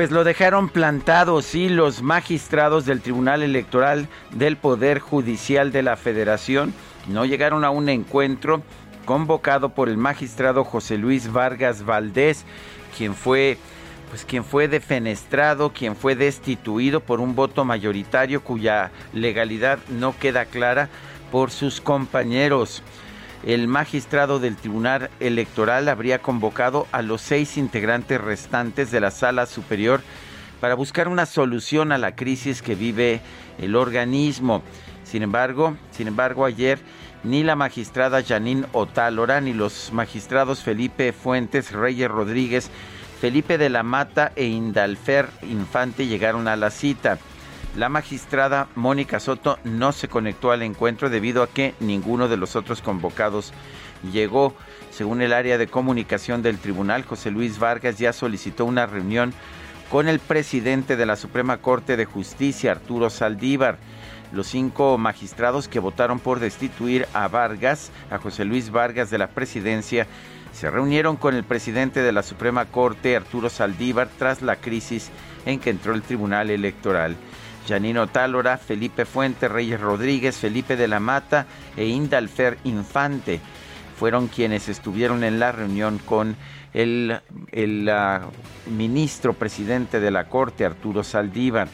[0.00, 5.98] Pues lo dejaron plantado, sí, los magistrados del Tribunal Electoral del Poder Judicial de la
[5.98, 6.72] Federación
[7.06, 8.62] no llegaron a un encuentro
[9.04, 12.46] convocado por el magistrado José Luis Vargas Valdés,
[12.96, 13.58] quien fue
[14.08, 20.46] pues quien fue defenestrado, quien fue destituido por un voto mayoritario cuya legalidad no queda
[20.46, 20.88] clara
[21.30, 22.82] por sus compañeros
[23.44, 29.46] el magistrado del Tribunal Electoral habría convocado a los seis integrantes restantes de la Sala
[29.46, 30.02] Superior
[30.60, 33.20] para buscar una solución a la crisis que vive
[33.58, 34.62] el organismo.
[35.04, 36.78] Sin embargo, sin embargo, ayer
[37.24, 42.70] ni la magistrada Janine Otálora ni los magistrados Felipe Fuentes, Reyes Rodríguez,
[43.20, 47.18] Felipe de la Mata e Indalfer Infante llegaron a la cita.
[47.76, 52.56] La magistrada Mónica Soto no se conectó al encuentro debido a que ninguno de los
[52.56, 53.52] otros convocados
[54.12, 54.54] llegó.
[54.90, 59.32] Según el área de comunicación del tribunal, José Luis Vargas ya solicitó una reunión
[59.88, 63.78] con el presidente de la Suprema Corte de Justicia, Arturo Saldívar.
[64.32, 69.28] Los cinco magistrados que votaron por destituir a Vargas, a José Luis Vargas de la
[69.28, 70.08] presidencia,
[70.52, 75.10] se reunieron con el presidente de la Suprema Corte, Arturo Saldívar, tras la crisis
[75.46, 77.16] en que entró el Tribunal Electoral.
[77.70, 83.40] Janino Tálora, Felipe Fuente, Reyes Rodríguez, Felipe de la Mata e Indalfer Infante
[83.96, 86.34] fueron quienes estuvieron en la reunión con
[86.72, 87.20] el,
[87.92, 88.22] ah,
[88.66, 91.68] ministro presidente de la Corte, Arturo Saldívar.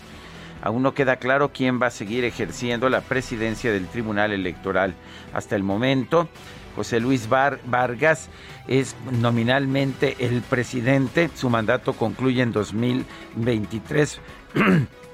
[0.60, 4.94] Aún no queda claro quién va a seguir ejerciendo la presidencia del Tribunal Electoral.
[5.32, 6.28] Hasta el momento,
[6.74, 8.28] José Luis Vargas
[8.68, 11.30] es nominalmente el presidente.
[11.34, 14.20] Su mandato concluye en 2023.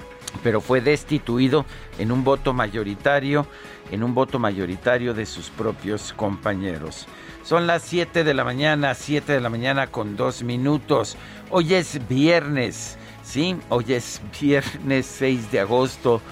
[0.43, 1.65] pero fue destituido
[1.98, 3.47] en un voto mayoritario,
[3.91, 7.06] en un voto mayoritario de sus propios compañeros.
[7.44, 11.16] Son las 7 de la mañana, 7 de la mañana con dos minutos.
[11.50, 13.56] Hoy es viernes, ¿sí?
[13.69, 16.22] Hoy es viernes 6 de agosto,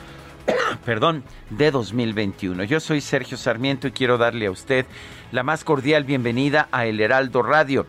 [0.85, 2.63] perdón, de 2021.
[2.65, 4.87] Yo soy Sergio Sarmiento y quiero darle a usted
[5.33, 7.87] la más cordial bienvenida a El Heraldo Radio.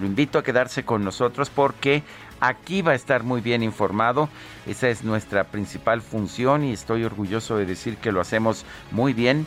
[0.00, 2.02] Lo invito a quedarse con nosotros porque
[2.44, 4.28] Aquí va a estar muy bien informado.
[4.66, 9.46] Esa es nuestra principal función y estoy orgulloso de decir que lo hacemos muy bien.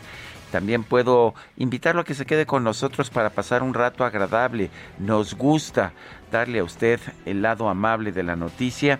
[0.50, 4.70] También puedo invitarlo a que se quede con nosotros para pasar un rato agradable.
[4.98, 5.92] Nos gusta
[6.32, 8.98] darle a usted el lado amable de la noticia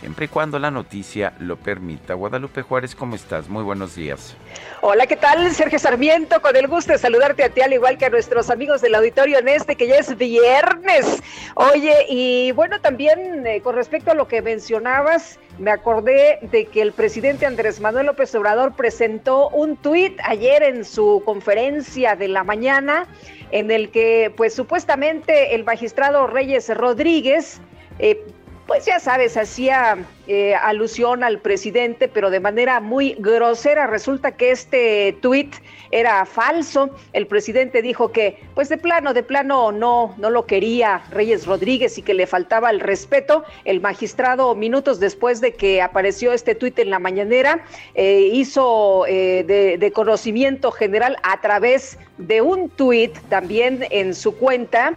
[0.00, 2.14] siempre y cuando la noticia lo permita.
[2.14, 3.48] Guadalupe Juárez, ¿cómo estás?
[3.48, 4.34] Muy buenos días.
[4.80, 5.50] Hola, ¿qué tal?
[5.52, 8.80] Sergio Sarmiento, con el gusto de saludarte a ti, al igual que a nuestros amigos
[8.80, 11.22] del auditorio en este, que ya es viernes.
[11.54, 16.80] Oye, y bueno, también eh, con respecto a lo que mencionabas, me acordé de que
[16.80, 22.42] el presidente Andrés Manuel López Obrador presentó un tuit ayer en su conferencia de la
[22.42, 23.06] mañana,
[23.50, 27.60] en el que, pues supuestamente, el magistrado Reyes Rodríguez
[28.02, 28.24] eh,
[28.70, 29.98] pues ya sabes, hacía
[30.28, 33.88] eh, alusión al presidente, pero de manera muy grosera.
[33.88, 35.56] Resulta que este tuit
[35.90, 36.88] era falso.
[37.12, 41.98] El presidente dijo que, pues de plano, de plano no, no lo quería Reyes Rodríguez
[41.98, 43.42] y que le faltaba el respeto.
[43.64, 47.64] El magistrado, minutos después de que apareció este tuit en la mañanera,
[47.96, 54.36] eh, hizo eh, de, de conocimiento general a través de un tuit también en su
[54.36, 54.96] cuenta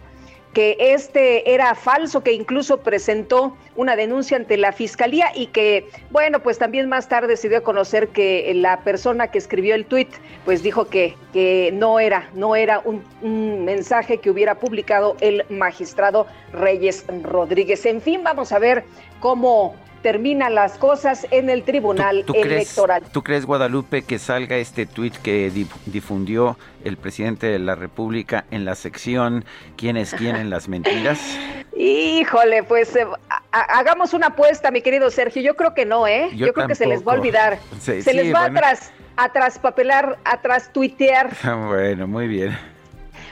[0.54, 6.40] que este era falso, que incluso presentó una denuncia ante la fiscalía y que, bueno,
[6.40, 10.08] pues también más tarde se dio a conocer que la persona que escribió el tuit,
[10.44, 15.44] pues dijo que, que no era, no era un, un mensaje que hubiera publicado el
[15.50, 17.84] magistrado Reyes Rodríguez.
[17.84, 18.84] En fin, vamos a ver
[19.18, 19.74] cómo
[20.04, 23.02] terminan las cosas en el Tribunal Electoral.
[23.10, 25.50] ¿Tú crees, Guadalupe, que salga este tuit que
[25.86, 29.46] difundió el presidente de la República en la sección
[29.78, 31.18] ¿Quiénes quieren las mentiras?
[31.74, 33.06] Híjole, pues eh,
[33.50, 35.40] hagamos una apuesta, mi querido Sergio.
[35.40, 36.28] Yo creo que no, ¿eh?
[36.36, 37.58] Yo, creo que se les va a olvidar.
[37.80, 41.30] se les va atrás, atrás papelar, atrás tuitear.
[41.66, 42.54] bueno, muy bien.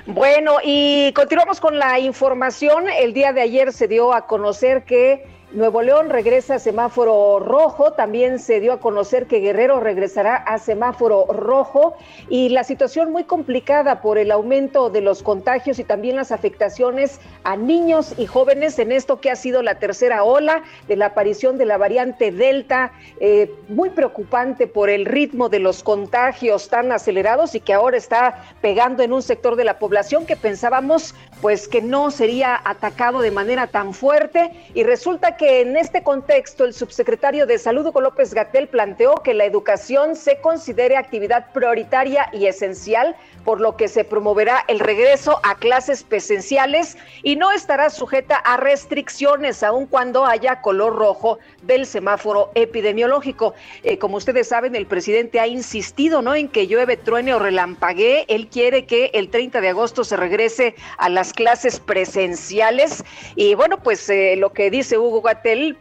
[0.06, 2.88] Bueno, y continuamos con la información.
[2.88, 7.92] El día de ayer se dio a conocer que Nuevo León regresa a semáforo rojo,
[7.92, 11.94] también se dio a conocer que Guerrero regresará a semáforo rojo.
[12.30, 17.20] Y la situación muy complicada por el aumento de los contagios y también las afectaciones
[17.44, 21.58] a niños y jóvenes en esto que ha sido la tercera ola de la aparición
[21.58, 27.54] de la variante Delta, eh, muy preocupante por el ritmo de los contagios tan acelerados
[27.54, 31.82] y que ahora está pegando en un sector de la población que pensábamos pues que
[31.82, 34.52] no sería atacado de manera tan fuerte.
[34.74, 39.16] Y resulta que que en este contexto el subsecretario de Salud, Hugo López Gatel, planteó
[39.24, 44.78] que la educación se considere actividad prioritaria y esencial, por lo que se promoverá el
[44.78, 51.40] regreso a clases presenciales y no estará sujeta a restricciones, aun cuando haya color rojo
[51.62, 53.54] del semáforo epidemiológico.
[53.82, 56.36] Eh, como ustedes saben, el presidente ha insistido ¿no?
[56.36, 58.26] en que llueve, truene o relampaguee.
[58.28, 63.02] Él quiere que el 30 de agosto se regrese a las clases presenciales.
[63.34, 65.78] Y bueno, pues eh, lo que dice Hugo Gatel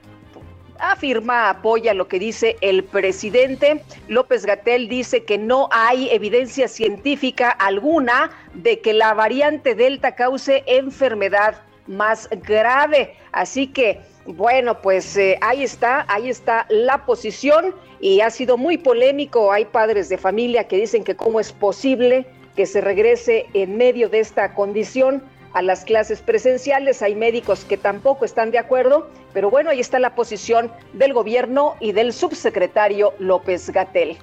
[0.79, 3.83] afirma, apoya lo que dice el presidente.
[4.07, 10.63] López Gatel dice que no hay evidencia científica alguna de que la variante Delta cause
[10.65, 13.15] enfermedad más grave.
[13.33, 18.77] Así que, bueno, pues eh, ahí está, ahí está la posición y ha sido muy
[18.77, 19.51] polémico.
[19.51, 22.25] Hay padres de familia que dicen que cómo es posible
[22.55, 27.01] que se regrese en medio de esta condición a las clases presenciales.
[27.01, 31.75] Hay médicos que tampoco están de acuerdo, pero bueno, ahí está la posición del gobierno
[31.79, 34.17] y del subsecretario López Gatel.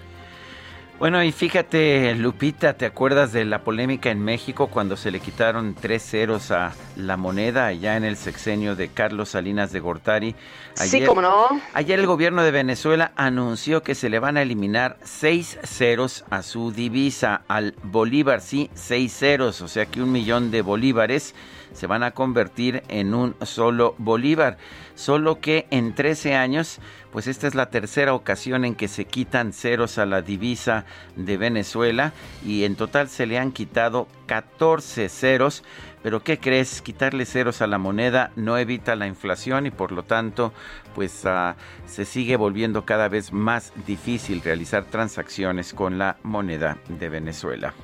[0.98, 5.76] Bueno, y fíjate, Lupita, ¿te acuerdas de la polémica en México cuando se le quitaron
[5.80, 10.34] tres ceros a la moneda allá en el sexenio de Carlos Salinas de Gortari?
[10.74, 11.60] sí, cómo no.
[11.72, 16.42] Ayer el gobierno de Venezuela anunció que se le van a eliminar seis ceros a
[16.42, 21.32] su divisa, al bolívar, sí, seis ceros, o sea que un millón de bolívares
[21.72, 24.58] se van a convertir en un solo bolívar.
[24.94, 26.80] Solo que en 13 años,
[27.18, 30.84] pues esta es la tercera ocasión en que se quitan ceros a la divisa
[31.16, 32.12] de Venezuela
[32.46, 35.64] y en total se le han quitado 14 ceros.
[36.04, 36.80] Pero ¿qué crees?
[36.80, 40.52] Quitarle ceros a la moneda no evita la inflación y por lo tanto
[40.94, 41.56] pues ah,
[41.86, 47.74] se sigue volviendo cada vez más difícil realizar transacciones con la moneda de Venezuela.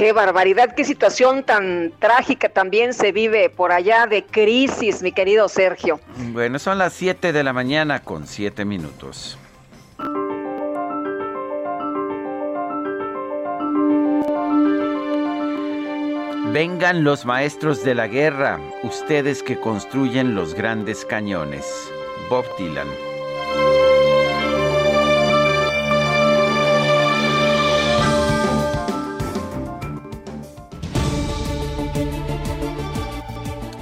[0.00, 5.46] Qué barbaridad, qué situación tan trágica también se vive por allá de crisis, mi querido
[5.46, 6.00] Sergio.
[6.32, 9.36] Bueno, son las 7 de la mañana con 7 minutos.
[16.50, 21.92] Vengan los maestros de la guerra, ustedes que construyen los grandes cañones.
[22.30, 22.88] Bob Dylan.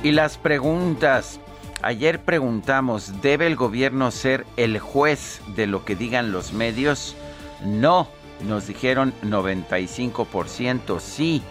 [0.02, 1.40] Y las preguntas.
[1.82, 7.16] Ayer preguntamos, ¿debe el gobierno ser el juez de lo que digan los medios?
[7.64, 8.08] No,
[8.46, 11.42] nos dijeron 95%, sí,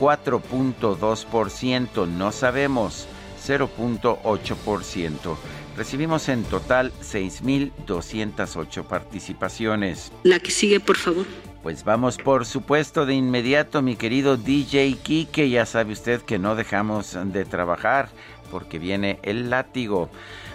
[0.00, 3.06] 4.2%, no sabemos,
[3.44, 5.36] 0.8%.
[5.76, 10.12] Recibimos en total 6.208 participaciones.
[10.22, 11.26] La que sigue, por favor.
[11.62, 16.56] Pues vamos por supuesto de inmediato, mi querido DJ Kike, ya sabe usted que no
[16.56, 18.08] dejamos de trabajar
[18.50, 20.10] porque viene el látigo.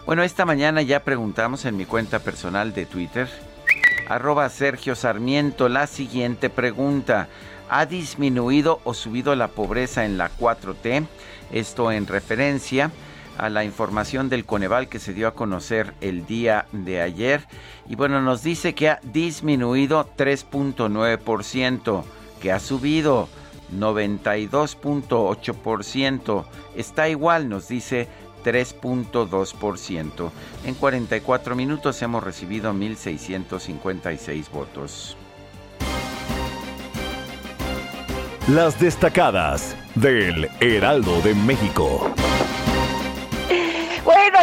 [0.06, 3.30] Bueno, esta mañana ya preguntamos en mi cuenta personal de Twitter,
[4.10, 7.30] arroba Sergio Sarmiento, la siguiente pregunta.
[7.70, 11.08] ¿Ha disminuido o subido la pobreza en la 4T?
[11.54, 12.92] Esto en referencia
[13.50, 17.48] la información del Coneval que se dio a conocer el día de ayer.
[17.88, 22.04] Y bueno, nos dice que ha disminuido 3.9%,
[22.42, 23.30] que ha subido
[23.74, 26.46] 92.8%.
[26.76, 28.08] Está igual, nos dice
[28.44, 30.32] 3.2%.
[30.66, 35.18] En 44 minutos hemos recibido 1.656 votos.
[38.48, 42.14] Las destacadas del Heraldo de México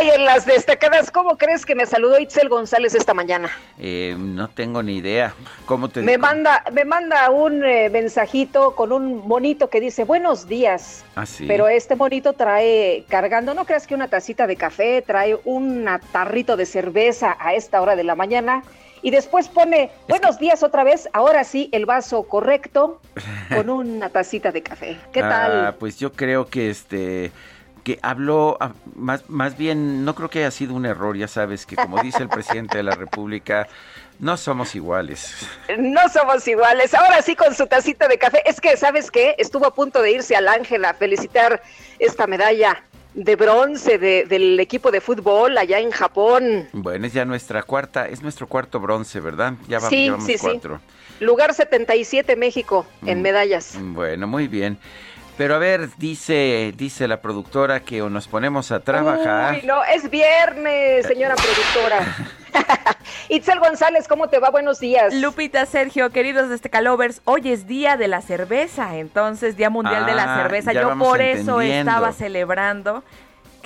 [0.05, 3.51] y en las destacadas, ¿cómo crees que me saludó Itzel González esta mañana?
[3.79, 5.35] Eh, no tengo ni idea.
[5.65, 10.47] ¿Cómo te me manda Me manda un eh, mensajito con un monito que dice buenos
[10.47, 11.05] días.
[11.15, 11.47] Ah, sí.
[11.47, 16.57] Pero este monito trae cargando, no creas que una tacita de café, trae un tarrito
[16.57, 18.63] de cerveza a esta hora de la mañana
[19.01, 23.01] y después pone buenos días otra vez, ahora sí, el vaso correcto
[23.55, 24.99] con una tacita de café.
[25.13, 25.75] ¿Qué ah, tal?
[25.77, 27.33] Pues yo creo que este
[27.85, 31.67] que habló ah, más más bien no creo que haya sido un error, ya sabes
[31.67, 33.69] que como dice el presidente de la República
[34.19, 35.35] no somos iguales.
[35.79, 36.95] No somos iguales.
[36.95, 38.43] Ahora sí con su tacita de café.
[38.47, 39.35] Es que, ¿sabes qué?
[39.39, 41.63] Estuvo a punto de irse al Ángel a felicitar
[41.99, 42.83] esta medalla
[43.15, 46.69] de bronce del equipo de fútbol allá en Japón.
[46.73, 49.55] Bueno, es ya nuestra cuarta, es nuestro cuarto bronce, ¿verdad?
[49.69, 50.79] Ya va, sí, sí, cuatro.
[50.79, 51.25] Sí.
[51.25, 53.79] Lugar 77 México en mm, medallas.
[53.81, 54.79] Bueno, muy bien.
[55.37, 59.55] Pero a ver, dice, dice la productora que o nos ponemos a trabajar.
[59.55, 62.17] Uy, no, es viernes, señora productora.
[63.29, 64.51] Itzel González, ¿cómo te va?
[64.51, 65.13] Buenos días.
[65.15, 70.07] Lupita, Sergio, queridos de este Calovers, hoy es día de la cerveza, entonces Día Mundial
[70.07, 70.73] de la ah, Cerveza.
[70.73, 73.03] Yo por eso estaba celebrando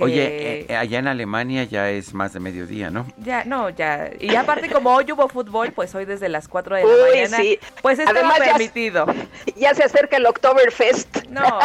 [0.00, 3.06] Oye, eh, allá en Alemania ya es más de mediodía, ¿no?
[3.18, 4.10] Ya, no, ya.
[4.20, 7.36] Y aparte, como hoy hubo fútbol, pues hoy desde las 4 de la mañana.
[7.36, 7.58] Sí.
[7.82, 9.06] Pues estaba permitido.
[9.56, 11.28] Ya, se acerca el Oktoberfest.
[11.28, 11.58] No,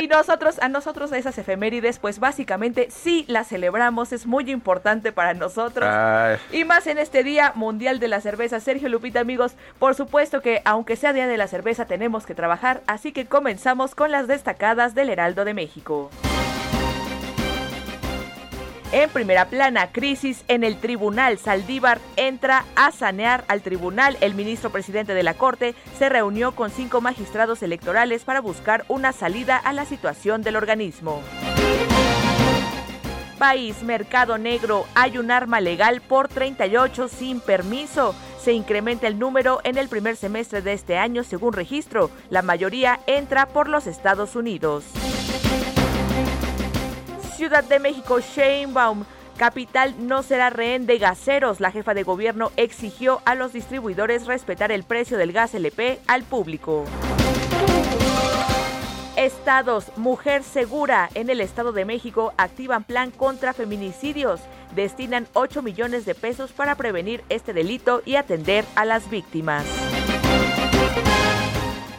[0.00, 5.34] y nosotros, a nosotros esas efemérides, pues básicamente sí las celebramos, es muy importante para
[5.34, 5.88] nosotros.
[6.52, 8.60] Y más en este Día Mundial de la Cerveza.
[8.60, 12.82] Sergio Lupita, amigos, por supuesto que aunque sea Día de la Cerveza, tenemos que trabajar,
[12.86, 16.10] así que comenzamos con las destacadas del Heraldo de México.
[18.92, 21.38] En primera plana, crisis en el tribunal.
[21.38, 24.16] Saldívar entra a sanear al tribunal.
[24.20, 29.12] El ministro presidente de la Corte se reunió con cinco magistrados electorales para buscar una
[29.12, 31.22] salida a la situación del organismo.
[33.38, 38.14] País, mercado negro, hay un arma legal por 38 sin permiso.
[38.42, 42.10] Se incrementa el número en el primer semestre de este año según registro.
[42.28, 44.84] La mayoría entra por los Estados Unidos.
[47.40, 49.04] Ciudad de México, Sheinbaum.
[49.38, 51.58] Capital no será rehén de gaseros.
[51.58, 56.22] La jefa de gobierno exigió a los distribuidores respetar el precio del gas LP al
[56.24, 56.84] público.
[59.16, 61.08] Estados, mujer segura.
[61.14, 64.42] En el Estado de México activan plan contra feminicidios.
[64.76, 69.64] Destinan 8 millones de pesos para prevenir este delito y atender a las víctimas.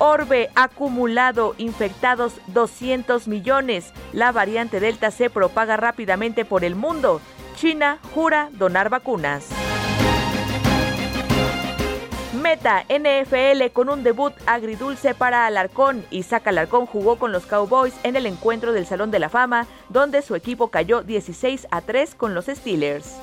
[0.04, 3.94] Orbe acumulado, infectados 200 millones.
[4.14, 7.22] La variante Delta se propaga rápidamente por el mundo.
[7.56, 9.46] China jura donar vacunas.
[12.42, 16.04] Meta NFL con un debut agridulce para Alarcón.
[16.10, 20.24] Isaac Alarcón jugó con los Cowboys en el encuentro del Salón de la Fama, donde
[20.24, 23.20] su equipo cayó 16 a 3 con los Steelers.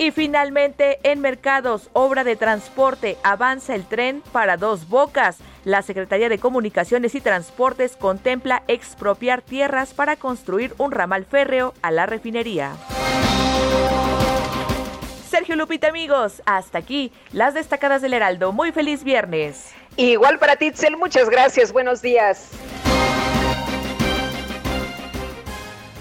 [0.00, 5.36] Y finalmente, en mercados, obra de transporte, avanza el tren para dos bocas.
[5.62, 11.90] La Secretaría de Comunicaciones y Transportes contempla expropiar tierras para construir un ramal férreo a
[11.90, 12.72] la refinería.
[15.28, 18.52] Sergio Lupita, amigos, hasta aquí las destacadas del Heraldo.
[18.52, 19.74] Muy feliz viernes.
[19.98, 21.74] Igual para ti, muchas gracias.
[21.74, 22.48] Buenos días.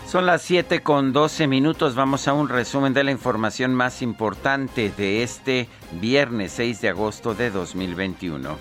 [0.10, 1.94] Son las 7 con 12 minutos.
[1.94, 5.70] Vamos a un resumen de la información más importante de este
[6.02, 8.58] viernes 6 de agosto de 2021.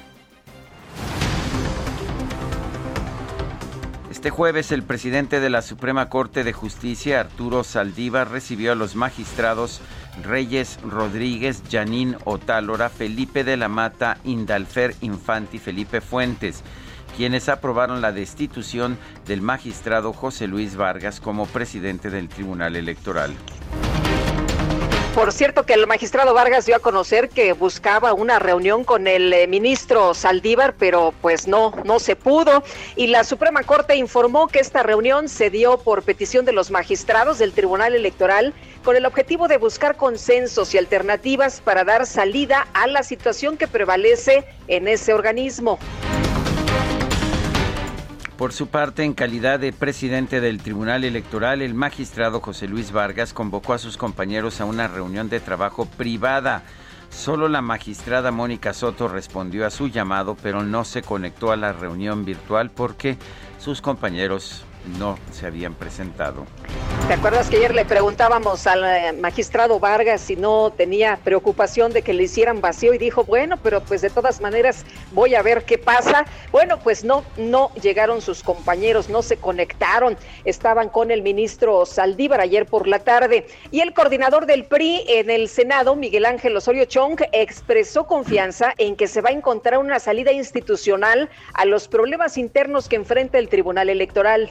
[4.10, 8.94] Este jueves el presidente de la Suprema Corte de Justicia, Arturo Saldívar, recibió a los
[8.94, 9.80] magistrados
[10.22, 16.62] Reyes Rodríguez, Janín Otálora, Felipe de la Mata, Indalfer Infanti, Felipe Fuentes
[17.18, 18.96] quienes aprobaron la destitución
[19.26, 23.34] del magistrado José Luis Vargas como presidente del Tribunal Electoral.
[25.16, 29.32] Por cierto que el magistrado Vargas dio a conocer que buscaba una reunión con el
[29.32, 32.62] eh, ministro Saldívar, pero pues no, no se pudo.
[32.94, 37.38] Y la Suprema Corte informó que esta reunión se dio por petición de los magistrados
[37.38, 42.86] del Tribunal Electoral con el objetivo de buscar consensos y alternativas para dar salida a
[42.86, 45.80] la situación que prevalece en ese organismo.
[48.38, 53.32] Por su parte, en calidad de presidente del Tribunal Electoral, el magistrado José Luis Vargas
[53.32, 56.62] convocó a sus compañeros a una reunión de trabajo privada.
[57.10, 61.72] Solo la magistrada Mónica Soto respondió a su llamado, pero no se conectó a la
[61.72, 63.18] reunión virtual porque
[63.58, 64.64] sus compañeros
[64.98, 66.46] no se habían presentado.
[67.06, 72.02] ¿Te acuerdas que ayer le preguntábamos al eh, magistrado Vargas si no tenía preocupación de
[72.02, 75.64] que le hicieran vacío y dijo, bueno, pero pues de todas maneras voy a ver
[75.64, 76.26] qué pasa?
[76.52, 82.40] Bueno, pues no, no llegaron sus compañeros, no se conectaron, estaban con el ministro Saldívar
[82.40, 86.84] ayer por la tarde y el coordinador del PRI en el Senado, Miguel Ángel Osorio
[86.84, 92.36] Chong, expresó confianza en que se va a encontrar una salida institucional a los problemas
[92.36, 94.50] internos que enfrenta el Tribunal Electoral.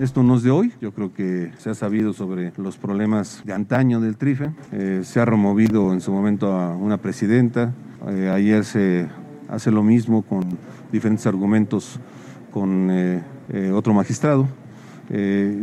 [0.00, 3.52] Esto no es de hoy, yo creo que se ha sabido sobre los problemas de
[3.52, 7.72] antaño del TRIFE, eh, se ha removido en su momento a una presidenta,
[8.08, 9.06] eh, ayer se
[9.48, 10.58] hace lo mismo con
[10.90, 12.00] diferentes argumentos
[12.50, 13.22] con eh,
[13.72, 14.48] otro magistrado.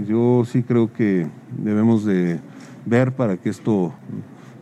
[0.08, 2.40] yo sí creo que debemos de
[2.86, 3.94] ver para que esto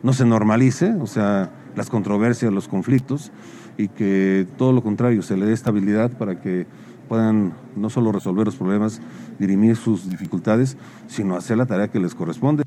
[0.02, 3.32] no se normalice, o sea, las controversias, los conflictos,
[3.78, 6.66] y que todo lo contrario, se le dé estabilidad para que
[7.10, 9.02] puedan no solo resolver los problemas,
[9.40, 12.64] dirimir sus dificultades, sino hacer la tarea que les corresponde.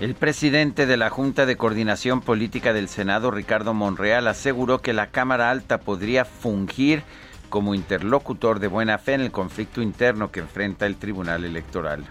[0.00, 5.06] El presidente de la Junta de Coordinación Política del Senado, Ricardo Monreal, aseguró que la
[5.06, 7.04] Cámara Alta podría fungir
[7.48, 12.04] como interlocutor de buena fe en el conflicto interno que enfrenta el Tribunal Electoral.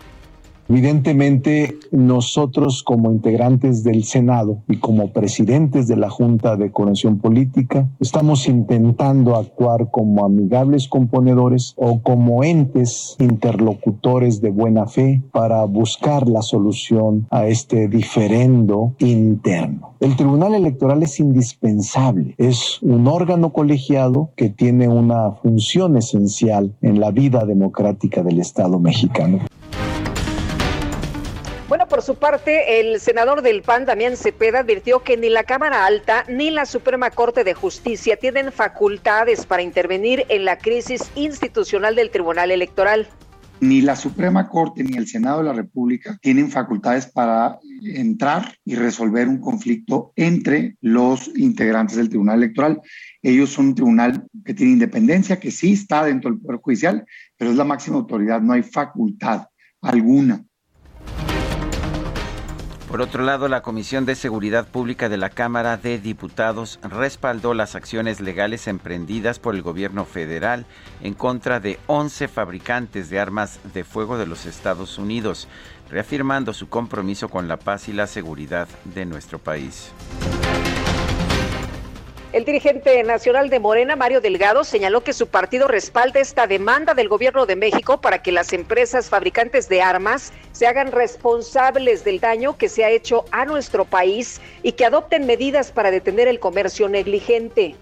[0.69, 7.89] Evidentemente, nosotros como integrantes del Senado y como presidentes de la Junta de Coordinación Política,
[7.99, 16.27] estamos intentando actuar como amigables componedores o como entes interlocutores de buena fe para buscar
[16.27, 19.95] la solución a este diferendo interno.
[19.99, 26.99] El Tribunal Electoral es indispensable, es un órgano colegiado que tiene una función esencial en
[26.99, 29.39] la vida democrática del Estado mexicano.
[31.73, 35.87] Bueno, por su parte, el senador del PAN, Damián Cepeda, advirtió que ni la Cámara
[35.87, 41.95] Alta ni la Suprema Corte de Justicia tienen facultades para intervenir en la crisis institucional
[41.95, 43.07] del Tribunal Electoral.
[43.59, 48.75] Ni la Suprema Corte ni el Senado de la República tienen facultades para entrar y
[48.75, 52.81] resolver un conflicto entre los integrantes del Tribunal Electoral.
[53.23, 57.49] Ellos son un tribunal que tiene independencia, que sí está dentro del Poder Judicial, pero
[57.49, 59.47] es la máxima autoridad, no hay facultad
[59.81, 60.45] alguna
[62.93, 67.73] por otro lado, la Comisión de Seguridad Pública de la Cámara de Diputados respaldó las
[67.73, 70.67] acciones legales emprendidas por el gobierno federal
[71.01, 75.47] en contra de 11 fabricantes de armas de fuego de los Estados Unidos,
[75.89, 79.91] reafirmando su compromiso con la paz y la seguridad de nuestro país.
[82.33, 87.07] El dirigente nacional de Morena, Mario Delgado, señaló que su partido respalda esta demanda del
[87.07, 92.57] gobierno de México para que las empresas fabricantes de armas se hagan responsables del daño
[92.57, 96.89] que se ha hecho a nuestro país y que adopten medidas para detener el comercio
[96.89, 97.75] negligente.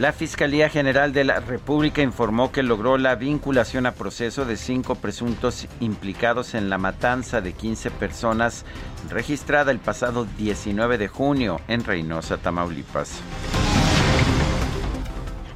[0.00, 4.94] La Fiscalía General de la República informó que logró la vinculación a proceso de cinco
[4.94, 8.64] presuntos implicados en la matanza de 15 personas
[9.10, 13.20] registrada el pasado 19 de junio en Reynosa, Tamaulipas.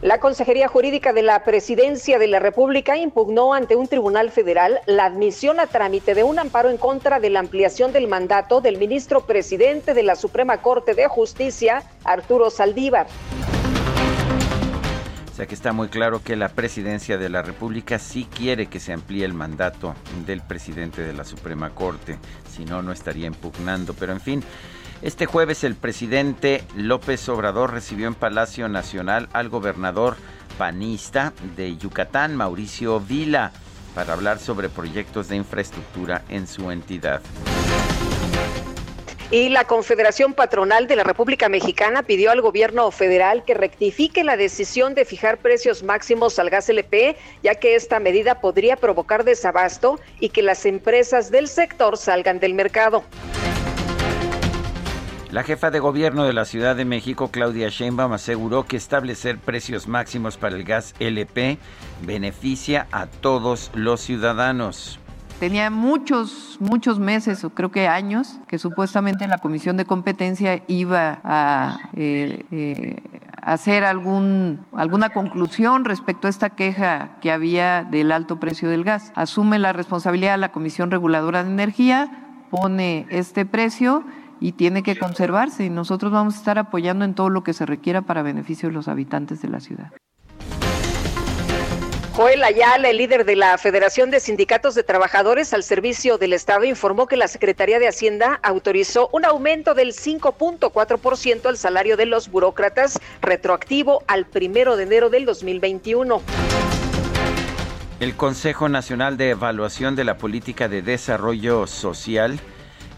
[0.02, 5.06] La Consejería Jurídica de la Presidencia de la República impugnó ante un tribunal federal la
[5.06, 9.22] admisión a trámite de un amparo en contra de la ampliación del mandato del ministro
[9.22, 13.06] presidente de la Suprema Corte de Justicia, Arturo Saldívar.
[15.34, 18.78] O sea que está muy claro que la presidencia de la República sí quiere que
[18.78, 23.94] se amplíe el mandato del presidente de la Suprema Corte, si no, no estaría impugnando.
[23.94, 24.44] Pero en fin,
[25.02, 30.16] este jueves el presidente López Obrador recibió en Palacio Nacional al gobernador
[30.56, 33.50] panista de Yucatán, Mauricio Vila,
[33.96, 37.22] para hablar sobre proyectos de infraestructura en su entidad.
[39.34, 44.36] Y la Confederación Patronal de la República Mexicana pidió al gobierno federal que rectifique la
[44.36, 49.98] decisión de fijar precios máximos al gas LP, ya que esta medida podría provocar desabasto
[50.20, 53.02] y que las empresas del sector salgan del mercado.
[55.32, 59.88] La jefa de gobierno de la Ciudad de México, Claudia Sheinbaum, aseguró que establecer precios
[59.88, 61.58] máximos para el gas LP
[62.02, 65.00] beneficia a todos los ciudadanos.
[65.40, 71.20] Tenía muchos, muchos meses, o creo que años, que supuestamente la Comisión de Competencia iba
[71.24, 73.02] a eh, eh,
[73.42, 79.12] hacer algún, alguna conclusión respecto a esta queja que había del alto precio del gas.
[79.16, 82.10] Asume la responsabilidad la Comisión Reguladora de Energía,
[82.50, 84.04] pone este precio
[84.40, 87.66] y tiene que conservarse y nosotros vamos a estar apoyando en todo lo que se
[87.66, 89.90] requiera para beneficio de los habitantes de la ciudad.
[92.16, 96.62] Joel Ayala, el líder de la Federación de Sindicatos de Trabajadores al Servicio del Estado,
[96.62, 102.30] informó que la Secretaría de Hacienda autorizó un aumento del 5.4% al salario de los
[102.30, 106.22] burócratas retroactivo al primero de enero del 2021.
[107.98, 112.38] El Consejo Nacional de Evaluación de la Política de Desarrollo Social,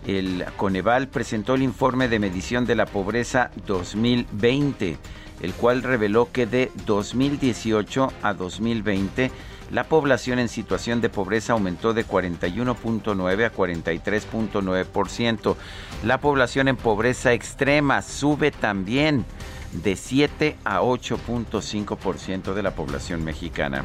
[0.06, 4.98] el Coneval, presentó el informe de medición de la pobreza 2020
[5.40, 9.30] el cual reveló que de 2018 a 2020
[9.70, 15.56] la población en situación de pobreza aumentó de 41.9 a 43.9%.
[16.04, 19.24] La población en pobreza extrema sube también
[19.72, 23.84] de 7 a 8.5% de la población mexicana.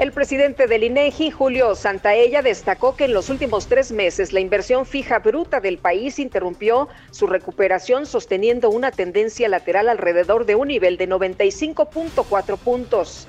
[0.00, 4.86] El presidente del INEGI, Julio Santaella, destacó que en los últimos tres meses la inversión
[4.86, 10.96] fija bruta del país interrumpió su recuperación, sosteniendo una tendencia lateral alrededor de un nivel
[10.96, 13.28] de 95.4 puntos.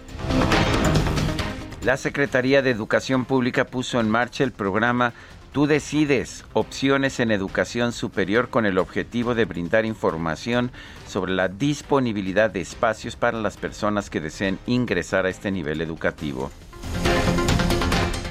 [1.84, 5.14] La Secretaría de Educación Pública puso en marcha el programa
[5.52, 10.72] Tú decides opciones en educación superior con el objetivo de brindar información
[11.06, 16.50] sobre la disponibilidad de espacios para las personas que deseen ingresar a este nivel educativo.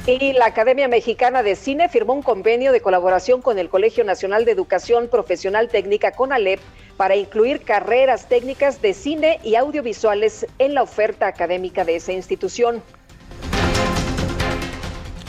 [0.06, 4.46] Y la Academia Mexicana de Cine firmó un convenio de colaboración con el Colegio Nacional
[4.46, 6.58] de Educación Profesional Técnica CONALEP
[6.96, 12.82] para incluir carreras técnicas de cine y audiovisuales en la oferta académica de esa institución.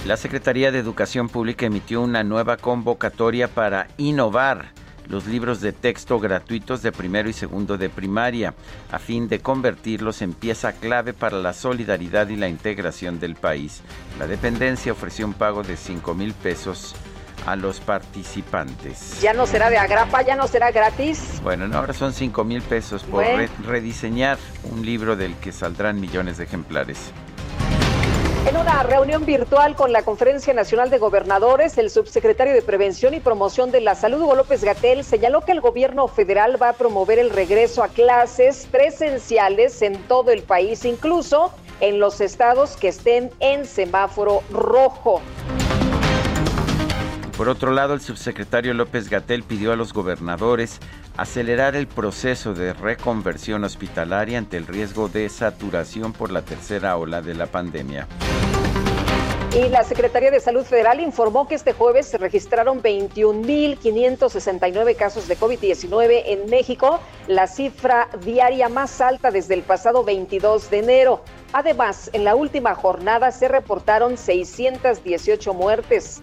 [0.06, 4.72] La Secretaría de Educación Pública emitió una nueva convocatoria para innovar
[5.08, 8.56] los libros de texto gratuitos de primero y segundo de primaria,
[8.92, 13.82] a fin de convertirlos en pieza clave para la solidaridad y la integración del país.
[14.18, 16.96] La dependencia ofreció un pago de 5 mil pesos
[17.46, 19.22] a los participantes.
[19.22, 21.40] Ya no será de agrapa, ya no será gratis.
[21.44, 23.24] Bueno, ahora son 5 mil pesos por
[23.68, 27.12] rediseñar un libro del que saldrán millones de ejemplares.
[28.48, 33.20] En una reunión virtual con la Conferencia Nacional de Gobernadores, el subsecretario de Prevención y
[33.20, 37.20] Promoción de la Salud, Hugo López Gatel, señaló que el gobierno federal va a promover
[37.20, 41.52] el regreso a clases presenciales en todo el país, incluso
[41.82, 45.22] en los estados que estén en semáforo rojo.
[47.42, 50.78] Por otro lado, el subsecretario López Gatel pidió a los gobernadores
[51.18, 57.24] acelerar el proceso de reconversión hospitalaria ante el riesgo de saturación por la tercera ola
[57.24, 58.08] de la pandemia.
[59.56, 65.36] Y la Secretaría de Salud Federal informó que este jueves se registraron 21.569 casos de
[65.36, 71.24] COVID-19 en México, la cifra diaria más alta desde el pasado 22 de enero.
[71.54, 76.22] Además, en la última jornada se reportaron 618 muertes.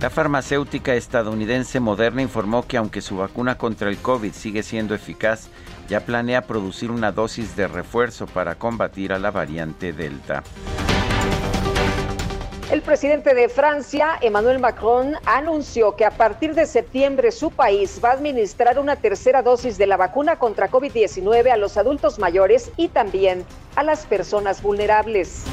[0.00, 5.48] La farmacéutica estadounidense Moderna informó que aunque su vacuna contra el COVID sigue siendo eficaz,
[5.88, 10.42] ya planea producir una dosis de refuerzo para combatir a la variante Delta.
[12.70, 18.10] El presidente de Francia, Emmanuel Macron, anunció que a partir de septiembre su país va
[18.10, 22.88] a administrar una tercera dosis de la vacuna contra COVID-19 a los adultos mayores y
[22.88, 25.44] también a las personas vulnerables.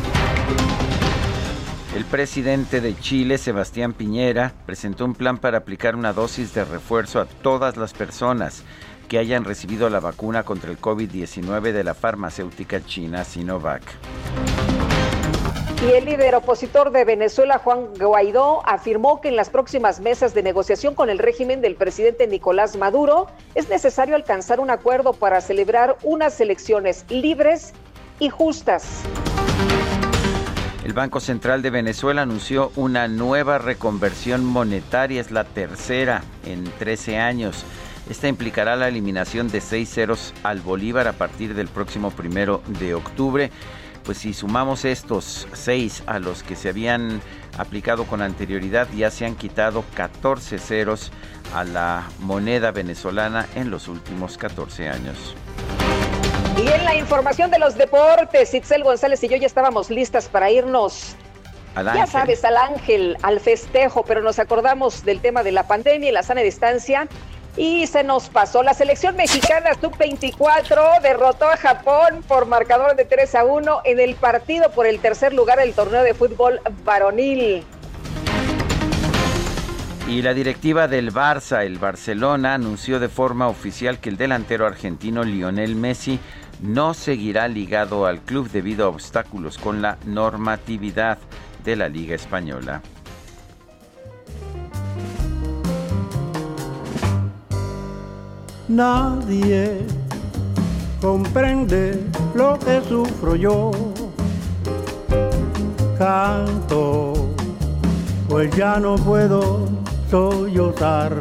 [1.96, 7.20] El presidente de Chile, Sebastián Piñera, presentó un plan para aplicar una dosis de refuerzo
[7.20, 8.64] a todas las personas
[9.08, 13.84] que hayan recibido la vacuna contra el COVID-19 de la farmacéutica china Sinovac.
[15.88, 20.42] Y el líder opositor de Venezuela, Juan Guaidó, afirmó que en las próximas mesas de
[20.42, 25.98] negociación con el régimen del presidente Nicolás Maduro es necesario alcanzar un acuerdo para celebrar
[26.02, 27.74] unas elecciones libres
[28.20, 29.04] y justas.
[30.84, 37.20] El Banco Central de Venezuela anunció una nueva reconversión monetaria, es la tercera en 13
[37.20, 37.64] años.
[38.10, 42.96] Esta implicará la eliminación de seis ceros al Bolívar a partir del próximo primero de
[42.96, 43.50] octubre.
[44.04, 47.22] Pues si sumamos estos seis a los que se habían
[47.58, 51.14] aplicado con anterioridad, ya se han quitado 14 ceros
[51.56, 55.34] a la moneda venezolana en los últimos 14 años.
[56.64, 60.50] Y en la información de los deportes, Itzel González y yo ya estábamos listas para
[60.50, 61.18] irnos.
[61.76, 66.12] ya sabes, al ángel, al festejo, pero nos acordamos del tema de la pandemia y
[66.14, 67.10] la sana distancia.
[67.58, 68.64] Y se nos pasó.
[68.64, 74.16] La selección mexicana sub-24 derrotó a Japón por marcador de 3 a 1 en el
[74.16, 77.66] partido por el tercer lugar del torneo de fútbol varonil.
[80.08, 85.24] Y la directiva del Barça, el Barcelona, anunció de forma oficial que el delantero argentino
[85.24, 86.20] Lionel Messi
[86.62, 91.18] no seguirá ligado al club debido a obstáculos con la normatividad
[91.64, 92.82] de la Liga Española.
[98.68, 99.86] Nadie
[101.02, 102.02] comprende
[102.34, 103.72] lo que sufro yo.
[105.98, 107.14] Canto,
[108.30, 109.68] pues ya no puedo
[110.10, 111.20] sollozar.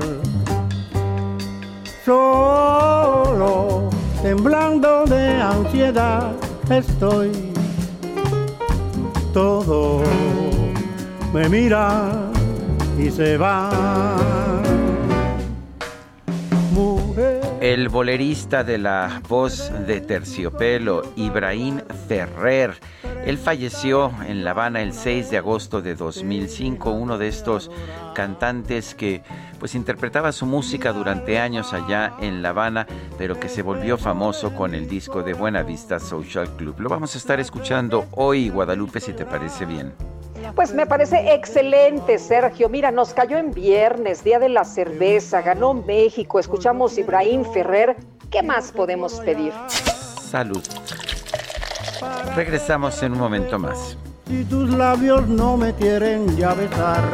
[2.05, 3.91] Solo,
[4.23, 6.33] temblando de ansiedad,
[6.71, 7.33] estoy.
[9.33, 10.03] Todo
[11.35, 12.31] me mira
[12.99, 14.42] y se va.
[17.63, 22.75] El bolerista de la voz de terciopelo, Ibrahim Ferrer.
[23.25, 27.71] Él falleció en La Habana el 6 de agosto de 2005, uno de estos
[28.17, 29.23] cantantes que
[29.61, 34.53] pues interpretaba su música durante años allá en La Habana, pero que se volvió famoso
[34.57, 36.81] con el disco de Buena Vista Social Club.
[36.81, 39.93] Lo vamos a estar escuchando hoy, Guadalupe, si te parece bien.
[40.55, 42.69] Pues me parece excelente, Sergio.
[42.69, 47.97] Mira, nos cayó en viernes, Día de la Cerveza, ganó México, escuchamos Ibrahim Ferrer.
[48.31, 49.53] ¿Qué más podemos pedir?
[49.69, 50.63] Salud.
[52.35, 53.97] Regresamos en un momento más.
[54.27, 57.05] Si tus labios no me quieren ya besar.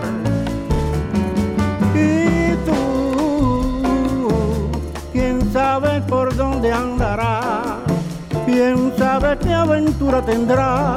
[1.94, 4.70] Y tú,
[5.12, 7.78] quién sabe por dónde andará.
[8.46, 10.96] Quién sabe qué aventura tendrá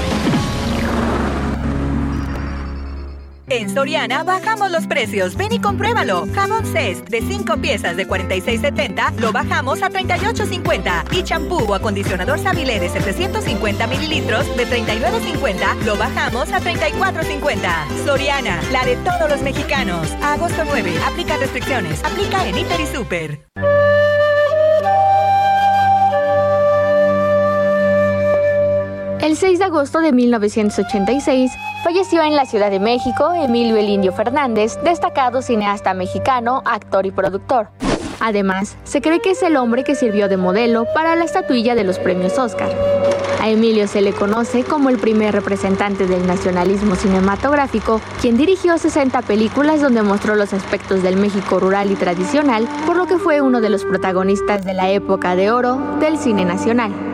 [3.53, 5.35] En Soriana bajamos los precios.
[5.35, 6.25] Ven y compruébalo.
[6.33, 11.11] Jamón Cest de 5 piezas de 46.70 lo bajamos a 38.50.
[11.11, 18.05] Y champú o acondicionador Sabilé de 750 mililitros de 39.50 lo bajamos a 34.50.
[18.05, 20.07] Soriana, la de todos los mexicanos.
[20.23, 20.93] agosto 9.
[21.11, 22.01] Aplica restricciones.
[22.05, 23.90] Aplica en Hiper y Super.
[29.21, 31.51] El 6 de agosto de 1986
[31.83, 37.11] falleció en la Ciudad de México Emilio El Indio Fernández, destacado cineasta mexicano, actor y
[37.11, 37.69] productor.
[38.19, 41.83] Además, se cree que es el hombre que sirvió de modelo para la estatuilla de
[41.83, 42.69] los premios Oscar.
[43.39, 49.21] A Emilio se le conoce como el primer representante del nacionalismo cinematográfico, quien dirigió 60
[49.21, 53.61] películas donde mostró los aspectos del México rural y tradicional, por lo que fue uno
[53.61, 57.10] de los protagonistas de la época de oro del cine nacional.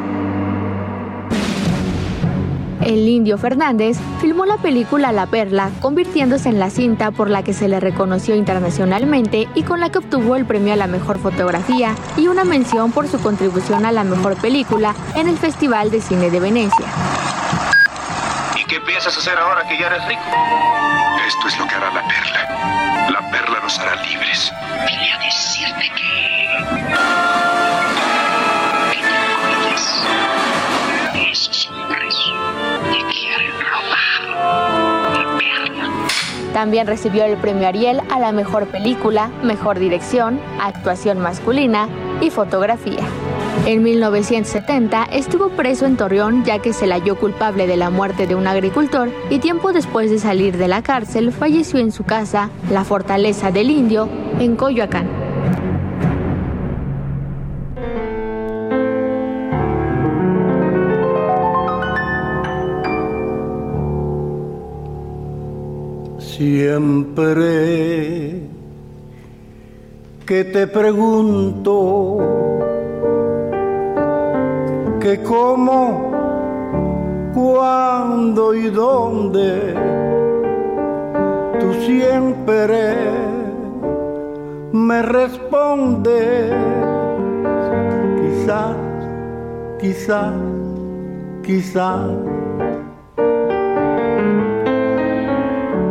[2.88, 7.52] El indio Fernández filmó la película La Perla, convirtiéndose en la cinta por la que
[7.52, 11.94] se le reconoció internacionalmente y con la que obtuvo el premio a la mejor fotografía
[12.16, 16.30] y una mención por su contribución a la mejor película en el Festival de Cine
[16.30, 16.88] de Venecia.
[18.58, 20.22] ¿Y qué piensas hacer ahora que ya eres rico?
[21.28, 23.10] Esto es lo que hará la perla.
[23.12, 24.50] La perla nos hará libres.
[24.88, 26.37] Vine a decirte que...
[36.58, 41.88] También recibió el premio Ariel a la mejor película, mejor dirección, actuación masculina
[42.20, 43.04] y fotografía.
[43.68, 48.26] En 1970 estuvo preso en Torreón ya que se le halló culpable de la muerte
[48.26, 52.50] de un agricultor y tiempo después de salir de la cárcel falleció en su casa,
[52.72, 55.27] la Fortaleza del Indio, en Coyoacán.
[66.38, 67.34] Siempre.
[70.24, 72.18] Que te pregunto
[75.00, 76.12] que cómo,
[77.34, 79.74] cuándo y dónde,
[81.60, 82.94] tú siempre
[84.74, 86.54] me respondes,
[88.22, 88.76] quizás,
[89.80, 90.34] quizás,
[91.42, 92.37] quizás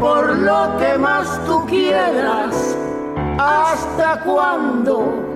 [0.00, 2.76] por lo que más tú quieras.
[3.38, 5.26] ¿Hasta cuándo?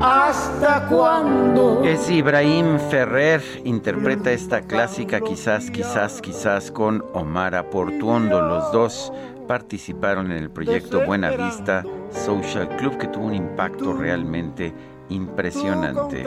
[0.00, 1.82] ¿Hasta cuándo?
[1.82, 8.40] Es Ibrahim Ferrer, interpreta esta clásica quizás, quizás, quizás con Omar Aportuondo.
[8.40, 9.12] Los dos
[9.48, 14.72] participaron en el proyecto Buena Vista Social Club que tuvo un impacto realmente
[15.08, 16.24] impresionante.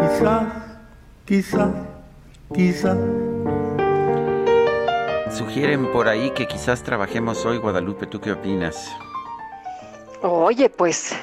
[0.00, 0.44] Quizás,
[1.24, 1.70] quizás,
[2.52, 3.31] quizás.
[5.32, 8.94] Sugieren por ahí que quizás trabajemos hoy, Guadalupe, ¿tú qué opinas?
[10.20, 11.16] Oye, pues,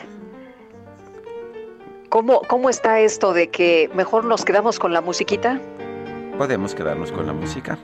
[2.09, 5.61] ¿cómo, ¿cómo está esto de que mejor nos quedamos con la musiquita?
[6.39, 7.77] Podemos quedarnos con la música.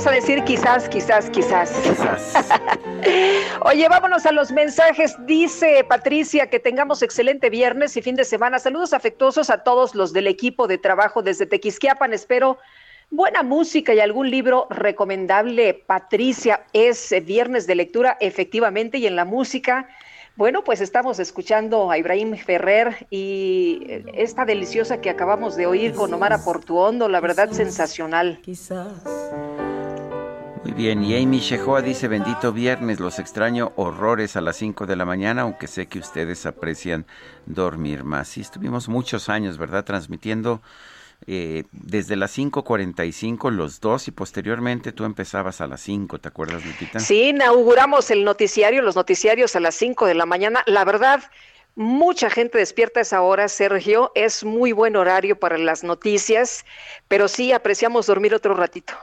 [0.00, 1.70] Vas a decir quizás, quizás, quizás.
[3.66, 5.14] Oye, vámonos a los mensajes.
[5.26, 8.58] Dice Patricia que tengamos excelente viernes y fin de semana.
[8.58, 12.14] Saludos afectuosos a todos los del equipo de trabajo desde Tequisquiapan.
[12.14, 12.56] Espero
[13.10, 15.74] buena música y algún libro recomendable.
[15.74, 19.86] Patricia, es viernes de lectura, efectivamente, y en la música.
[20.34, 26.14] Bueno, pues estamos escuchando a Ibrahim Ferrer y esta deliciosa que acabamos de oír con
[26.14, 28.38] Omar Portuondo, la verdad sensacional.
[28.40, 28.94] Quizás.
[30.76, 35.04] Bien, y Amy Shehoa dice, bendito viernes, los extraño horrores a las 5 de la
[35.04, 37.06] mañana, aunque sé que ustedes aprecian
[37.46, 38.28] dormir más.
[38.28, 39.84] Sí, estuvimos muchos años, ¿verdad?
[39.84, 40.62] Transmitiendo
[41.26, 46.64] eh, desde las 5.45 los dos y posteriormente tú empezabas a las 5, ¿te acuerdas,
[46.64, 46.98] Lupita?
[47.00, 50.62] Sí, inauguramos el noticiario, los noticiarios a las 5 de la mañana.
[50.66, 51.22] La verdad,
[51.74, 54.12] mucha gente despierta a esa hora, Sergio.
[54.14, 56.64] Es muy buen horario para las noticias,
[57.08, 58.94] pero sí apreciamos dormir otro ratito.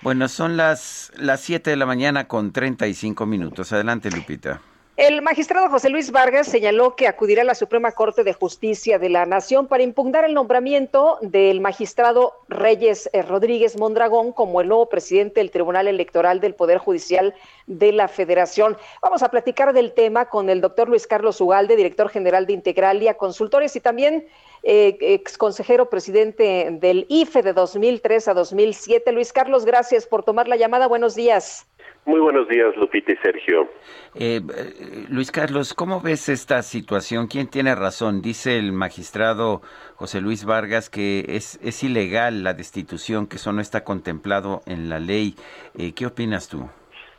[0.00, 3.72] Bueno, son las, las 7 de la mañana con 35 minutos.
[3.72, 4.60] Adelante, Lupita.
[4.98, 9.08] El magistrado José Luis Vargas señaló que acudirá a la Suprema Corte de Justicia de
[9.08, 14.88] la Nación para impugnar el nombramiento del magistrado Reyes eh, Rodríguez Mondragón como el nuevo
[14.88, 17.32] presidente del Tribunal Electoral del Poder Judicial
[17.68, 18.76] de la Federación.
[19.00, 23.14] Vamos a platicar del tema con el doctor Luis Carlos Ugalde, director general de Integralia
[23.14, 24.26] Consultores y también
[24.62, 29.12] eh, ex consejero presidente del IFE de 2003 a 2007.
[29.12, 30.86] Luis Carlos, gracias por tomar la llamada.
[30.86, 31.66] Buenos días.
[32.08, 33.68] Muy buenos días, Lupita y Sergio.
[34.14, 37.26] Eh, eh, Luis Carlos, ¿cómo ves esta situación?
[37.26, 38.22] ¿Quién tiene razón?
[38.22, 39.60] Dice el magistrado
[39.96, 44.88] José Luis Vargas que es, es ilegal la destitución, que eso no está contemplado en
[44.88, 45.34] la ley.
[45.78, 46.70] Eh, ¿Qué opinas tú?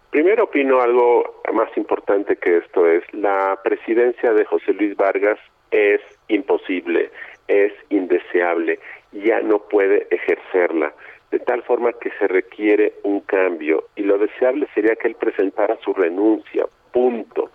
[0.10, 5.38] Primero opino algo más importante que esto es, la presidencia de José Luis Vargas
[5.70, 7.12] es imposible,
[7.50, 8.80] es indeseable,
[9.12, 10.94] ya no puede ejercerla
[11.32, 15.78] de tal forma que se requiere un cambio y lo deseable sería que él presentara
[15.84, 17.52] su renuncia, punto.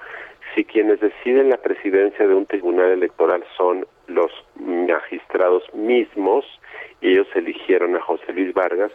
[0.54, 6.44] Si quienes deciden la presidencia de un tribunal electoral son los magistrados mismos,
[7.00, 8.92] y ellos eligieron a José Luis Vargas,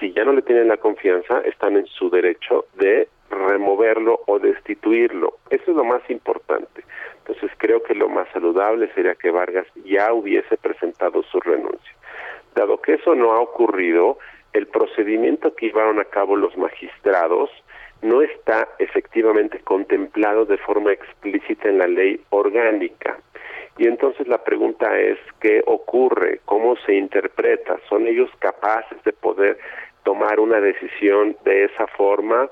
[0.00, 5.38] si ya no le tienen la confianza, están en su derecho de removerlo o destituirlo.
[5.50, 6.84] Eso es lo más importante.
[7.18, 11.94] Entonces creo que lo más saludable sería que Vargas ya hubiese presentado su renuncia.
[12.54, 14.18] Dado que eso no ha ocurrido,
[14.52, 17.50] el procedimiento que llevaron a cabo los magistrados
[18.02, 23.18] no está efectivamente contemplado de forma explícita en la ley orgánica.
[23.78, 26.40] Y entonces la pregunta es, ¿qué ocurre?
[26.46, 27.78] ¿Cómo se interpreta?
[27.88, 29.58] ¿Son ellos capaces de poder
[30.04, 32.48] tomar una decisión de esa forma?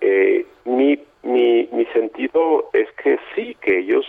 [0.00, 4.06] Eh, mi, mi, mi sentido es que sí, que ellos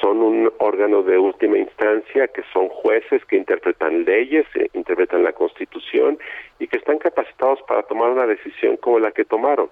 [0.00, 5.32] son un órgano de última instancia, que son jueces que interpretan leyes, eh, interpretan la
[5.32, 6.18] Constitución
[6.58, 9.70] y que están capacitados para tomar una decisión como la que tomaron.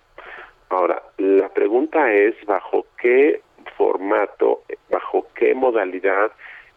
[0.70, 3.42] Ahora, la pregunta es bajo qué
[3.76, 6.32] formato, bajo qué modalidad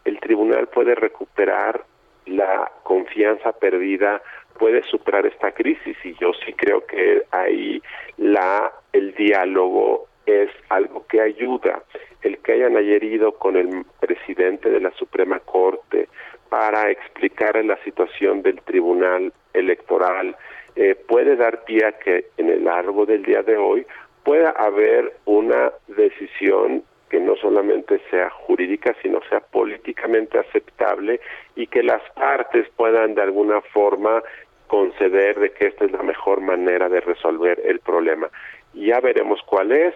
[0.06, 1.84] el tribunal puede recuperar
[2.26, 4.22] la confianza perdida,
[4.58, 5.98] puede superar esta crisis.
[6.04, 7.82] Y yo sí creo que ahí
[8.18, 11.84] la el diálogo es algo que ayuda.
[12.22, 16.10] El que hayan ayer ido con el presidente de la Suprema Corte
[16.50, 20.36] para explicar la situación del Tribunal Electoral
[20.76, 23.86] eh, puede dar pie a que en el largo del día de hoy
[24.24, 31.20] pueda haber una decisión que no solamente sea jurídica, sino sea políticamente aceptable
[31.56, 34.22] y que las partes puedan de alguna forma
[34.68, 38.30] conceder de que esta es la mejor manera de resolver el problema.
[38.74, 39.96] Ya veremos cuál es,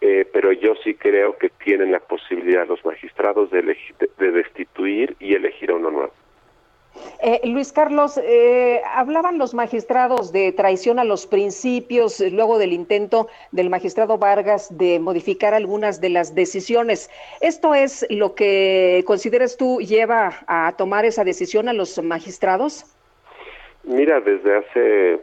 [0.00, 3.62] eh, pero yo sí creo que tienen la posibilidad los magistrados de,
[4.18, 6.12] de, destituir y elegir a uno nuevo.
[7.20, 13.28] Eh, Luis Carlos, eh, hablaban los magistrados de traición a los principios luego del intento
[13.50, 17.10] del magistrado Vargas de modificar algunas de las decisiones.
[17.40, 22.93] ¿Esto es lo que consideras tú lleva a tomar esa decisión a los magistrados?
[23.86, 25.20] Mira, desde hace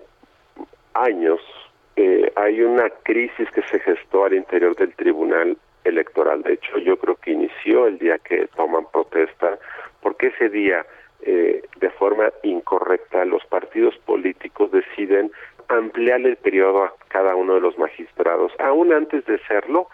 [0.93, 1.41] años
[1.95, 6.43] eh, hay una crisis que se gestó al interior del Tribunal Electoral.
[6.43, 9.57] De hecho, yo creo que inició el día que toman protesta,
[10.01, 10.85] porque ese día,
[11.21, 15.31] eh, de forma incorrecta, los partidos políticos deciden
[15.67, 18.51] ampliar el periodo a cada uno de los magistrados.
[18.59, 19.87] Aún antes de serlo,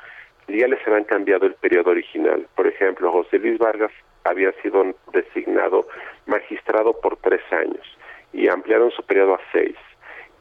[0.50, 2.46] ya les habían cambiado el periodo original.
[2.54, 3.92] Por ejemplo, José Luis Vargas
[4.26, 5.88] había sido designado
[6.26, 7.97] magistrado por tres años
[8.34, 9.76] y ampliaron su periodo a seis.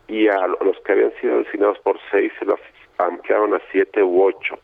[0.09, 2.61] Y a los que habían sido designados por seis se los
[2.99, 4.59] ampliaron a siete u ocho.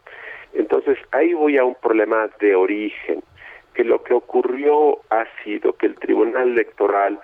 [0.54, 3.22] Entonces ahí voy a un problema de origen,
[3.74, 7.18] que lo que ocurrió ha sido que el Tribunal Electoral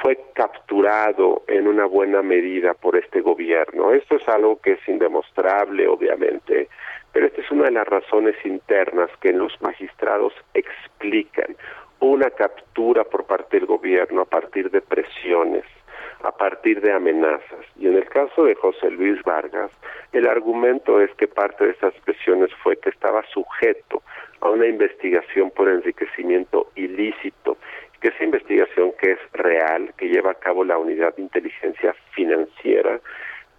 [0.00, 3.92] fue capturado en una buena medida por este gobierno.
[3.92, 6.68] Esto es algo que es indemostrable, obviamente,
[7.12, 11.56] pero esta es una de las razones internas que los magistrados explican
[12.00, 15.64] una captura por parte del gobierno a partir de presiones,
[16.22, 17.64] a partir de amenazas.
[17.76, 19.70] Y en el caso de José Luis Vargas,
[20.12, 24.02] el argumento es que parte de esas presiones fue que estaba sujeto
[24.40, 27.58] a una investigación por enriquecimiento ilícito,
[28.00, 33.00] que esa investigación que es real, que lleva a cabo la unidad de inteligencia financiera,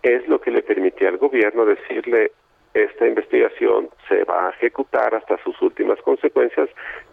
[0.02, 2.32] es lo que le permitía al gobierno decirle
[2.74, 6.70] esta investigación se va a ejecutar hasta sus últimas consecuencias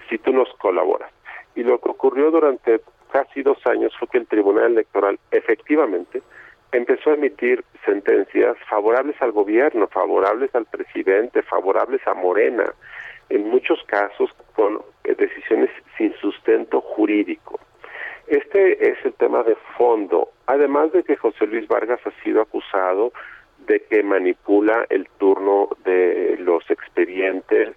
[0.09, 1.11] si tú nos colaboras.
[1.59, 2.81] Y lo que ocurrió durante
[3.11, 6.23] casi dos años fue que el Tribunal Electoral efectivamente
[6.71, 12.73] empezó a emitir sentencias favorables al gobierno, favorables al presidente, favorables a Morena,
[13.29, 17.59] en muchos casos con eh, decisiones sin sustento jurídico.
[18.29, 23.13] Este es el tema de fondo, además de que José Luis Vargas ha sido acusado
[23.67, 27.75] de que manipula el turno de los expedientes,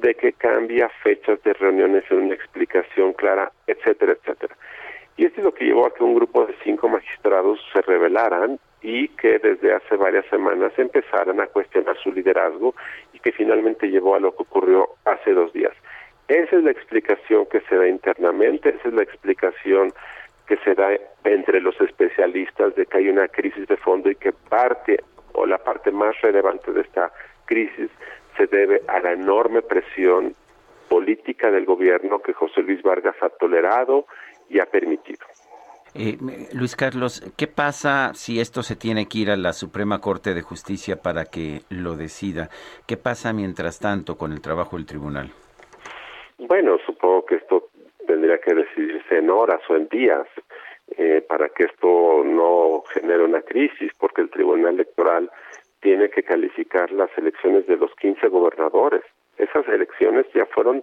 [0.00, 4.56] de que cambia fechas de reuniones en una explicación clara, etcétera, etcétera.
[5.16, 8.58] Y esto es lo que llevó a que un grupo de cinco magistrados se rebelaran
[8.82, 12.74] y que desde hace varias semanas empezaran a cuestionar su liderazgo
[13.12, 15.72] y que finalmente llevó a lo que ocurrió hace dos días.
[16.28, 19.92] Esa es la explicación que se da internamente, esa es la explicación
[20.46, 20.90] que se da
[21.24, 25.00] entre los especialistas de que hay una crisis de fondo y que parte
[25.32, 27.12] o la parte más relevante de esta
[27.44, 27.90] crisis
[28.36, 30.34] se debe a la enorme presión
[30.88, 34.06] política del gobierno que José Luis Vargas ha tolerado
[34.48, 35.24] y ha permitido.
[35.94, 36.18] Eh,
[36.52, 40.42] Luis Carlos, ¿qué pasa si esto se tiene que ir a la Suprema Corte de
[40.42, 42.48] Justicia para que lo decida?
[42.86, 45.30] ¿Qué pasa mientras tanto con el trabajo del tribunal?
[46.38, 47.70] Bueno, supongo que esto
[48.06, 50.26] tendría que decidirse en horas o en días
[50.96, 55.30] eh, para que esto no genere una crisis, porque el Tribunal Electoral
[55.80, 59.02] tiene que calificar las elecciones de los 15 gobernadores.
[59.38, 60.82] Esas elecciones ya fueron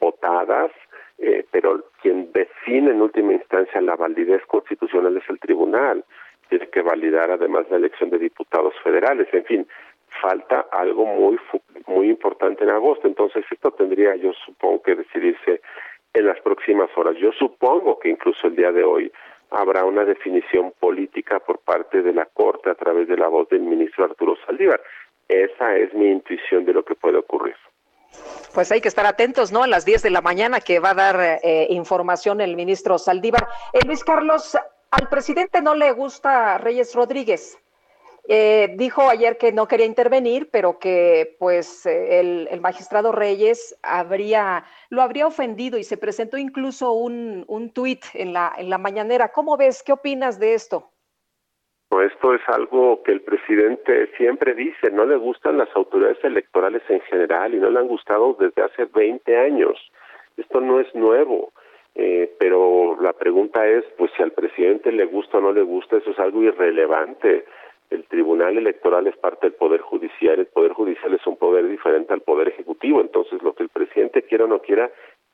[0.00, 0.72] votadas,
[1.18, 6.04] eh, pero quien define en última instancia la validez constitucional es el tribunal.
[6.48, 9.28] Tiene que validar además la elección de diputados federales.
[9.32, 9.66] En fin,
[10.20, 11.38] falta algo muy
[11.86, 13.06] muy importante en agosto.
[13.06, 15.60] Entonces esto tendría, yo supongo que decidirse
[16.14, 17.16] en las próximas horas.
[17.16, 19.12] Yo supongo que incluso el día de hoy
[19.52, 23.62] habrá una definición política por parte de la Corte a través de la voz del
[23.62, 24.80] ministro Arturo Saldívar.
[25.28, 27.56] Esa es mi intuición de lo que puede ocurrir.
[28.54, 29.62] Pues hay que estar atentos, ¿no?
[29.62, 33.48] A las 10 de la mañana que va a dar eh, información el ministro Saldívar.
[33.72, 34.56] Eh, Luis Carlos,
[34.90, 37.58] al presidente no le gusta Reyes Rodríguez.
[38.28, 44.64] Eh, dijo ayer que no quería intervenir, pero que pues el, el, magistrado Reyes habría,
[44.90, 49.32] lo habría ofendido y se presentó incluso un, un tuit en la, en la mañanera.
[49.32, 49.82] ¿Cómo ves?
[49.82, 50.92] ¿Qué opinas de esto?
[52.00, 57.00] Esto es algo que el presidente siempre dice, no le gustan las autoridades electorales en
[57.02, 59.78] general y no le han gustado desde hace 20 años.
[60.38, 61.52] Esto no es nuevo,
[61.94, 65.98] eh, pero la pregunta es, pues si al presidente le gusta o no le gusta,
[65.98, 67.44] eso es algo irrelevante.
[67.92, 72.14] El Tribunal Electoral es parte del Poder Judicial, el Poder Judicial es un poder diferente
[72.14, 74.90] al Poder Ejecutivo, entonces lo que el presidente quiera o no quiera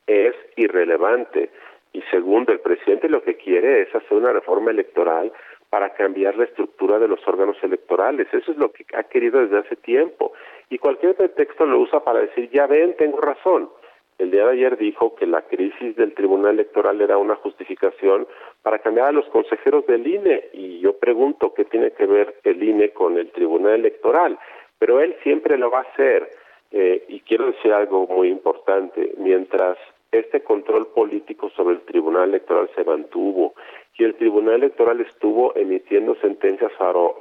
[0.09, 1.50] es irrelevante.
[1.92, 5.32] Y segundo, el presidente lo que quiere es hacer una reforma electoral
[5.70, 8.26] para cambiar la estructura de los órganos electorales.
[8.32, 10.32] Eso es lo que ha querido desde hace tiempo.
[10.68, 13.70] Y cualquier pretexto lo usa para decir, ya ven, tengo razón.
[14.18, 18.26] El día de ayer dijo que la crisis del Tribunal Electoral era una justificación
[18.62, 20.48] para cambiar a los consejeros del INE.
[20.52, 24.36] Y yo pregunto qué tiene que ver el INE con el Tribunal Electoral.
[24.80, 26.30] Pero él siempre lo va a hacer.
[26.72, 29.14] Eh, y quiero decir algo muy importante.
[29.18, 29.78] Mientras
[30.10, 33.54] este control político sobre el Tribunal Electoral se mantuvo
[33.98, 36.72] y el Tribunal Electoral estuvo emitiendo sentencias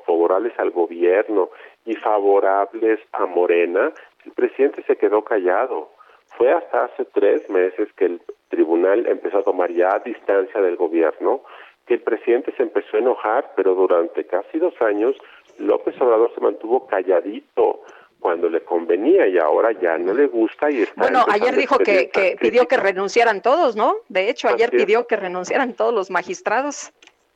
[0.06, 1.50] favorables al gobierno
[1.86, 3.92] y favorables a Morena,
[4.26, 5.90] el presidente se quedó callado.
[6.38, 11.42] Fue hasta hace tres meses que el tribunal empezó a tomar ya distancia del gobierno
[11.88, 15.16] que el presidente se empezó a enojar, pero durante casi dos años
[15.58, 17.82] López Obrador se mantuvo calladito
[18.20, 22.10] cuando le convenía y ahora ya no le gusta y está bueno ayer dijo que,
[22.10, 26.92] que pidió que renunciaran todos no de hecho ayer pidió que renunciaran todos los magistrados.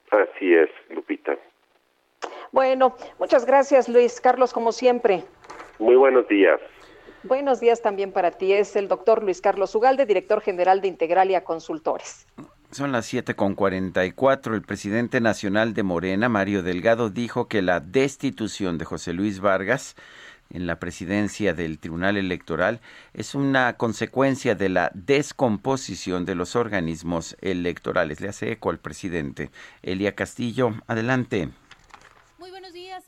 [0.09, 1.37] Así es Lupita.
[2.51, 4.19] Bueno muchas gracias Luis.
[4.19, 5.23] Carlos como siempre.
[5.79, 6.59] Muy buenos días
[7.23, 8.51] Buenos días también para ti.
[8.51, 12.25] Es el doctor Luis Carlos Ugalde, director general de Integralia Consultores.
[12.71, 14.55] Son las siete con cuatro.
[14.55, 19.95] El presidente nacional de Morena, Mario Delgado, dijo que la destitución de José Luis Vargas
[20.49, 22.81] en la presidencia del Tribunal Electoral
[23.13, 28.19] es una consecuencia de la descomposición de los organismos electorales.
[28.19, 29.51] Le hace eco al presidente.
[29.83, 31.49] Elia Castillo, adelante.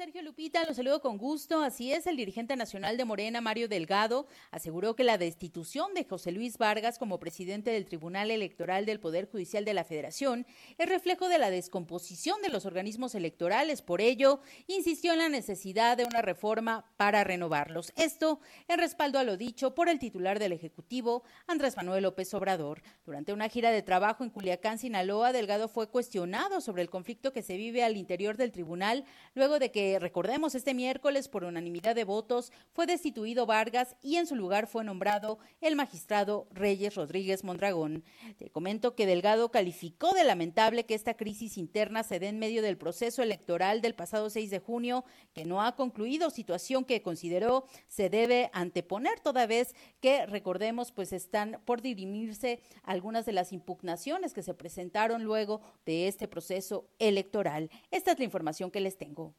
[0.03, 0.65] Sergio Lupita.
[0.65, 1.61] Los saludo con gusto.
[1.61, 6.33] Así es, el dirigente nacional de Morena, Mario Delgado, aseguró que la destitución de José
[6.33, 10.45] Luis Vargas como presidente del Tribunal Electoral del Poder Judicial de la Federación
[10.77, 13.81] es reflejo de la descomposición de los organismos electorales.
[13.81, 17.93] Por ello, insistió en la necesidad de una reforma para renovarlos.
[17.95, 22.81] Esto en respaldo a lo dicho por el titular del Ejecutivo, Andrés Manuel López Obrador.
[23.05, 27.41] Durante una gira de trabajo en Culiacán, Sinaloa, Delgado fue cuestionado sobre el conflicto que
[27.41, 32.03] se vive al interior del tribunal luego de que, recordemos, este miércoles por unanimidad de
[32.03, 38.03] votos fue destituido Vargas y en su lugar fue nombrado el magistrado Reyes Rodríguez Mondragón.
[38.37, 42.61] Te comento que Delgado calificó de lamentable que esta crisis interna se dé en medio
[42.61, 47.65] del proceso electoral del pasado 6 de junio, que no ha concluido, situación que consideró
[47.87, 54.33] se debe anteponer toda vez que, recordemos, pues están por dirimirse algunas de las impugnaciones
[54.33, 57.69] que se presentaron luego de este proceso electoral.
[57.91, 59.33] Esta es la información que les tengo.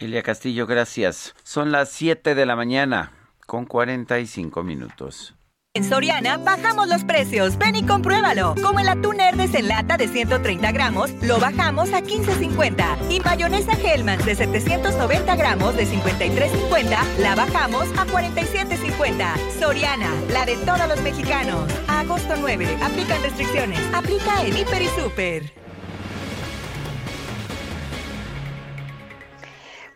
[0.00, 1.34] Elia Castillo, gracias.
[1.44, 3.12] Son las 7 de la mañana
[3.46, 5.34] con 45 minutos.
[5.72, 7.56] En Soriana bajamos los precios.
[7.56, 8.56] Ven y compruébalo.
[8.60, 13.08] Como el atún Herdes en lata de 130 gramos, lo bajamos a 15.50.
[13.08, 19.60] Y mayonesa Hellman de 790 gramos de 53.50, la bajamos a 47.50.
[19.60, 21.70] Soriana, la de todos los mexicanos.
[21.86, 23.78] A agosto 9, aplican restricciones.
[23.94, 25.59] Aplica en Hiper y Super.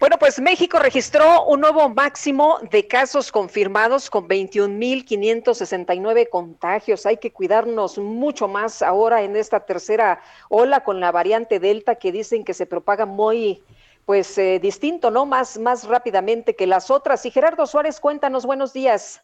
[0.00, 7.06] Bueno, pues México registró un nuevo máximo de casos confirmados con 21.569 contagios.
[7.06, 12.10] Hay que cuidarnos mucho más ahora en esta tercera ola con la variante Delta que
[12.10, 13.62] dicen que se propaga muy
[14.04, 15.24] pues eh, distinto, ¿no?
[15.26, 17.24] Más, más rápidamente que las otras.
[17.24, 19.22] Y Gerardo Suárez, cuéntanos, buenos días.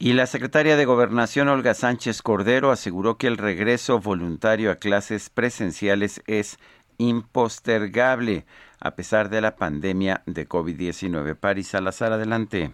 [0.00, 5.30] Y la secretaria de Gobernación, Olga Sánchez Cordero, aseguró que el regreso voluntario a clases
[5.30, 6.58] presenciales es
[6.96, 8.46] impostergable
[8.80, 11.36] a pesar de la pandemia de COVID-19.
[11.36, 12.70] Paris Salazar, adelante.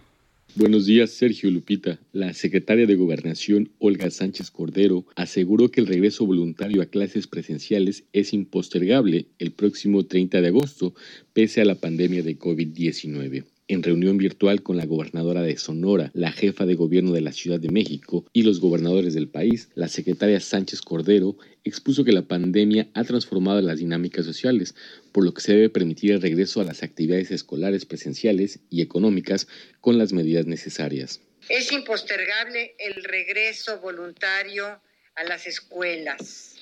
[0.55, 1.99] Buenos días, Sergio Lupita.
[2.13, 8.05] La secretaria de Gobernación, Olga Sánchez Cordero, aseguró que el regreso voluntario a clases presenciales
[8.13, 10.93] es impostergable el próximo 30 de agosto,
[11.33, 13.43] pese a la pandemia de COVID-19.
[13.67, 17.59] En reunión virtual con la gobernadora de Sonora, la jefa de gobierno de la Ciudad
[17.59, 22.87] de México y los gobernadores del país, la secretaria Sánchez Cordero expuso que la pandemia
[22.93, 24.75] ha transformado las dinámicas sociales,
[25.11, 29.47] por lo que se debe permitir el regreso a las actividades escolares presenciales y económicas
[29.81, 31.21] con las medidas necesarias.
[31.49, 34.79] Es impostergable el regreso voluntario
[35.15, 36.55] a las escuelas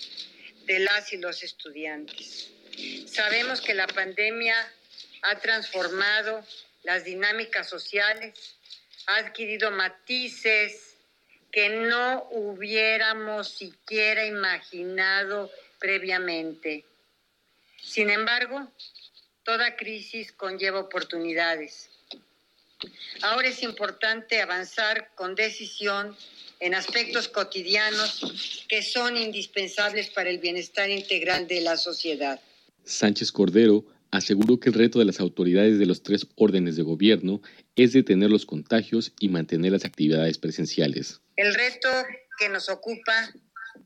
[0.67, 2.49] de las y los estudiantes.
[3.05, 4.55] Sabemos que la pandemia
[5.21, 6.43] ha transformado
[6.83, 8.55] las dinámicas sociales,
[9.07, 10.97] ha adquirido matices
[11.51, 16.85] que no hubiéramos siquiera imaginado previamente.
[17.81, 18.71] Sin embargo,
[19.43, 21.89] toda crisis conlleva oportunidades.
[23.21, 26.17] Ahora es importante avanzar con decisión
[26.59, 32.39] en aspectos cotidianos que son indispensables para el bienestar integral de la sociedad.
[32.85, 37.41] Sánchez Cordero aseguró que el reto de las autoridades de los tres órdenes de gobierno
[37.75, 41.21] es detener los contagios y mantener las actividades presenciales.
[41.35, 41.89] El reto
[42.37, 43.33] que nos ocupa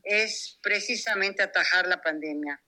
[0.04, 2.60] es precisamente atajar la pandemia,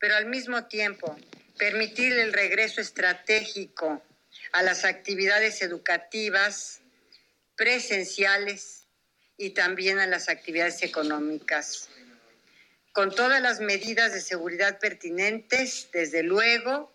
[0.00, 1.16] pero al mismo tiempo
[1.56, 4.02] permitir el regreso estratégico
[4.52, 6.80] a las actividades educativas
[7.54, 8.88] presenciales
[9.36, 11.88] y también a las actividades económicas,
[12.92, 16.93] con todas las medidas de seguridad pertinentes, desde luego,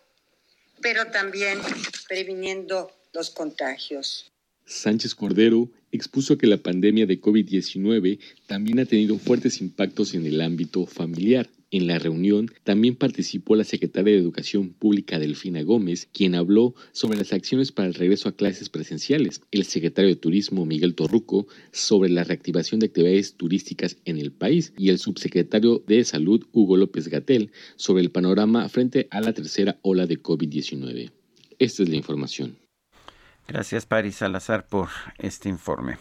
[0.82, 1.58] pero también
[2.08, 4.30] previniendo los contagios.
[4.66, 10.40] Sánchez Cordero expuso que la pandemia de COVID-19 también ha tenido fuertes impactos en el
[10.40, 11.48] ámbito familiar.
[11.72, 17.18] En la reunión también participó la secretaria de Educación Pública Delfina Gómez, quien habló sobre
[17.18, 22.10] las acciones para el regreso a clases presenciales, el secretario de Turismo Miguel Torruco sobre
[22.10, 27.06] la reactivación de actividades turísticas en el país y el subsecretario de Salud Hugo López
[27.06, 31.12] Gatel sobre el panorama frente a la tercera ola de COVID-19.
[31.60, 32.56] Esta es la información.
[33.46, 35.98] Gracias, Paris Salazar, por este informe.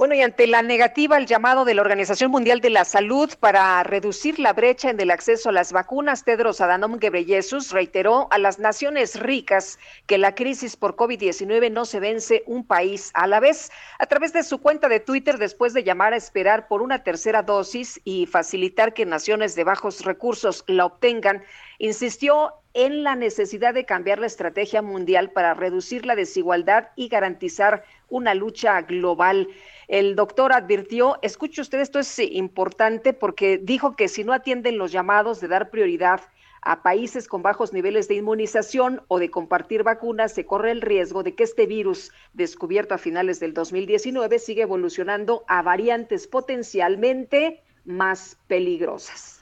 [0.00, 3.82] Bueno, y ante la negativa al llamado de la Organización Mundial de la Salud para
[3.82, 8.58] reducir la brecha en el acceso a las vacunas, Tedros Adhanom Ghebreyesus reiteró a las
[8.58, 13.70] naciones ricas que la crisis por COVID-19 no se vence un país a la vez.
[13.98, 17.42] A través de su cuenta de Twitter, después de llamar a esperar por una tercera
[17.42, 21.44] dosis y facilitar que naciones de bajos recursos la obtengan,
[21.80, 27.84] insistió en la necesidad de cambiar la estrategia mundial para reducir la desigualdad y garantizar
[28.10, 29.48] una lucha global.
[29.88, 34.92] El doctor advirtió, escuche usted, esto es importante porque dijo que si no atienden los
[34.92, 36.20] llamados de dar prioridad
[36.60, 41.22] a países con bajos niveles de inmunización o de compartir vacunas, se corre el riesgo
[41.22, 48.36] de que este virus, descubierto a finales del 2019, siga evolucionando a variantes potencialmente más
[48.48, 49.39] peligrosas.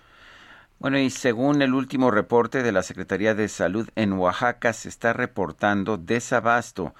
[0.80, 5.12] Bueno, y según el último reporte de la Secretaría de Salud en Oaxaca, se está
[5.12, 6.94] reportando desabasto,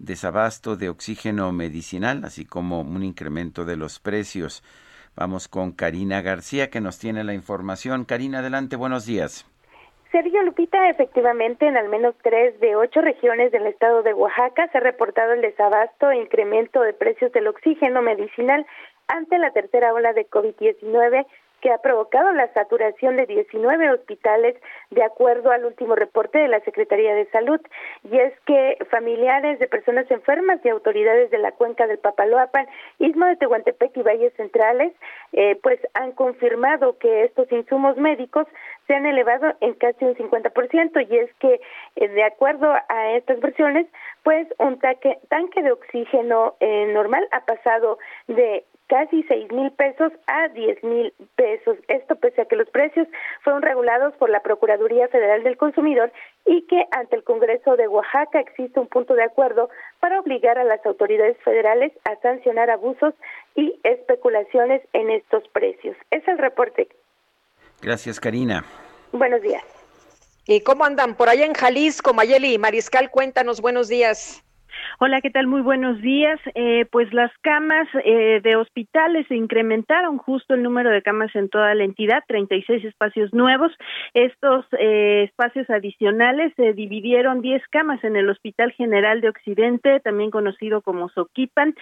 [0.00, 4.64] desabasto de oxígeno medicinal, así como un incremento de los precios.
[5.14, 8.04] Vamos con Karina García, que nos tiene la información.
[8.04, 9.46] Karina, adelante, buenos días.
[10.10, 14.78] Sergio Lupita, efectivamente, en al menos tres de ocho regiones del estado de Oaxaca se
[14.78, 18.66] ha reportado el desabasto e incremento de precios del oxígeno medicinal
[19.06, 21.26] ante la tercera ola de COVID-19
[21.60, 24.56] que ha provocado la saturación de 19 hospitales
[24.90, 27.60] de acuerdo al último reporte de la Secretaría de Salud.
[28.10, 32.66] Y es que familiares de personas enfermas y autoridades de la cuenca del Papaloapan,
[32.98, 34.92] Istmo de Tehuantepec y Valles Centrales,
[35.32, 38.46] eh, pues han confirmado que estos insumos médicos
[38.86, 41.60] se han elevado en casi un 50% y es que
[41.96, 43.86] eh, de acuerdo a estas versiones,
[44.24, 45.18] pues un tanque,
[45.62, 51.78] de oxígeno eh, normal ha pasado de casi seis mil pesos a diez mil pesos.
[51.86, 53.06] Esto pese a que los precios
[53.44, 56.12] fueron regulados por la Procuraduría Federal del Consumidor
[56.44, 59.70] y que ante el Congreso de Oaxaca existe un punto de acuerdo
[60.00, 63.14] para obligar a las autoridades federales a sancionar abusos
[63.54, 65.96] y especulaciones en estos precios.
[66.10, 66.88] Es el reporte.
[67.80, 68.64] Gracias, Karina.
[69.12, 69.62] Buenos días.
[70.46, 73.08] ¿Y cómo andan por allá en Jalisco, Mayeli y Mariscal?
[73.10, 74.42] Cuéntanos, buenos días.
[74.98, 75.46] Hola, ¿qué tal?
[75.46, 76.38] Muy buenos días.
[76.54, 81.48] Eh, pues las camas eh, de hospitales se incrementaron justo el número de camas en
[81.48, 83.72] toda la entidad, 36 espacios nuevos.
[84.14, 90.30] Estos eh, espacios adicionales se dividieron 10 camas en el Hospital General de Occidente, también
[90.30, 91.74] conocido como Soquipan,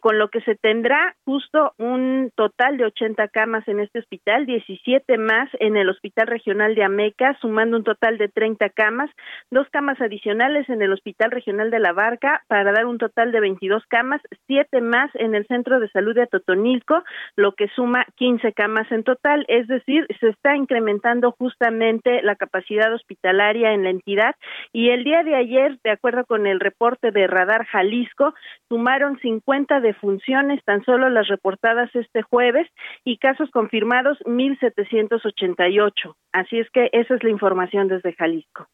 [0.00, 5.18] con lo que se tendrá justo un total de 80 camas en este hospital, 17
[5.18, 9.10] más en el Hospital Regional de Ameca, sumando un total de 30 camas,
[9.50, 13.40] dos camas adicionales en el Hospital Regional de La Barca, para dar un total de
[13.40, 17.02] 22 camas, siete más en el Centro de Salud de Totonilco,
[17.36, 22.92] lo que suma 15 camas en total, es decir, se está incrementando justamente la capacidad
[22.92, 24.34] hospitalaria en la entidad
[24.72, 28.34] y el día de ayer, de acuerdo con el reporte de Radar Jalisco,
[28.68, 32.68] sumaron 50 defunciones, tan solo las reportadas este jueves,
[33.04, 36.14] y casos confirmados 1.788.
[36.32, 38.68] Así es que esa es la información desde Jalisco.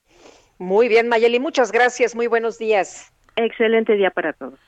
[0.58, 2.16] Muy bien, Mayeli, muchas gracias.
[2.16, 3.12] Muy buenos días.
[3.40, 4.58] Excelente día para todos.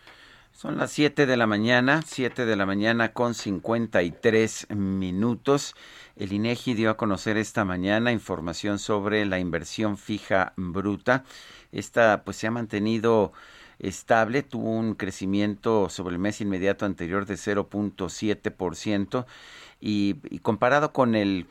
[0.52, 5.74] Son las 7 de la mañana, 7 de la mañana con 53 minutos.
[6.16, 11.24] El INEGI dio a conocer esta mañana información sobre la inversión fija bruta.
[11.72, 13.32] Esta pues se ha mantenido
[13.80, 19.26] estable, tuvo un crecimiento sobre el mes inmediato anterior de 0.7%
[19.80, 21.46] y, y comparado con el,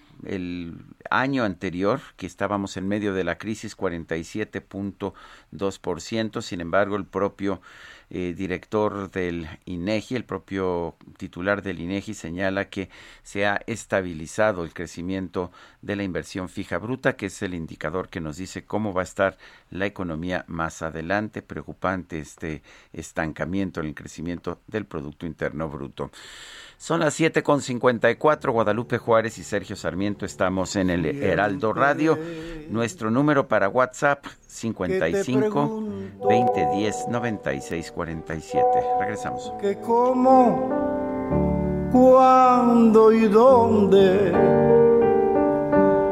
[1.09, 7.61] año anterior, que estábamos en medio de la crisis, 47.2%, sin embargo el propio
[8.09, 12.89] eh, director del INEGI, el propio titular del INEGI señala que
[13.23, 18.19] se ha estabilizado el crecimiento de la inversión fija bruta, que es el indicador que
[18.19, 19.37] nos dice cómo va a estar
[19.69, 21.41] la economía más adelante.
[21.41, 22.61] Preocupante este
[22.93, 26.11] estancamiento en el crecimiento del Producto Interno Bruto.
[26.77, 32.17] Son las 7.54, Guadalupe Juárez y Sergio Sarmiento estamos en el Heraldo Radio.
[32.69, 35.83] Nuestro número para WhatsApp 55
[36.21, 38.63] 2010 96 47.
[39.01, 39.53] Regresamos.
[39.59, 40.69] Que cómo,
[41.91, 44.31] cuándo y dónde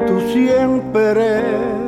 [0.06, 1.87] tú siempre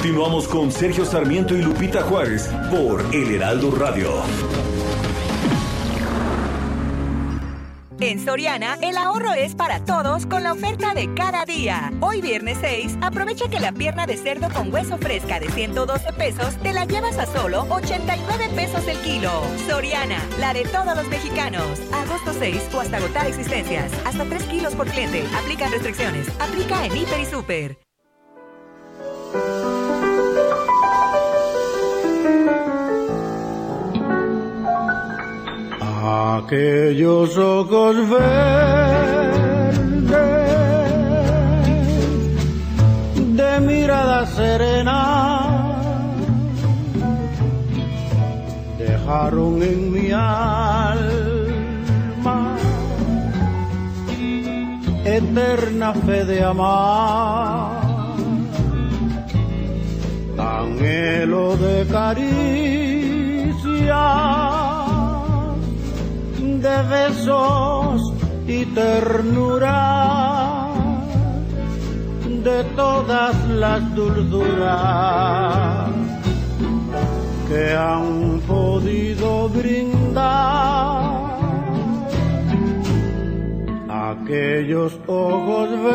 [0.00, 4.10] Continuamos con Sergio Sarmiento y Lupita Juárez por El Heraldo Radio.
[8.00, 11.92] En Soriana, el ahorro es para todos con la oferta de cada día.
[12.00, 16.56] Hoy viernes 6, aprovecha que la pierna de cerdo con hueso fresca de 112 pesos
[16.62, 19.30] te la llevas a solo 89 pesos el kilo.
[19.68, 21.78] Soriana, la de todos los mexicanos.
[21.92, 23.92] Agosto 6 o hasta agotar existencias.
[24.06, 25.26] Hasta 3 kilos por cliente.
[25.42, 26.26] Aplican restricciones.
[26.40, 27.78] Aplica en Hiper y Super.
[36.10, 39.30] Aquellos ojos verdes
[43.36, 45.00] de mirada serena
[48.76, 51.30] dejaron en mi alma
[55.04, 57.78] eterna fe de amar.
[60.38, 62.90] Anhelo de caricia
[66.60, 68.12] de besos
[68.46, 70.68] y ternura
[72.44, 75.88] de todas las dulzuras
[77.48, 81.00] que han podido brindar
[83.88, 85.90] aquellos ojos verdes.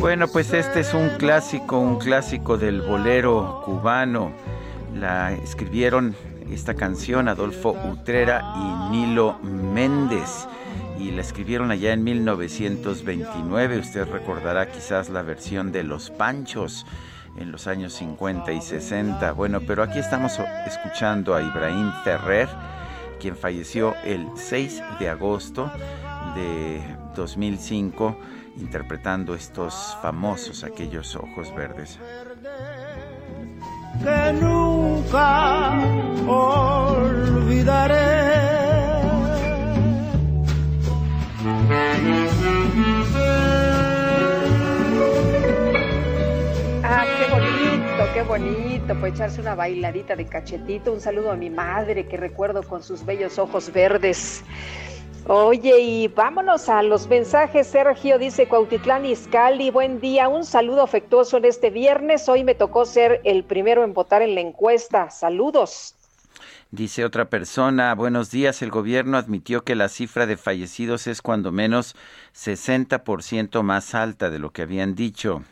[0.00, 4.32] Bueno, pues este es un clásico, un clásico del bolero cubano.
[4.94, 6.16] La escribieron
[6.52, 10.46] esta canción Adolfo Utrera y Nilo Méndez
[10.98, 13.78] y la escribieron allá en 1929.
[13.78, 16.84] Usted recordará quizás la versión de Los Panchos
[17.38, 19.32] en los años 50 y 60.
[19.32, 22.48] Bueno, pero aquí estamos escuchando a Ibrahim Ferrer,
[23.18, 25.70] quien falleció el 6 de agosto
[26.34, 26.80] de
[27.16, 28.16] 2005
[28.58, 31.98] interpretando estos famosos aquellos ojos verdes
[34.02, 35.78] que nunca
[36.26, 37.96] olvidaré.
[46.82, 50.92] Ah, qué bonito, qué bonito, pues echarse una bailadita de cachetito.
[50.92, 54.42] Un saludo a mi madre que recuerdo con sus bellos ojos verdes.
[55.26, 57.66] Oye, y vámonos a los mensajes.
[57.66, 62.28] Sergio dice Cuautitlán Izcalli, buen día, un saludo afectuoso en este viernes.
[62.28, 65.10] Hoy me tocó ser el primero en votar en la encuesta.
[65.10, 65.94] Saludos.
[66.72, 71.52] Dice otra persona, buenos días, el gobierno admitió que la cifra de fallecidos es cuando
[71.52, 71.96] menos
[72.34, 75.42] 60% más alta de lo que habían dicho.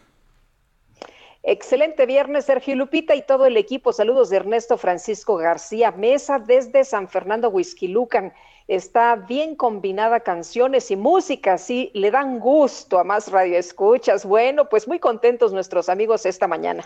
[1.42, 3.92] Excelente viernes, Sergio Lupita y todo el equipo.
[3.92, 8.32] Saludos de Ernesto Francisco García Mesa desde San Fernando, Huizquilucan.
[8.68, 14.26] Está bien combinada canciones y música, sí, le dan gusto a más radioescuchas.
[14.26, 16.84] Bueno, pues muy contentos nuestros amigos esta mañana.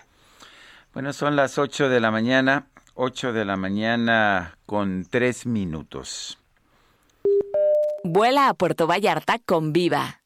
[0.95, 6.39] Bueno, son las 8 de la mañana, 8 de la mañana con 3 minutos.
[8.05, 10.21] Vuela a Puerto Vallarta con Viva.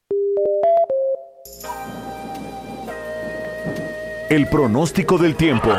[4.28, 5.70] El pronóstico del tiempo.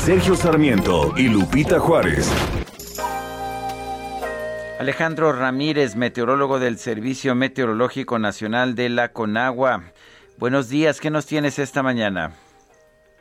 [0.00, 2.28] Sergio Sarmiento y Lupita Juárez.
[4.80, 9.82] Alejandro Ramírez, meteorólogo del Servicio Meteorológico Nacional de la Conagua.
[10.38, 12.30] Buenos días, ¿qué nos tienes esta mañana?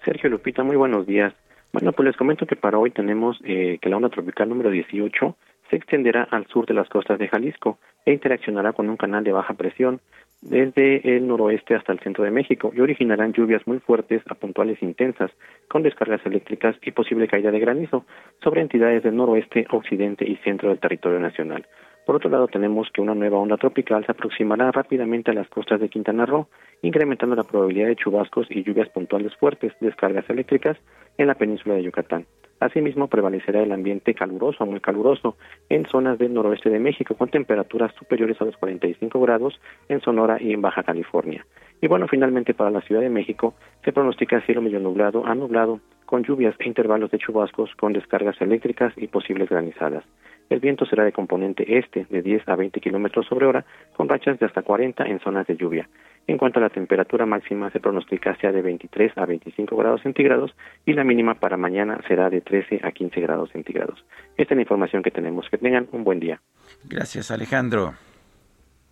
[0.05, 1.33] Sergio Lupita, muy buenos días.
[1.73, 5.35] Bueno, pues les comento que para hoy tenemos eh, que la onda tropical número 18
[5.69, 9.33] se extenderá al sur de las costas de Jalisco e interaccionará con un canal de
[9.33, 9.99] baja presión
[10.41, 14.81] desde el noroeste hasta el centro de México y originarán lluvias muy fuertes a puntuales
[14.81, 15.31] intensas,
[15.67, 18.05] con descargas eléctricas y posible caída de granizo
[18.43, 21.65] sobre entidades del noroeste, occidente y centro del territorio nacional.
[22.05, 25.79] Por otro lado, tenemos que una nueva onda tropical se aproximará rápidamente a las costas
[25.79, 26.47] de Quintana Roo,
[26.81, 30.77] incrementando la probabilidad de chubascos y lluvias puntuales fuertes, descargas eléctricas
[31.17, 32.25] en la península de Yucatán.
[32.59, 35.37] Asimismo, prevalecerá el ambiente caluroso, muy caluroso,
[35.69, 40.37] en zonas del noroeste de México, con temperaturas superiores a los 45 grados en Sonora
[40.41, 41.45] y en Baja California.
[41.81, 43.53] Y bueno, finalmente para la Ciudad de México
[43.83, 48.39] se pronostica cielo medio nublado a nublado, con lluvias e intervalos de chubascos, con descargas
[48.41, 50.03] eléctricas y posibles granizadas.
[50.49, 53.65] El viento será de componente este de 10 a 20 kilómetros sobre hora,
[53.95, 55.87] con rachas de hasta 40 en zonas de lluvia.
[56.25, 60.55] En cuanto a la temperatura máxima, se pronostica sea de 23 a 25 grados centígrados
[60.85, 64.03] y la mínima para mañana será de 13 a 15 grados centígrados.
[64.37, 65.47] Esta es la información que tenemos.
[65.49, 66.41] Que tengan un buen día.
[66.85, 67.93] Gracias, Alejandro.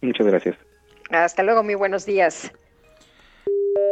[0.01, 0.57] Muchas gracias.
[1.09, 2.51] Hasta luego, muy buenos días.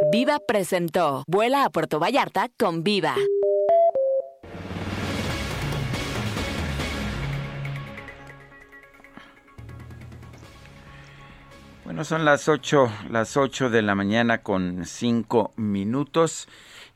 [0.04, 3.16] Viva presentó Vuela a Puerto Vallarta con Viva.
[11.86, 16.48] Bueno, son las 8, las 8 de la mañana con 5 minutos.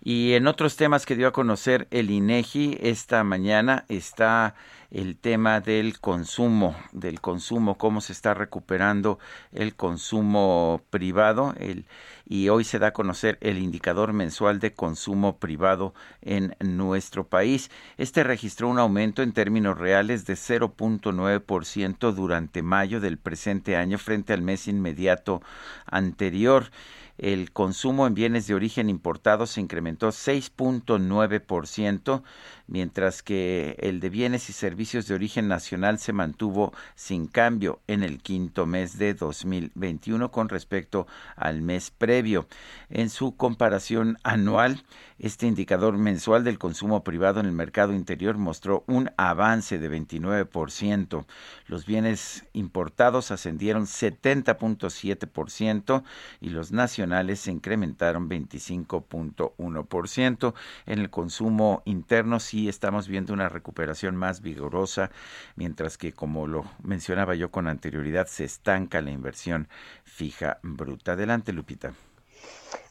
[0.02, 4.56] Y en otros temas que dio a conocer el INEGI esta mañana está
[4.91, 9.20] el tema del consumo, del consumo, cómo se está recuperando
[9.52, 11.86] el consumo privado, el,
[12.26, 17.70] y hoy se da a conocer el indicador mensual de consumo privado en nuestro país.
[17.97, 24.32] Este registró un aumento en términos reales de 0.9% durante mayo del presente año frente
[24.32, 25.41] al mes inmediato
[25.86, 26.72] anterior
[27.20, 32.24] el consumo en bienes de origen importados se incrementó 6.9%,
[32.70, 38.03] mientras que el de bienes y servicios de origen nacional se mantuvo sin cambio en
[38.03, 41.05] el quinto mes de 2021 con respecto
[41.36, 42.47] al mes previo.
[42.89, 44.84] En su comparación anual,
[45.17, 51.26] este indicador mensual del consumo privado en el mercado interior mostró un avance de 29%.
[51.67, 56.03] Los bienes importados ascendieron 70.7%
[56.39, 60.53] y los nacionales se incrementaron 25.1%.
[60.86, 65.12] En el consumo interno sí estamos viendo una recuperación más vigorosa,
[65.55, 69.68] mientras que como lo mencionaba yo con anterioridad, se estanca la inversión
[70.03, 71.14] fija bruta.
[71.14, 71.93] Adelante, Lupita.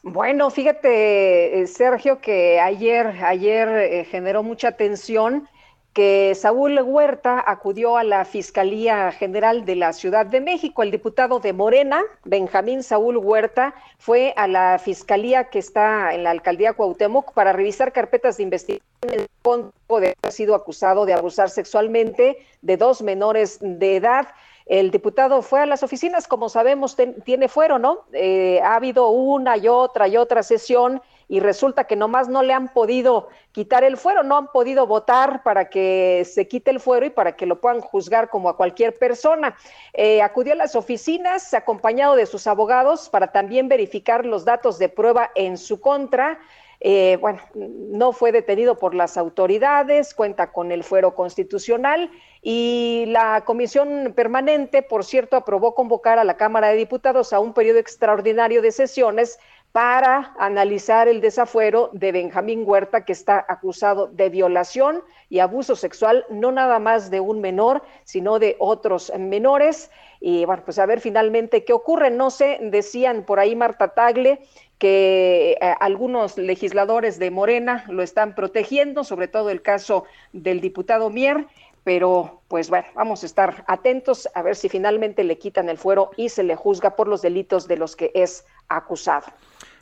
[0.03, 5.47] Bueno, fíjate, eh, Sergio, que ayer, ayer eh, generó mucha atención
[5.93, 10.83] que Saúl Huerta acudió a la Fiscalía General de la Ciudad de México.
[10.83, 16.31] El diputado de Morena, Benjamín Saúl Huerta, fue a la Fiscalía que está en la
[16.31, 21.49] alcaldía Cuauhtémoc para revisar carpetas de investigación en fondo de haber sido acusado de abusar
[21.49, 24.27] sexualmente de dos menores de edad.
[24.65, 28.05] El diputado fue a las oficinas, como sabemos, tiene fuero, ¿no?
[28.13, 32.53] Eh, ha habido una y otra y otra sesión y resulta que nomás no le
[32.53, 33.29] han podido
[33.59, 37.35] quitar el fuero, no han podido votar para que se quite el fuero y para
[37.35, 39.57] que lo puedan juzgar como a cualquier persona.
[39.91, 44.87] Eh, acudió a las oficinas acompañado de sus abogados para también verificar los datos de
[44.87, 46.39] prueba en su contra.
[46.79, 52.09] Eh, bueno, no fue detenido por las autoridades, cuenta con el fuero constitucional
[52.41, 57.53] y la comisión permanente, por cierto, aprobó convocar a la Cámara de Diputados a un
[57.53, 59.37] periodo extraordinario de sesiones
[59.71, 66.25] para analizar el desafuero de Benjamín Huerta, que está acusado de violación y abuso sexual,
[66.29, 69.91] no nada más de un menor, sino de otros menores.
[70.19, 72.09] Y bueno, pues a ver finalmente qué ocurre.
[72.09, 74.41] No sé, decían por ahí Marta Tagle
[74.79, 81.09] que eh, algunos legisladores de Morena lo están protegiendo, sobre todo el caso del diputado
[81.09, 81.45] Mier,
[81.83, 86.11] pero pues bueno, vamos a estar atentos a ver si finalmente le quitan el fuero
[86.15, 89.27] y se le juzga por los delitos de los que es acusado.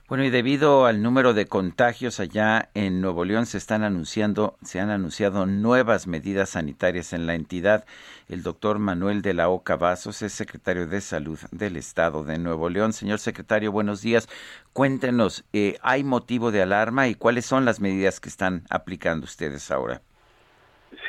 [0.10, 4.80] Bueno, y debido al número de contagios allá en Nuevo León se están anunciando, se
[4.80, 7.84] han anunciado nuevas medidas sanitarias en la entidad.
[8.30, 12.70] El doctor Manuel de la Oca Vasos es secretario de Salud del Estado de Nuevo
[12.70, 12.93] León.
[12.93, 14.30] Señor secretario, buenos días.
[14.72, 19.72] Cuéntenos, eh, ¿hay motivo de alarma y cuáles son las medidas que están aplicando ustedes
[19.72, 19.99] ahora?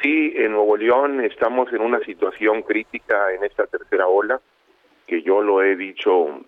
[0.03, 4.41] Sí, en Nuevo León estamos en una situación crítica en esta tercera ola,
[5.07, 6.43] que yo lo he dicho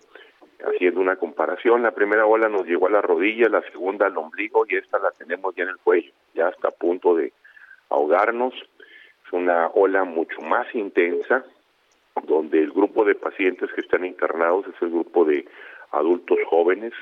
[0.63, 4.65] haciendo una comparación, la primera ola nos llegó a la rodilla, la segunda al ombligo
[4.67, 7.33] y esta la tenemos ya en el cuello, ya está a punto de
[7.89, 8.53] ahogarnos.
[8.53, 11.43] Es una ola mucho más intensa,
[12.23, 15.45] donde el grupo de pacientes que están internados es el grupo de
[15.91, 16.93] adultos jóvenes,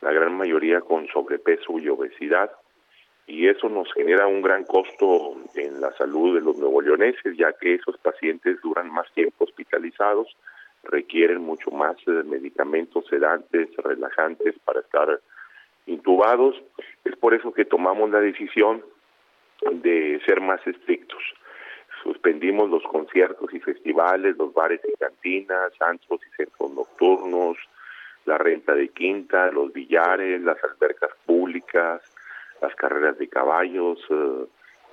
[0.00, 2.50] la gran mayoría con sobrepeso y obesidad,
[3.26, 7.52] y eso nos genera un gran costo en la salud de los nuevo leoneses, ya
[7.52, 10.36] que esos pacientes duran más tiempo hospitalizados,
[10.84, 15.20] requieren mucho más eh, medicamentos sedantes, relajantes para estar
[15.86, 16.56] intubados.
[17.04, 18.82] Es por eso que tomamos la decisión
[19.70, 21.22] de ser más estrictos.
[22.02, 27.56] Suspendimos los conciertos y festivales, los bares y cantinas, antros y centros nocturnos,
[28.24, 32.02] la renta de quinta, los billares, las albercas públicas,
[32.60, 34.46] las carreras de caballos, eh,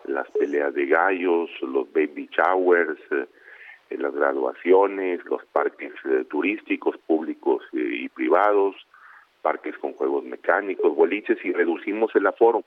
[0.05, 3.27] las peleas de gallos, los baby showers, eh,
[3.89, 8.75] en las graduaciones, los parques eh, turísticos públicos eh, y privados,
[9.41, 12.63] parques con juegos mecánicos, boliches y reducimos el aforo.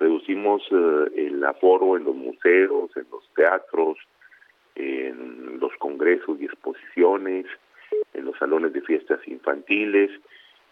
[0.00, 3.98] Reducimos eh, el aforo en los museos, en los teatros,
[4.74, 7.46] en los congresos y exposiciones,
[8.14, 10.10] en los salones de fiestas infantiles,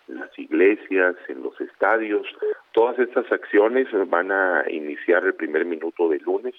[0.09, 2.27] en las iglesias, en los estadios.
[2.73, 6.55] Todas estas acciones van a iniciar el primer minuto de lunes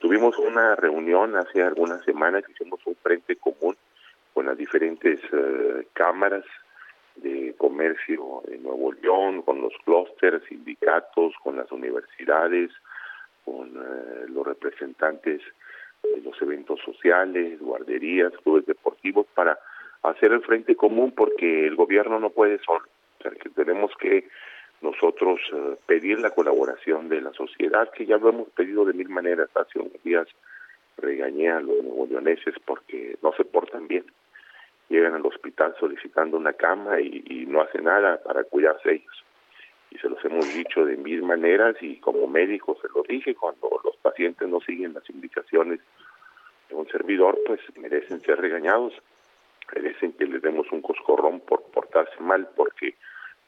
[0.00, 3.76] Tuvimos una reunión hace algunas semanas, hicimos un frente común
[4.32, 6.44] con las diferentes eh, cámaras
[7.16, 12.70] de comercio de Nuevo León, con los clústeres, sindicatos, con las universidades,
[13.44, 15.42] con eh, los representantes
[16.02, 19.58] de los eventos sociales, guarderías, clubes deportivos, para
[20.02, 22.86] hacer el frente común porque el gobierno no puede solo.
[23.18, 24.26] O sea, que tenemos que
[24.82, 29.08] nosotros eh, pedir la colaboración de la sociedad, que ya lo hemos pedido de mil
[29.08, 29.50] maneras.
[29.54, 30.26] Hace unos días
[30.96, 34.04] regañé a los neoleoneses porque no se portan bien.
[34.88, 39.24] Llegan al hospital solicitando una cama y, y no hacen nada para cuidarse ellos.
[39.90, 43.68] Y se los hemos dicho de mil maneras y como médico se lo dije, cuando
[43.84, 45.80] los pacientes no siguen las indicaciones
[46.68, 48.94] de un servidor, pues merecen ser regañados,
[49.74, 52.94] merecen que les demos un coscorrón por portarse mal, porque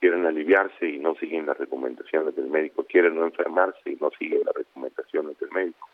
[0.03, 4.41] quieren aliviarse y no siguen las recomendaciones del médico, quieren no enfermarse y no siguen
[4.45, 5.89] las recomendaciones del médico.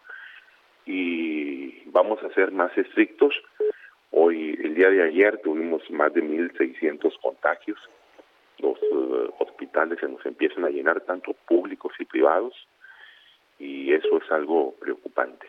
[0.86, 3.34] Y vamos a ser más estrictos.
[4.10, 7.78] Hoy, el día de ayer, tuvimos más de 1.600 contagios.
[8.60, 12.54] Los eh, hospitales se nos empiezan a llenar, tanto públicos y privados,
[13.58, 15.46] y eso es algo preocupante.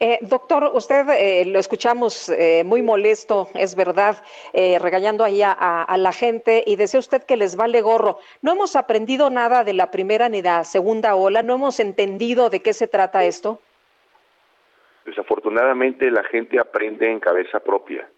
[0.00, 6.12] Eh, doctor, usted eh, lo escuchamos eh, muy molesto, es verdad, regañando ahí a, la
[6.12, 8.18] gente y decía usted que les vale gorro.
[8.42, 12.50] No hemos aprendido nada de la primera ni de la segunda ola, no hemos entendido
[12.50, 13.60] de qué se trata esto.
[15.04, 18.08] Desafortunadamente la gente aprende en cabeza propia,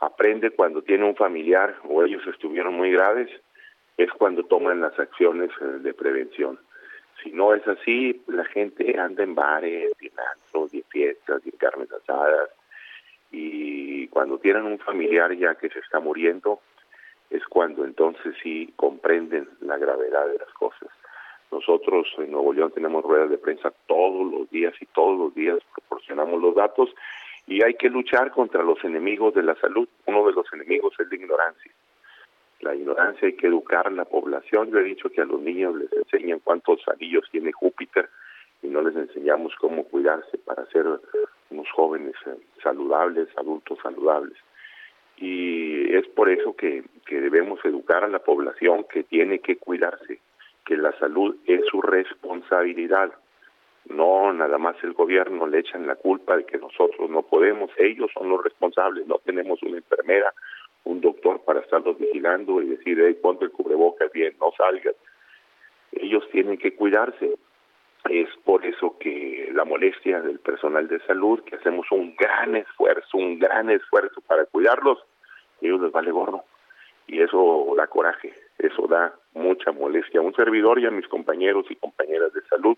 [0.00, 3.28] aprende cuando tiene un familiar o ellos estuvieron muy graves,
[3.96, 6.58] es cuando toman las acciones de prevención.
[7.22, 12.50] Si no es así, la gente anda en bares, en antros, fiestas, en carnes asadas.
[13.30, 16.60] Y cuando tienen un familiar ya que se está muriendo,
[17.30, 20.88] es cuando entonces sí comprenden la gravedad de las cosas.
[21.50, 25.58] Nosotros en Nuevo León tenemos ruedas de prensa todos los días y todos los días
[25.72, 26.90] proporcionamos los datos
[27.46, 29.88] y hay que luchar contra los enemigos de la salud.
[30.06, 31.72] Uno de los enemigos es la ignorancia
[32.64, 34.70] la ignorancia, hay que educar a la población.
[34.70, 38.08] Yo he dicho que a los niños les enseñan cuántos anillos tiene Júpiter
[38.62, 40.86] y no les enseñamos cómo cuidarse para ser
[41.50, 44.36] unos jóvenes eh, saludables, adultos saludables.
[45.18, 50.20] Y es por eso que, que debemos educar a la población que tiene que cuidarse,
[50.64, 53.12] que la salud es su responsabilidad.
[53.86, 58.10] No nada más el gobierno le echan la culpa de que nosotros no podemos, ellos
[58.14, 60.32] son los responsables, no tenemos una enfermera,
[60.84, 64.94] un doctor para estarlos vigilando y decir, hey, ponte el cubrebocas bien, no salgas.
[65.92, 67.36] Ellos tienen que cuidarse.
[68.10, 73.16] Es por eso que la molestia del personal de salud, que hacemos un gran esfuerzo,
[73.16, 74.98] un gran esfuerzo para cuidarlos,
[75.62, 76.44] ellos les vale gorro.
[77.06, 81.66] Y eso da coraje, eso da mucha molestia a un servidor y a mis compañeros
[81.70, 82.76] y compañeras de salud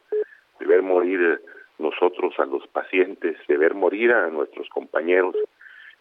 [0.58, 1.40] de ver morir
[1.78, 5.36] nosotros a los pacientes, de ver morir a nuestros compañeros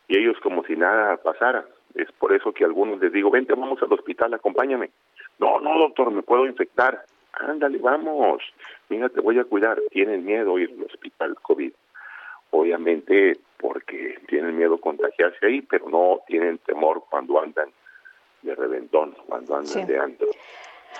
[0.08, 1.66] y ellos como si nada pasara
[1.96, 4.91] Es por eso que a algunos les digo, vente, vamos al hospital, acompáñame.
[5.39, 7.06] No, no, doctor, me puedo infectar.
[7.34, 8.41] Ándale, vamos.
[8.89, 9.82] Mira, te voy a cuidar.
[9.91, 11.72] Tienen miedo ir al hospital COVID.
[12.52, 17.70] Obviamente porque tienen miedo contagiarse ahí, pero no tienen temor cuando andan
[18.41, 20.28] de reventón, cuando andan de antro.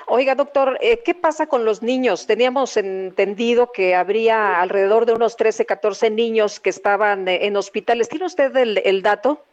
[0.08, 2.28] Oiga, doctor, eh, ¿qué pasa con los niños?
[2.28, 8.10] Teníamos entendido que habría alrededor de unos 13, 14 niños que estaban eh, en hospitales.
[8.10, 9.43] ¿Tiene usted el, dato?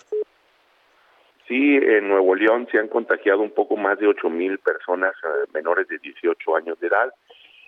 [1.48, 5.50] Sí, en Nuevo León se han contagiado un poco más de 8 mil personas eh,
[5.52, 7.12] menores de 18 años de edad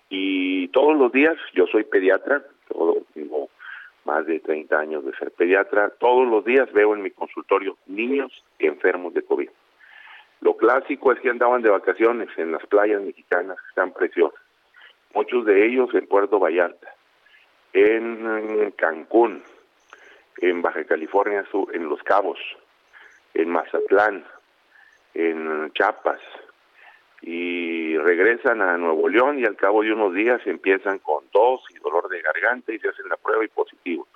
[0.09, 2.43] y todos los días, yo soy pediatra,
[3.15, 3.49] tengo
[4.05, 8.45] más de 30 años de ser pediatra, todos los días veo en mi consultorio niños
[8.59, 9.49] enfermos de COVID.
[10.41, 14.41] Lo clásico es que andaban de vacaciones en las playas mexicanas, que están preciosas.
[15.15, 16.95] Muchos de ellos en Puerto Vallarta,
[17.73, 19.43] en Cancún,
[20.39, 22.39] en Baja California Sur, en Los Cabos,
[23.35, 24.25] en Mazatlán,
[25.15, 26.21] en Chiapas,
[27.23, 31.79] y regresan a Nuevo León y al cabo de unos días empiezan con tos y
[31.79, 34.07] dolor de garganta y se hacen la prueba y positivo.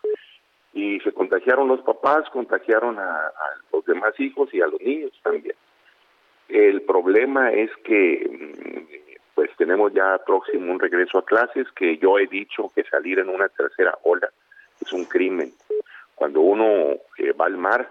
[0.75, 3.33] Y se contagiaron los papás, contagiaron a
[3.73, 5.57] los demás hijos y a los niños también.
[6.49, 12.19] El problema es que mm, pues tenemos ya próximo un regreso a clases que yo
[12.19, 14.29] he dicho que salir en una tercera ola
[14.81, 15.53] es un crimen.
[16.14, 17.89] Cuando uno eh, va al mar,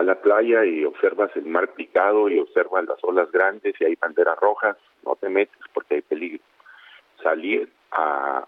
[0.00, 3.94] a la playa y observas el mar picado y observas las olas grandes y hay
[3.96, 6.42] banderas rojas, no te metes porque hay peligro.
[7.22, 8.46] Salir a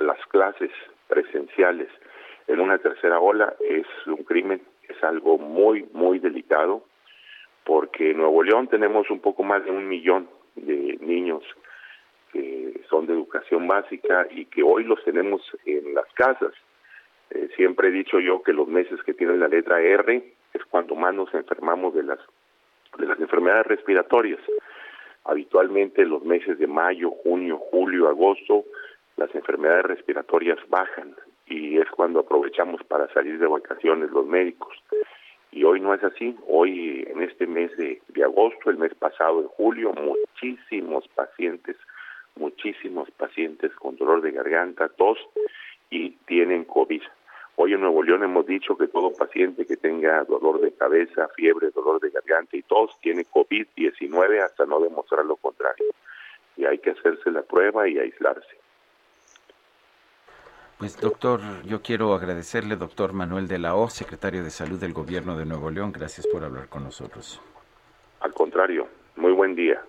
[0.00, 0.70] las clases
[1.08, 1.88] presenciales
[2.48, 6.84] en una tercera ola es un crimen, es algo muy, muy delicado
[7.64, 11.44] porque en Nuevo León tenemos un poco más de un millón de niños
[12.32, 16.52] que son de educación básica y que hoy los tenemos en las casas.
[17.30, 20.94] Eh, siempre he dicho yo que los meses que tienen la letra R es cuando
[20.94, 22.18] más nos enfermamos de las
[22.98, 24.40] de las enfermedades respiratorias.
[25.24, 28.64] Habitualmente los meses de mayo, junio, julio, agosto,
[29.16, 31.14] las enfermedades respiratorias bajan
[31.46, 34.76] y es cuando aprovechamos para salir de vacaciones los médicos
[35.52, 36.34] y hoy no es así.
[36.48, 41.76] Hoy, en este mes de, agosto, el mes pasado, de julio, muchísimos pacientes,
[42.36, 45.18] muchísimos pacientes con dolor de garganta, tos
[45.90, 47.02] y tienen COVID.
[47.56, 51.70] Hoy en Nuevo León hemos dicho que todo paciente que tenga dolor de cabeza, fiebre,
[51.70, 55.86] dolor de garganta y tos tiene COVID-19 hasta no demostrar lo contrario.
[56.56, 58.56] Y hay que hacerse la prueba y aislarse.
[60.78, 65.36] Pues doctor, yo quiero agradecerle, doctor Manuel de la O, secretario de Salud del Gobierno
[65.36, 65.92] de Nuevo León.
[65.92, 67.40] Gracias por hablar con nosotros.
[68.18, 69.80] Al contrario, muy buen día.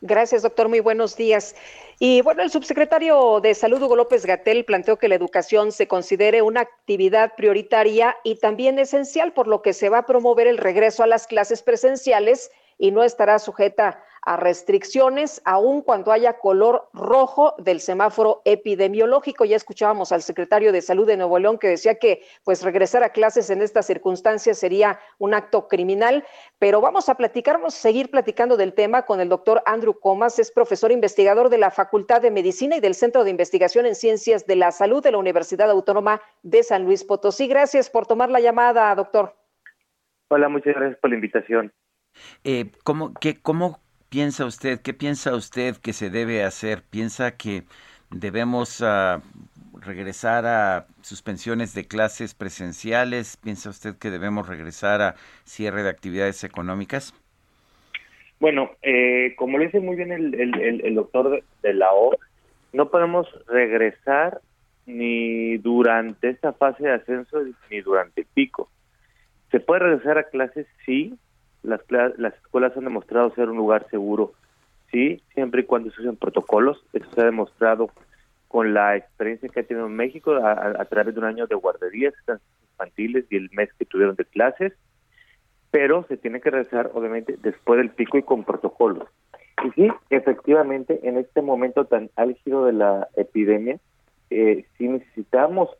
[0.00, 0.68] Gracias, doctor.
[0.68, 1.56] Muy buenos días.
[1.98, 6.42] Y bueno, el subsecretario de Salud, Hugo López Gatel, planteó que la educación se considere
[6.42, 11.02] una actividad prioritaria y también esencial, por lo que se va a promover el regreso
[11.02, 17.54] a las clases presenciales y no estará sujeta a restricciones, aun cuando haya color rojo
[17.58, 19.44] del semáforo epidemiológico.
[19.44, 23.10] Ya escuchábamos al secretario de Salud de Nuevo León que decía que pues regresar a
[23.10, 26.24] clases en estas circunstancias sería un acto criminal,
[26.58, 30.40] pero vamos a platicar, vamos a seguir platicando del tema con el doctor Andrew Comas,
[30.40, 34.44] es profesor investigador de la Facultad de Medicina y del Centro de Investigación en Ciencias
[34.44, 37.46] de la Salud de la Universidad Autónoma de San Luis Potosí.
[37.46, 39.36] Gracias por tomar la llamada, doctor.
[40.28, 41.72] Hola, muchas gracias por la invitación.
[42.42, 43.85] Eh, ¿cómo, qué, ¿Cómo
[44.16, 44.80] piensa usted?
[44.80, 46.82] ¿Qué piensa usted que se debe hacer?
[46.88, 47.64] ¿Piensa que
[48.10, 49.20] debemos uh,
[49.78, 53.36] regresar a suspensiones de clases presenciales?
[53.36, 57.12] ¿Piensa usted que debemos regresar a cierre de actividades económicas?
[58.40, 62.16] Bueno, eh, como lo dice muy bien el, el doctor de la O,
[62.72, 64.40] no podemos regresar
[64.86, 68.70] ni durante esta fase de ascenso ni durante el pico.
[69.50, 70.66] ¿Se puede regresar a clases?
[70.86, 71.18] Sí,
[71.66, 71.80] las,
[72.18, 74.32] las escuelas han demostrado ser un lugar seguro,
[74.90, 76.84] sí, siempre y cuando se usen protocolos.
[76.92, 77.90] Eso se ha demostrado
[78.48, 82.14] con la experiencia que ha tenido en México a, través de un año de guarderías
[82.72, 84.72] infantiles y el mes que tuvieron de clases,
[85.70, 89.08] pero se tiene que regresar obviamente después del pico y con protocolos.
[89.64, 93.78] Y sí, efectivamente, en este momento tan álgido de la epidemia,
[94.30, 95.70] eh, sí necesitamos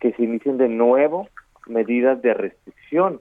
[0.00, 1.28] que se inicien de nuevo
[1.66, 3.20] medidas de restricción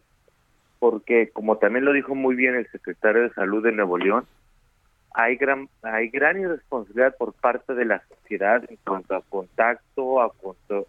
[0.80, 4.26] porque como también lo dijo muy bien el secretario de Salud de Nuevo León,
[5.14, 10.32] hay gran hay gran irresponsabilidad por parte de la sociedad en cuanto a contacto, a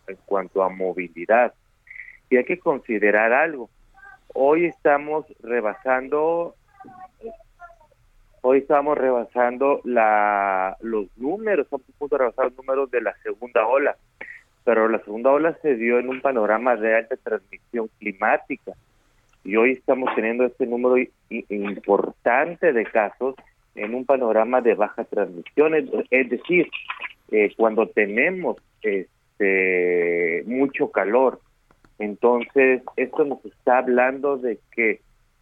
[0.09, 1.55] en cuanto a movilidad.
[2.28, 3.70] Y hay que considerar algo.
[4.35, 6.56] Hoy estamos rebasando
[8.40, 13.15] hoy estamos rebasando la los números, estamos a punto de rebasar los números de la
[13.23, 13.97] segunda ola.
[14.65, 18.73] Pero la segunda ola se dio en un panorama real de transmisión climática
[19.47, 20.97] y hoy estamos teniendo este número
[21.31, 23.36] importante de casos
[23.77, 25.74] en un panorama de baja transmisión,
[26.10, 26.68] es, decir,
[27.31, 31.40] eh, cuando tenemos este mucho calor,
[32.01, 35.01] entonces esto nos está hablando de que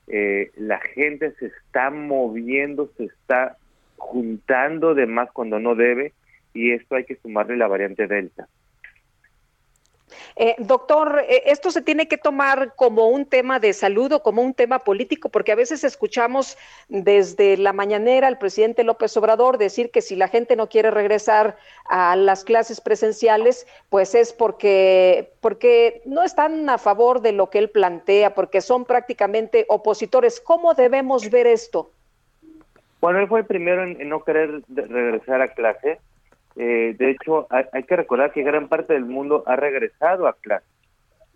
[0.09, 3.57] eh, la gente se está moviendo, se está
[3.97, 6.13] juntando de más cuando no debe
[6.53, 8.49] y esto hay que sumarle la variante Delta.
[10.37, 14.43] Eh, doctor, eh, ¿esto se tiene que tomar como un tema de salud o como
[14.43, 15.29] un tema político?
[15.29, 16.57] Porque a veces escuchamos
[16.89, 21.57] desde la mañanera al presidente López Obrador decir que si la gente no quiere regresar
[21.89, 27.59] a las clases presenciales, pues es porque, porque no están a favor de lo que
[27.59, 30.41] él plantea, porque son prácticamente opositores.
[30.41, 31.91] ¿Cómo debemos ver esto?
[33.01, 35.99] Bueno, él fue el primero en no querer regresar a clase
[36.57, 40.69] eh, de hecho, hay, que recordar que gran parte del mundo ha regresado a clases,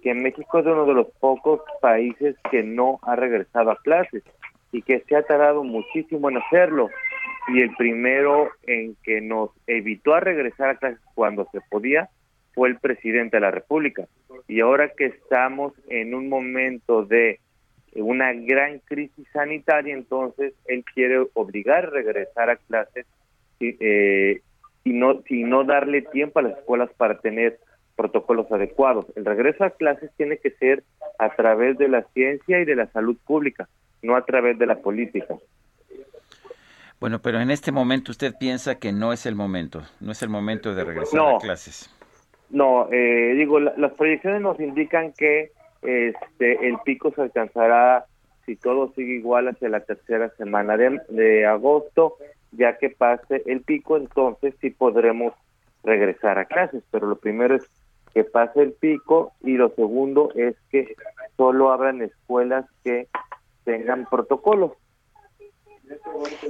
[0.03, 4.23] que México es uno de los pocos países que no ha regresado a clases
[4.70, 6.89] y que se ha tardado muchísimo en hacerlo.
[7.49, 12.11] Y el primero en que nos evitó a regresar a clases cuando se podía
[12.55, 14.07] fue el presidente de la República.
[14.47, 17.40] Y ahora que estamos en un momento de
[17.95, 23.07] una gran crisis sanitaria, entonces él quiere obligar a regresar a clases
[23.61, 24.43] eh,
[24.89, 27.60] y no, y no darle tiempo a las escuelas para tener
[27.94, 29.06] protocolos adecuados.
[29.16, 30.82] El regreso a clases tiene que ser
[31.19, 33.69] a través de la ciencia y de la salud pública,
[34.02, 35.35] no a través de la política.
[37.01, 40.31] Bueno, pero en este momento usted piensa que no es el momento, no es el
[40.31, 41.94] momento de regresar a clases.
[42.51, 45.52] No, eh, digo, las proyecciones nos indican que
[45.82, 48.06] este, el pico se alcanzará,
[48.47, 52.16] si todo sigue igual, hacia la tercera semana de, de agosto
[52.53, 55.35] ya que pase el pico, entonces sí podremos
[55.85, 57.69] regresar a clases, pero lo primero es
[58.12, 60.95] que pase el pico y lo segundo es que
[61.37, 63.09] solo abran escuelas que
[63.65, 64.73] tengan protocolos.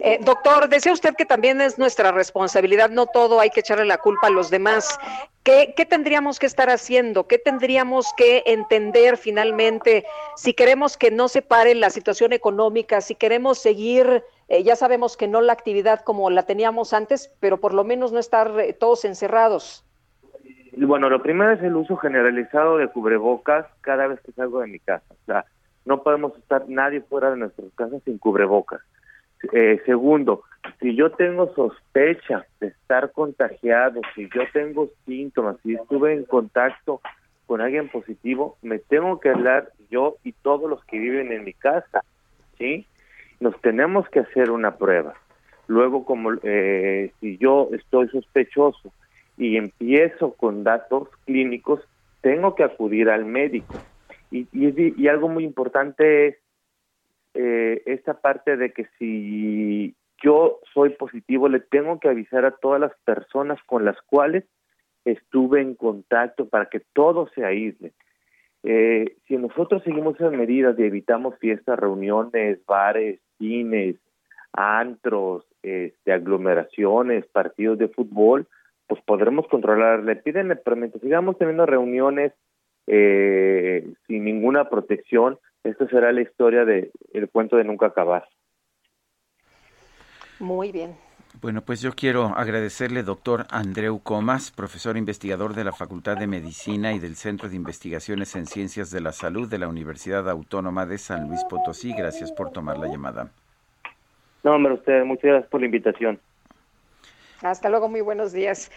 [0.00, 3.98] Eh, doctor, decía usted que también es nuestra responsabilidad, no todo hay que echarle la
[3.98, 4.98] culpa a los demás.
[5.42, 7.26] ¿Qué, ¿Qué, tendríamos que estar haciendo?
[7.26, 10.04] ¿Qué tendríamos que entender finalmente
[10.36, 15.16] si queremos que no se pare la situación económica, si queremos seguir, eh, ya sabemos
[15.16, 18.72] que no la actividad como la teníamos antes, pero por lo menos no estar eh,
[18.72, 19.84] todos encerrados?
[20.76, 24.78] Bueno, lo primero es el uso generalizado de cubrebocas cada vez que salgo de mi
[24.78, 25.06] casa.
[25.10, 25.44] O sea,
[25.84, 28.80] no podemos estar nadie fuera de nuestras casas sin cubrebocas.
[29.52, 30.42] Eh, segundo,
[30.80, 37.00] si yo tengo sospecha de estar contagiado, si yo tengo síntomas, si estuve en contacto
[37.46, 41.54] con alguien positivo, me tengo que hablar yo y todos los que viven en mi
[41.54, 42.02] casa,
[42.58, 42.86] ¿sí?
[43.40, 45.14] Nos tenemos que hacer una prueba.
[45.66, 48.92] Luego, como eh, si yo estoy sospechoso
[49.36, 51.80] y empiezo con datos clínicos,
[52.20, 53.74] tengo que acudir al médico.
[54.30, 56.36] Y, y, y algo muy importante es
[57.40, 62.80] eh, esta parte de que si yo soy positivo, le tengo que avisar a todas
[62.80, 64.44] las personas con las cuales
[65.04, 67.92] estuve en contacto para que todo se aísle.
[68.64, 73.94] Eh, si nosotros seguimos esas medidas y evitamos fiestas, reuniones, bares, cines,
[74.52, 78.48] antros, este, aglomeraciones, partidos de fútbol,
[78.88, 80.02] pues podremos controlar.
[80.02, 82.32] Le piden permiso, sigamos teniendo reuniones
[82.88, 88.28] eh, sin ninguna protección, esta será la historia de el cuento de nunca acabar.
[90.38, 90.96] Muy bien.
[91.40, 96.92] Bueno, pues yo quiero agradecerle, doctor Andreu Comas, profesor investigador de la Facultad de Medicina
[96.94, 100.98] y del Centro de Investigaciones en Ciencias de la Salud de la Universidad Autónoma de
[100.98, 101.94] San Luis Potosí.
[101.96, 103.30] Gracias por tomar la llamada.
[104.42, 106.18] No, hombre, usted, muchas gracias por la invitación.
[107.42, 108.72] Hasta luego, muy buenos días.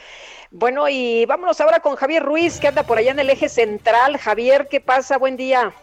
[0.52, 4.18] Bueno, y vámonos ahora con Javier Ruiz, que anda por allá en el eje central.
[4.18, 5.18] Javier, ¿qué pasa?
[5.18, 5.74] Buen día.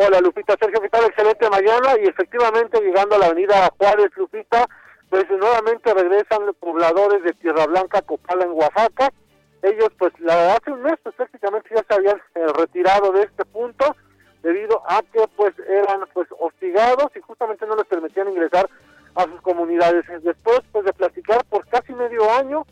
[0.00, 1.06] Hola Lupita, Sergio, ¿qué tal?
[1.06, 4.68] Excelente mañana y efectivamente llegando a la avenida Juárez, Lupita,
[5.10, 9.12] pues nuevamente regresan los pobladores de Tierra Blanca, Copala en Oaxaca.
[9.60, 13.44] Ellos pues la, hace un mes pues, prácticamente ya se habían eh, retirado de este
[13.46, 13.96] punto
[14.44, 18.70] debido a que pues eran pues hostigados y justamente no les permitían ingresar
[19.16, 20.04] a sus comunidades.
[20.22, 22.64] Después pues de platicar por casi medio año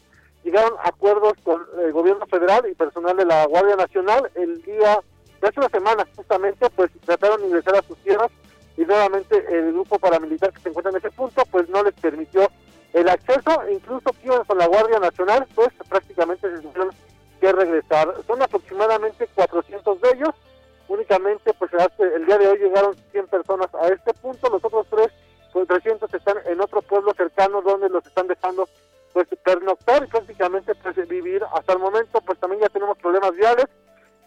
[0.45, 5.01] llegaron acuerdos con el gobierno federal y personal de la Guardia Nacional el día
[5.43, 8.31] hace una semana justamente pues trataron de ingresar a sus tierras
[8.77, 12.51] y nuevamente el grupo paramilitar que se encuentra en ese punto pues no les permitió
[12.93, 13.63] el acceso.
[13.71, 16.91] Incluso que con la Guardia Nacional pues prácticamente se tuvieron
[17.41, 18.15] que regresar.
[18.27, 20.35] Son aproximadamente 400 de ellos,
[20.89, 25.09] únicamente pues el día de hoy llegaron 100 personas a este punto, los otros tres
[25.53, 28.69] pues 300 están en otro pueblo cercano donde los están dejando
[29.15, 32.21] pues pernoctar y prácticamente pues vivir hasta el momento.
[32.21, 33.67] Pues también ya tenemos problemas viales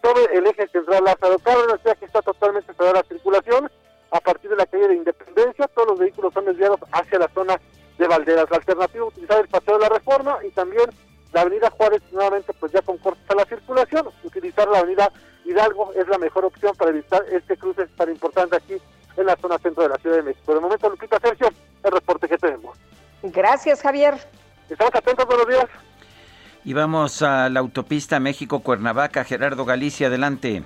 [0.02, 3.70] sobre el eje central Lázaro Cárdenas, ya que está totalmente cerrada la circulación
[4.10, 5.68] a partir de la calle de Independencia.
[5.68, 7.60] Todos los vehículos son desviados hacia la zona
[7.98, 8.50] de Valderas.
[8.50, 10.90] La alternativa utilizar el paseo de la Reforma y también
[11.32, 14.08] la avenida Juárez nuevamente pues ya con cortes a la circulación.
[14.24, 15.12] Utilizar la avenida
[15.44, 18.76] Hidalgo es la mejor opción para evitar este cruce tan importante aquí
[19.16, 20.54] en la zona centro de la Ciudad de México.
[20.54, 21.48] De momento, Lupita Sergio,
[21.84, 22.76] el reporte que tenemos.
[23.22, 24.14] Gracias, Javier.
[24.68, 25.66] Estamos atentos, buenos días.
[26.64, 29.24] Y vamos a la autopista México-Cuernavaca.
[29.24, 30.62] Gerardo Galicia, adelante.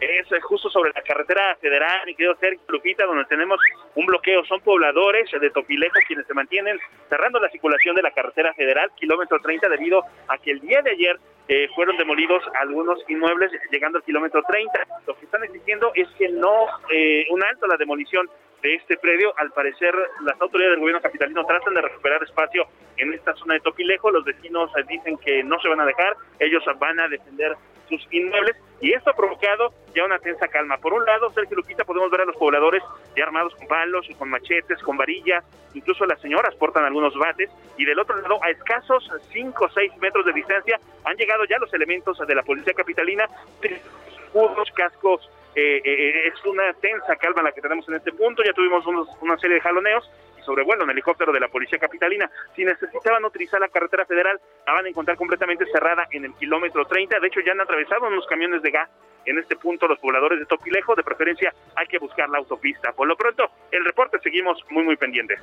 [0.00, 3.58] Es justo sobre la carretera federal, mi querido Sergio Lupita, donde tenemos
[3.94, 4.44] un bloqueo.
[4.44, 6.78] Son pobladores de Topilejo quienes se mantienen
[7.08, 10.90] cerrando la circulación de la carretera federal, kilómetro 30, debido a que el día de
[10.90, 14.72] ayer eh, fueron demolidos algunos inmuebles llegando al kilómetro 30.
[15.06, 18.28] Lo que están exigiendo es que no, eh, un alto a la demolición
[18.62, 19.34] de este predio.
[19.36, 22.66] Al parecer, las autoridades del gobierno capitalino tratan de recuperar espacio
[23.02, 24.10] en esta zona de Topilejo.
[24.10, 27.56] Los vecinos eh, dicen que no se van a dejar, ellos van a defender
[27.88, 30.78] sus inmuebles y esto ha provocado ya una tensa calma.
[30.78, 32.82] Por un lado, Sergio Lupita, podemos ver a los pobladores
[33.16, 37.84] ya armados con palos, con machetes, con varillas, incluso las señoras portan algunos bates y
[37.84, 41.72] del otro lado, a escasos 5 o 6 metros de distancia, han llegado ya los
[41.74, 43.28] elementos de la policía capitalina,
[43.62, 48.42] escudos, cascos eh, eh, es una tensa calma la que tenemos en este punto.
[48.42, 48.84] Ya tuvimos
[49.20, 50.10] una serie de jaloneos
[50.44, 52.30] sobrevuelo en helicóptero de la Policía Capitalina.
[52.54, 56.84] Si necesitaban utilizar la carretera federal, la van a encontrar completamente cerrada en el kilómetro
[56.84, 57.20] 30.
[57.20, 58.88] De hecho, ya han atravesado unos camiones de gas
[59.24, 60.94] en este punto los pobladores de Topilejo.
[60.94, 62.92] De preferencia, hay que buscar la autopista.
[62.92, 65.40] Por lo pronto, el reporte seguimos muy, muy pendientes.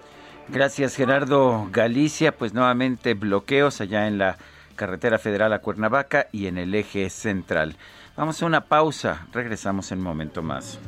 [0.47, 2.31] Gracias, Gerardo Galicia.
[2.31, 4.37] Pues nuevamente bloqueos allá en la
[4.75, 7.75] carretera federal a Cuernavaca y en el eje central.
[8.15, 10.79] Vamos a una pausa, regresamos en un momento más.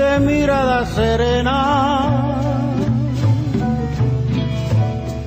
[0.00, 1.58] De mirada serena.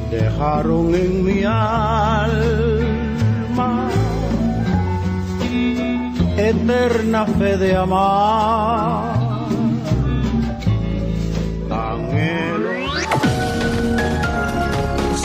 [0.09, 2.31] Dejaron en mi alma.
[6.37, 9.13] Eterna fe de amar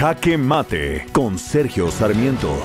[0.00, 2.58] Jaque Mate con Sergio Sarmiento.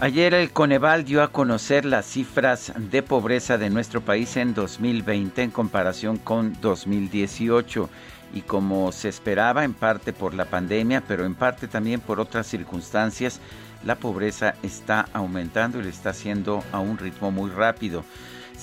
[0.00, 5.44] Ayer el Coneval dio a conocer las cifras de pobreza de nuestro país en 2020
[5.44, 7.88] en comparación con 2018
[8.34, 12.48] y como se esperaba en parte por la pandemia, pero en parte también por otras
[12.48, 13.38] circunstancias,
[13.84, 18.04] la pobreza está aumentando y lo está haciendo a un ritmo muy rápido.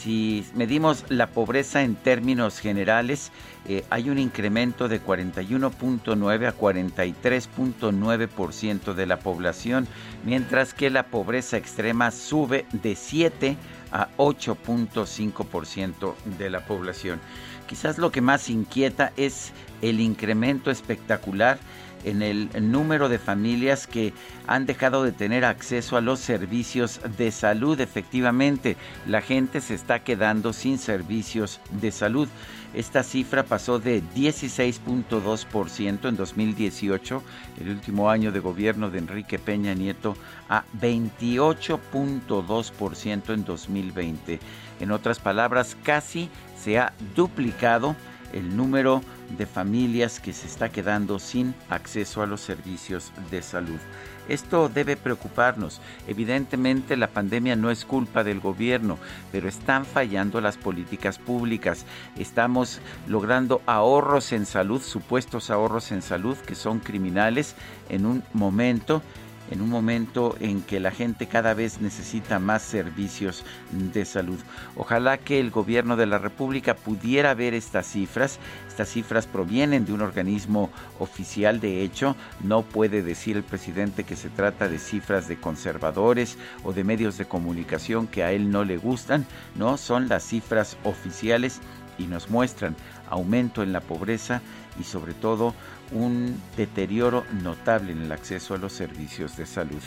[0.02, 3.32] Si medimos la pobreza en términos generales,
[3.68, 9.90] eh, hay un incremento de 41.9 a 43.9% de la población,
[10.24, 13.58] mientras que la pobreza extrema sube de 7
[13.92, 17.20] a 8.5% de la población.
[17.68, 19.52] Quizás lo que más inquieta es
[19.82, 21.60] el incremento espectacular
[22.04, 24.14] en el número de familias que
[24.48, 27.80] han dejado de tener acceso a los servicios de salud.
[27.80, 28.76] Efectivamente,
[29.08, 32.28] la gente se está quedando sin servicios de salud.
[32.74, 37.24] Esta cifra pasó de 16.2% en 2018,
[37.62, 40.16] el último año de gobierno de Enrique Peña Nieto,
[40.50, 44.40] a 28.2% en 2020.
[44.80, 46.30] En otras palabras, casi
[46.62, 47.96] se ha duplicado
[48.34, 49.02] el número
[49.38, 53.80] de familias que se está quedando sin acceso a los servicios de salud.
[54.28, 55.82] Esto debe preocuparnos.
[56.08, 59.00] Evidentemente la pandemia no es culpa del gobierno,
[59.32, 61.86] pero están fallando las políticas públicas.
[62.16, 67.56] Estamos logrando ahorros en salud, supuestos ahorros en salud que son criminales
[67.90, 69.02] en un momento
[69.50, 74.40] en un momento en que la gente cada vez necesita más servicios de salud.
[74.76, 78.40] Ojalá que el gobierno de la República pudiera ver estas cifras.
[78.68, 80.70] Estas cifras provienen de un organismo
[81.00, 86.38] oficial, de hecho, no puede decir el presidente que se trata de cifras de conservadores
[86.64, 90.78] o de medios de comunicación que a él no le gustan, no, son las cifras
[90.84, 91.60] oficiales
[91.98, 92.76] y nos muestran
[93.10, 94.42] aumento en la pobreza
[94.80, 95.54] y sobre todo
[95.92, 99.82] un deterioro notable en el acceso a los servicios de salud.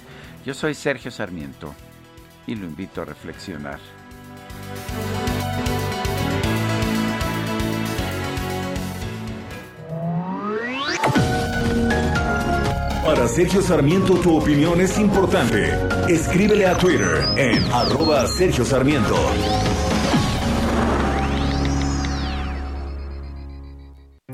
[0.44, 1.74] Yo soy Sergio Sarmiento
[2.46, 3.78] y lo invito a reflexionar.
[13.04, 15.76] Para Sergio Sarmiento tu opinión es importante.
[16.08, 19.16] Escríbele a Twitter en arroba Sergio Sarmiento.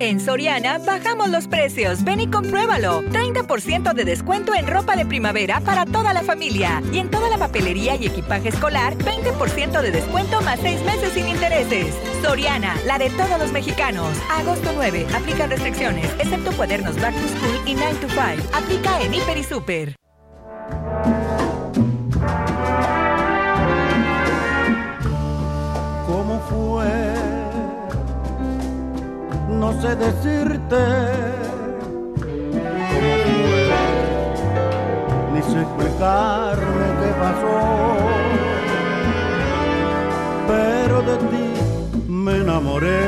[0.01, 2.05] En Soriana bajamos los precios.
[2.05, 3.03] Ven y compruébalo.
[3.03, 6.83] 30% de descuento en ropa de primavera para toda la familia.
[6.93, 11.29] Y en toda la papelería y equipaje escolar, 20% de descuento más 6 meses sin
[11.29, 11.93] intereses.
[12.23, 14.17] Soriana, la de todos los mexicanos.
[14.31, 15.07] Agosto 9.
[15.15, 18.57] Aplica restricciones, excepto cuadernos Back to School y 9 to 5.
[18.57, 19.97] Aplica en Hiper y Super.
[29.59, 30.77] No sé decirte
[35.35, 37.59] ni sé explicarme qué pasó,
[40.47, 41.49] pero de ti
[42.09, 43.05] me enamoré.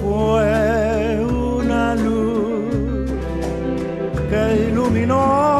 [0.00, 3.10] Fue una luz
[4.30, 5.57] que iluminó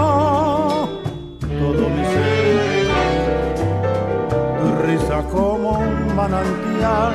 [6.19, 7.15] manantial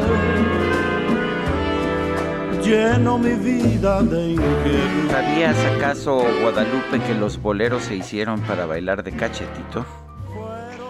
[2.63, 5.11] lleno mi vida de inquietud.
[5.11, 9.85] ¿Sabías acaso, Guadalupe, que los boleros se hicieron para bailar de cachetito?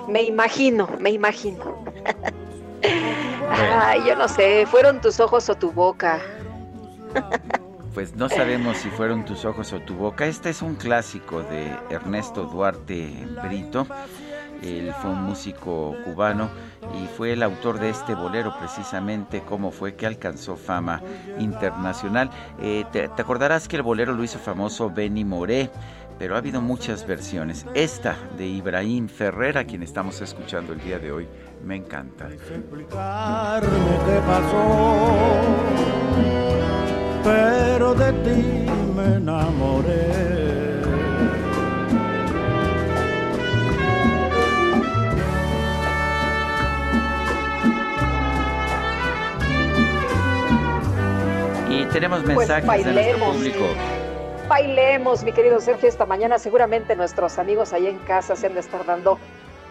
[0.08, 1.84] Me imagino, me imagino.
[3.50, 6.20] Ay, yo no sé, fueron tus ojos o tu boca.
[7.96, 10.28] Pues no sabemos si fueron tus ojos o tu boca.
[10.28, 13.12] Este es un clásico de Ernesto Duarte
[13.44, 13.88] Brito.
[14.64, 16.50] Él fue un músico cubano
[17.02, 21.02] y fue el autor de este bolero precisamente, cómo fue que alcanzó fama
[21.40, 22.30] internacional.
[22.62, 25.70] Eh, te, acordarás que el bolero lo hizo famoso Benny Moré,
[26.18, 27.66] pero ha habido muchas versiones.
[27.74, 31.28] Esta de Ibrahim Ferrer, a quien estamos escuchando el día de hoy,
[31.64, 32.30] me encanta.
[32.30, 32.38] qué
[34.26, 35.08] pasó,
[37.24, 38.66] pero de ti
[38.96, 40.33] me enamoré.
[51.94, 53.36] Tenemos Pues mensajes de nuestro bailemos.
[53.36, 53.66] público.
[54.48, 58.62] Bailemos, mi querido Sergio, esta mañana seguramente nuestros amigos ahí en casa se han de
[58.62, 59.20] estar dando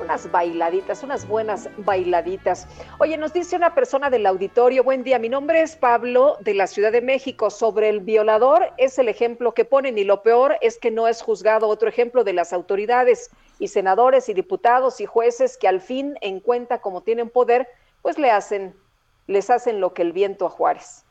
[0.00, 2.68] unas bailaditas, unas buenas bailaditas.
[2.98, 6.68] Oye, nos dice una persona del auditorio, buen día, mi nombre es Pablo de la
[6.68, 7.50] Ciudad de México.
[7.50, 11.22] Sobre el violador es el ejemplo que ponen y lo peor es que no es
[11.22, 11.66] juzgado.
[11.66, 16.38] Otro ejemplo de las autoridades y senadores y diputados y jueces que al fin en
[16.38, 17.66] cuenta como tienen poder,
[18.00, 18.76] pues le hacen,
[19.26, 21.04] les hacen lo que el viento a Juárez.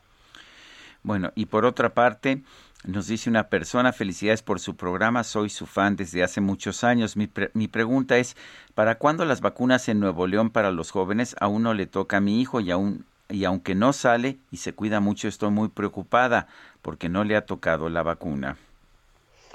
[1.02, 2.42] Bueno, y por otra parte,
[2.84, 7.16] nos dice una persona, felicidades por su programa, soy su fan desde hace muchos años.
[7.16, 8.36] Mi, pre- mi pregunta es,
[8.74, 11.36] ¿para cuándo las vacunas en Nuevo León para los jóvenes?
[11.40, 14.74] Aún no le toca a mi hijo y aún y aunque no sale y se
[14.74, 16.48] cuida mucho, estoy muy preocupada
[16.82, 18.58] porque no le ha tocado la vacuna.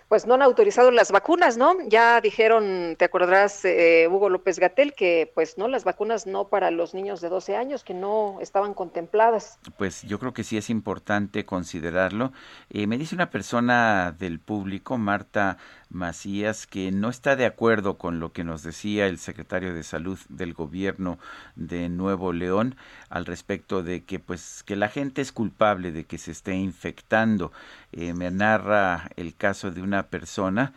[0.08, 1.76] Pues no han autorizado las vacunas, ¿no?
[1.88, 6.72] Ya dijeron, te acordarás, eh, Hugo López Gatel, que pues no, las vacunas no para
[6.72, 9.60] los niños de 12 años, que no estaban contempladas.
[9.78, 12.32] Pues yo creo que sí es importante considerarlo.
[12.70, 15.58] Eh, me dice una persona del público, Marta
[15.90, 20.20] Macías, que no está de acuerdo con lo que nos decía el secretario de Salud
[20.30, 21.18] del gobierno
[21.56, 22.76] de Nuevo León
[23.10, 27.52] al respecto de que pues que la gente es culpable de que se esté infectando.
[27.92, 30.74] Eh, me narra el caso de una persona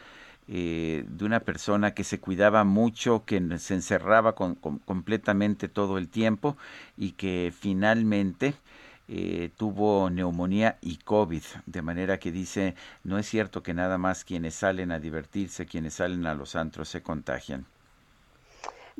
[0.49, 6.09] eh, de una persona que se cuidaba mucho, que se encerraba con- completamente todo el
[6.09, 6.57] tiempo
[6.97, 8.55] y que finalmente
[9.09, 12.75] eh, tuvo neumonía y COVID, de manera que dice,
[13.05, 16.89] no es cierto que nada más quienes salen a divertirse, quienes salen a los antros
[16.89, 17.65] se contagian.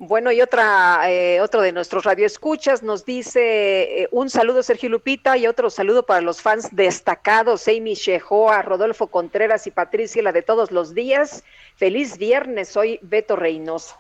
[0.03, 5.37] Bueno, y otra, eh, otro de nuestros radioescuchas nos dice eh, un saludo Sergio Lupita
[5.37, 10.41] y otro saludo para los fans destacados, Amy Shehoa, Rodolfo Contreras y Patricia, la de
[10.41, 11.45] todos los días.
[11.77, 13.95] Feliz viernes, soy Beto Reynoso.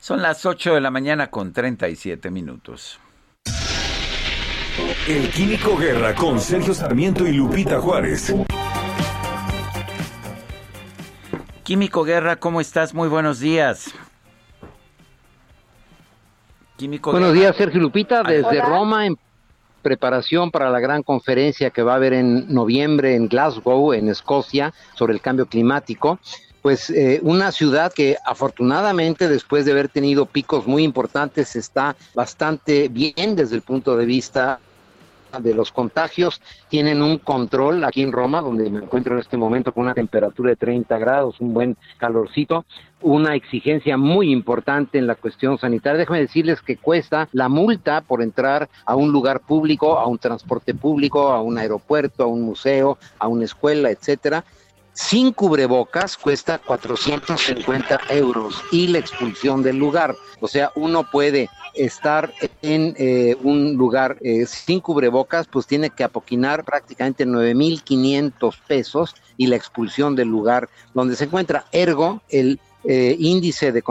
[0.00, 2.98] Son las 8 de la mañana con 37 minutos.
[5.06, 8.34] El Químico Guerra con Sergio Sarmiento y Lupita Juárez.
[11.62, 12.94] Químico Guerra, ¿cómo estás?
[12.94, 13.92] Muy buenos días.
[16.76, 18.64] Químico Buenos días, Sergio Lupita, desde Hola.
[18.66, 19.16] Roma, en
[19.80, 24.74] preparación para la gran conferencia que va a haber en noviembre en Glasgow, en Escocia,
[24.94, 26.18] sobre el cambio climático.
[26.60, 32.88] Pues eh, una ciudad que afortunadamente, después de haber tenido picos muy importantes, está bastante
[32.88, 34.58] bien desde el punto de vista
[35.40, 39.72] de los contagios tienen un control aquí en Roma, donde me encuentro en este momento
[39.72, 42.64] con una temperatura de 30 grados, un buen calorcito,
[43.02, 45.98] una exigencia muy importante en la cuestión sanitaria.
[45.98, 50.74] Déjenme decirles que cuesta la multa por entrar a un lugar público, a un transporte
[50.74, 54.44] público, a un aeropuerto, a un museo, a una escuela, etcétera,
[54.96, 60.16] sin cubrebocas cuesta 450 euros y la expulsión del lugar.
[60.40, 62.32] O sea, uno puede estar
[62.62, 69.48] en eh, un lugar eh, sin cubrebocas, pues tiene que apoquinar prácticamente 9.500 pesos y
[69.48, 71.66] la expulsión del lugar donde se encuentra.
[71.72, 73.82] Ergo, el eh, índice de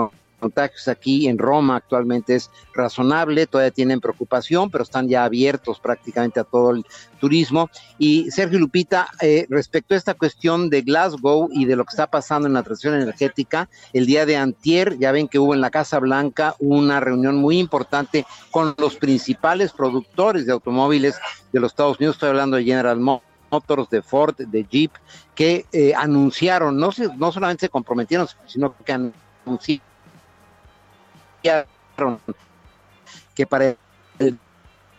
[0.45, 6.39] contagios aquí en Roma actualmente es razonable, todavía tienen preocupación, pero están ya abiertos prácticamente
[6.39, 6.85] a todo el
[7.19, 7.71] turismo.
[7.97, 12.05] Y Sergio Lupita, eh, respecto a esta cuestión de Glasgow y de lo que está
[12.05, 15.71] pasando en la transición energética, el día de antier, ya ven que hubo en la
[15.71, 21.15] Casa Blanca una reunión muy importante con los principales productores de automóviles
[21.51, 24.91] de los Estados Unidos, estoy hablando de General Motors, de Ford, de Jeep,
[25.33, 29.94] que eh, anunciaron, no, se, no solamente se comprometieron, sino que anunciaron
[33.35, 33.75] que para
[34.19, 34.37] el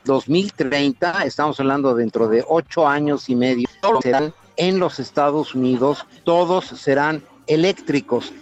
[0.05, 3.69] 2030, estamos hablando dentro de ocho años y medio,
[4.03, 8.33] serán en los Estados Unidos, todos serán eléctricos.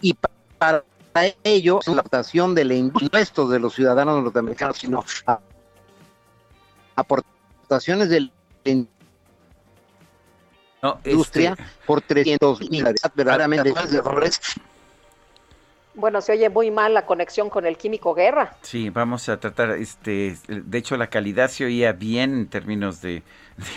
[0.00, 0.16] Y
[0.58, 0.84] para
[1.44, 5.04] ello, la adaptación del impuesto de los ciudadanos norteamericanos, sino
[6.96, 8.30] aportaciones de la
[8.64, 9.00] industria
[11.52, 12.84] este por 300 mil
[13.14, 13.74] verdaderamente
[15.94, 18.56] bueno, se oye muy mal la conexión con el químico Guerra.
[18.62, 23.22] Sí, vamos a tratar, este, de hecho la calidad se oía bien en términos de,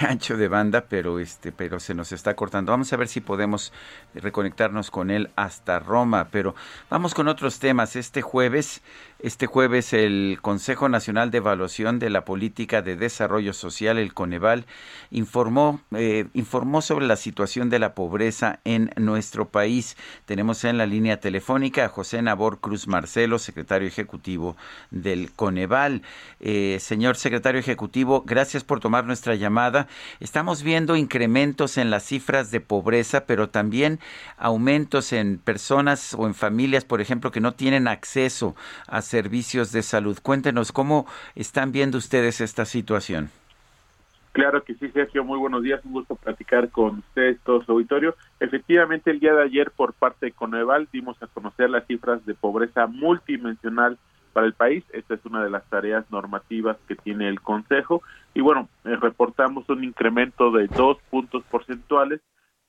[0.01, 2.71] ancho de banda, pero este, pero se nos está cortando.
[2.71, 3.73] Vamos a ver si podemos
[4.13, 6.55] reconectarnos con él hasta Roma, pero
[6.89, 7.95] vamos con otros temas.
[7.95, 8.81] Este jueves,
[9.19, 14.65] este jueves el Consejo Nacional de Evaluación de la Política de Desarrollo Social, el Coneval,
[15.11, 19.97] informó, eh, informó sobre la situación de la pobreza en nuestro país.
[20.25, 24.57] Tenemos en la línea telefónica a José Nabor Cruz Marcelo, secretario ejecutivo
[24.91, 26.01] del Coneval.
[26.39, 29.87] Eh, señor secretario ejecutivo, gracias por tomar nuestra llamada
[30.19, 33.99] Estamos viendo incrementos en las cifras de pobreza, pero también
[34.37, 38.55] aumentos en personas o en familias, por ejemplo, que no tienen acceso
[38.87, 40.17] a servicios de salud.
[40.21, 41.05] Cuéntenos cómo
[41.35, 43.29] están viendo ustedes esta situación.
[44.33, 45.23] Claro que sí, Sergio.
[45.23, 45.85] Muy buenos días.
[45.85, 48.15] Un gusto platicar con ustedes, todo su auditorio.
[48.39, 52.33] Efectivamente, el día de ayer, por parte de Coneval, dimos a conocer las cifras de
[52.33, 53.99] pobreza multidimensional
[54.33, 54.83] para el país.
[54.91, 58.01] Esta es una de las tareas normativas que tiene el Consejo.
[58.33, 62.19] Y bueno, eh, reportamos un incremento de dos puntos porcentuales.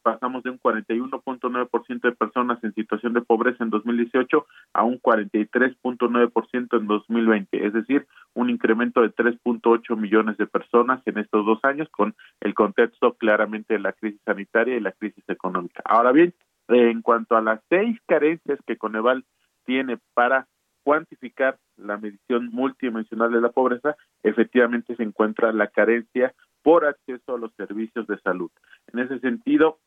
[0.05, 6.79] Pasamos de un 41.9% de personas en situación de pobreza en 2018 a un 43.9%
[6.79, 11.89] en 2020, es decir, un incremento de 3.8 millones de personas en estos dos años
[11.89, 15.83] con el contexto claramente de la crisis sanitaria y la crisis económica.
[15.87, 16.35] Ahora bien,
[16.69, 19.25] en cuanto a las seis carencias que Coneval
[19.65, 20.49] tiene para
[20.83, 27.39] cuantificar la medición multidimensional de la pobreza, efectivamente se encuentra la carencia por acceso a
[27.39, 28.51] los servicios de salud.
[28.93, 29.79] En ese sentido,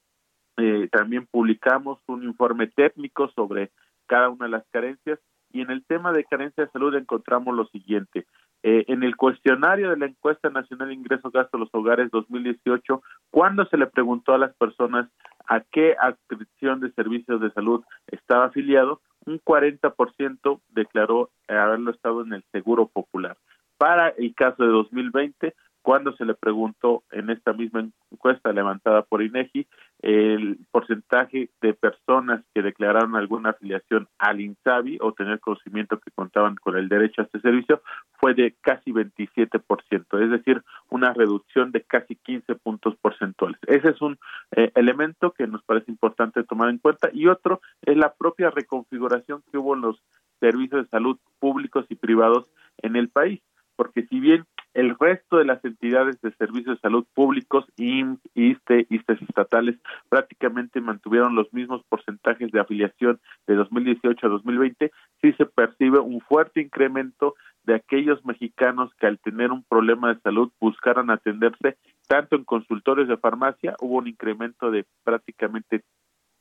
[0.58, 3.72] eh, también publicamos un informe técnico sobre
[4.08, 5.20] cada una de las carencias
[5.52, 8.26] y en el tema de carencia de salud encontramos lo siguiente.
[8.64, 13.02] Eh, en el cuestionario de la encuesta nacional de ingresos gastos de los hogares 2018,
[13.30, 15.08] cuando se le preguntó a las personas
[15.48, 22.34] a qué adscripción de servicios de salud estaba afiliado, un 40% declaró haberlo estado en
[22.34, 23.38] el Seguro Popular.
[23.78, 25.54] Para el caso de 2020,
[25.88, 29.66] cuando se le preguntó en esta misma encuesta levantada por INEGI
[30.00, 36.56] el porcentaje de personas que declararon alguna afiliación al INSABI o tener conocimiento que contaban
[36.56, 37.82] con el derecho a este servicio
[38.20, 43.58] fue de casi 27%, es decir, una reducción de casi 15 puntos porcentuales.
[43.66, 44.20] Ese es un
[44.58, 49.42] eh, elemento que nos parece importante tomar en cuenta y otro es la propia reconfiguración
[49.50, 50.04] que hubo en los
[50.42, 52.46] servicios de salud públicos y privados
[52.80, 53.40] en el país,
[53.78, 54.44] porque si bien
[54.78, 59.76] el resto de las entidades de servicios de salud públicos, IMSS, ISTE, ISTES estatales,
[60.08, 66.22] prácticamente mantuvieron los mismos porcentajes de afiliación de 2018 a 2020, sí se percibe un
[66.22, 67.34] fuerte incremento
[67.64, 71.78] de aquellos mexicanos que al tener un problema de salud buscaron atenderse
[72.08, 75.82] tanto en consultorios de farmacia, hubo un incremento de prácticamente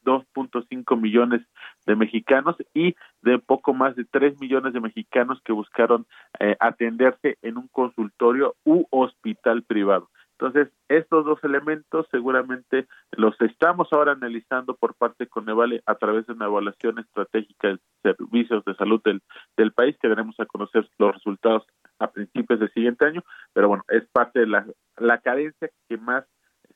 [0.06, 1.42] 2.5 millones
[1.84, 6.06] de mexicanos y de poco más de 3 millones de mexicanos que buscaron
[6.38, 10.08] eh, atenderse en un consultorio u hospital privado.
[10.38, 16.26] Entonces, estos dos elementos seguramente los estamos ahora analizando por parte de Conevale a través
[16.26, 19.22] de una evaluación estratégica de servicios de salud del,
[19.56, 21.66] del país que daremos a conocer los resultados
[21.98, 23.22] a principios del siguiente año,
[23.54, 24.66] pero bueno, es parte de la,
[24.98, 26.26] la carencia que más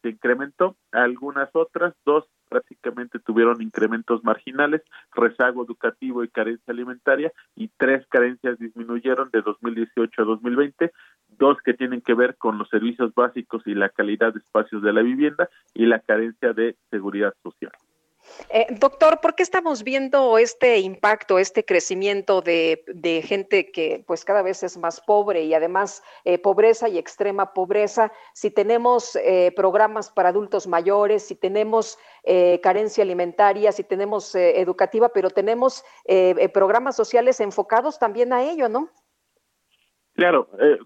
[0.01, 0.77] se incrementó.
[0.93, 4.83] Algunas otras, dos prácticamente tuvieron incrementos marginales,
[5.15, 10.93] rezago educativo y carencia alimentaria, y tres carencias disminuyeron de 2018 a 2020,
[11.39, 14.93] dos que tienen que ver con los servicios básicos y la calidad de espacios de
[14.93, 17.73] la vivienda y la carencia de seguridad social.
[18.49, 22.83] Eh, doctor, ¿por qué estamos viendo este impacto, este crecimiento de,
[23.27, 28.12] gente que pues cada vez es más pobre y además eh, pobreza y extrema pobreza?
[28.33, 31.99] Si tenemos eh, programas para adultos mayores, si tenemos
[32.62, 35.83] carencia alimentaria, si tenemos educativa, pero tenemos
[36.53, 38.91] programas sociales enfocados también a ello, ¿no?
[40.21, 40.77] Claro, eh,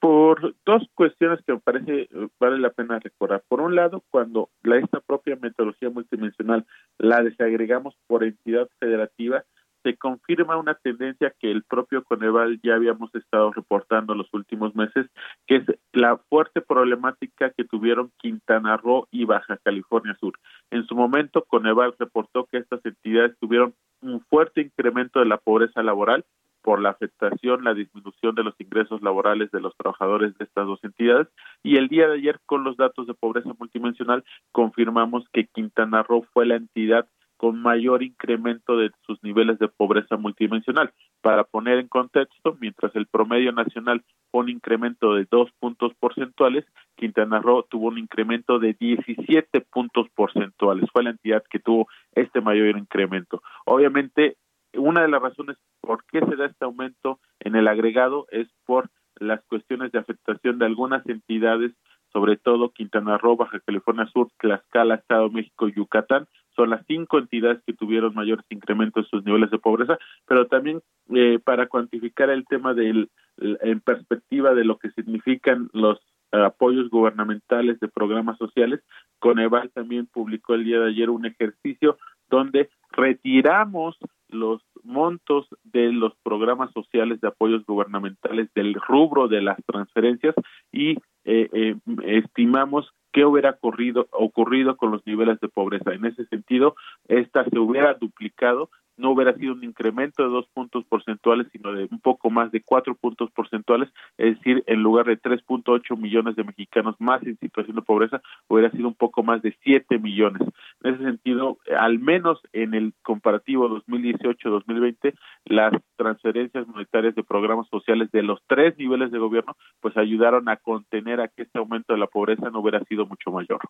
[0.00, 3.42] por dos cuestiones que me parece eh, vale la pena recordar.
[3.48, 6.66] Por un lado, cuando la, esta propia metodología multidimensional
[6.98, 9.44] la desagregamos por entidad federativa,
[9.82, 15.06] se confirma una tendencia que el propio Coneval ya habíamos estado reportando los últimos meses,
[15.46, 15.64] que es
[15.94, 20.34] la fuerte problemática que tuvieron Quintana Roo y Baja California Sur.
[20.70, 25.82] En su momento, Coneval reportó que estas entidades tuvieron un fuerte incremento de la pobreza
[25.82, 26.26] laboral
[26.62, 30.82] por la afectación, la disminución de los ingresos laborales de los trabajadores de estas dos
[30.82, 31.28] entidades.
[31.62, 36.24] Y el día de ayer, con los datos de pobreza multidimensional, confirmamos que Quintana Roo
[36.32, 37.06] fue la entidad
[37.42, 40.92] con mayor incremento de sus niveles de pobreza multidimensional.
[41.22, 46.64] Para poner en contexto, mientras el promedio nacional fue un incremento de dos puntos porcentuales,
[46.94, 50.88] Quintana Roo tuvo un incremento de 17 puntos porcentuales.
[50.92, 53.42] Fue la entidad que tuvo este mayor incremento.
[53.64, 54.36] Obviamente,
[54.74, 58.90] una de las razones por qué se da este aumento en el agregado es por
[59.16, 61.72] las cuestiones de afectación de algunas entidades,
[62.12, 66.26] sobre todo Quintana Roo, Baja California Sur, Tlaxcala, Estado de México Yucatán.
[66.54, 70.82] Son las cinco entidades que tuvieron mayores incrementos en sus niveles de pobreza, pero también
[71.14, 75.98] eh, para cuantificar el tema del, en perspectiva de lo que significan los
[76.32, 78.80] apoyos gubernamentales de programas sociales,
[79.18, 81.98] Coneval también publicó el día de ayer un ejercicio
[82.32, 83.98] donde retiramos
[84.28, 90.34] los montos de los programas sociales de apoyos gubernamentales del rubro de las transferencias
[90.72, 90.92] y
[91.24, 95.92] eh, eh, estimamos qué hubiera ocurrido, ocurrido con los niveles de pobreza.
[95.92, 96.74] En ese sentido,
[97.06, 101.88] esta se hubiera duplicado no hubiera sido un incremento de dos puntos porcentuales, sino de
[101.90, 103.88] un poco más de cuatro puntos porcentuales,
[104.18, 108.70] es decir, en lugar de 3.8 millones de mexicanos más en situación de pobreza, hubiera
[108.70, 110.42] sido un poco más de 7 millones.
[110.82, 115.14] En ese sentido, al menos en el comparativo 2018-2020,
[115.44, 120.56] las transferencias monetarias de programas sociales de los tres niveles de gobierno, pues ayudaron a
[120.56, 123.60] contener a que este aumento de la pobreza no hubiera sido mucho mayor.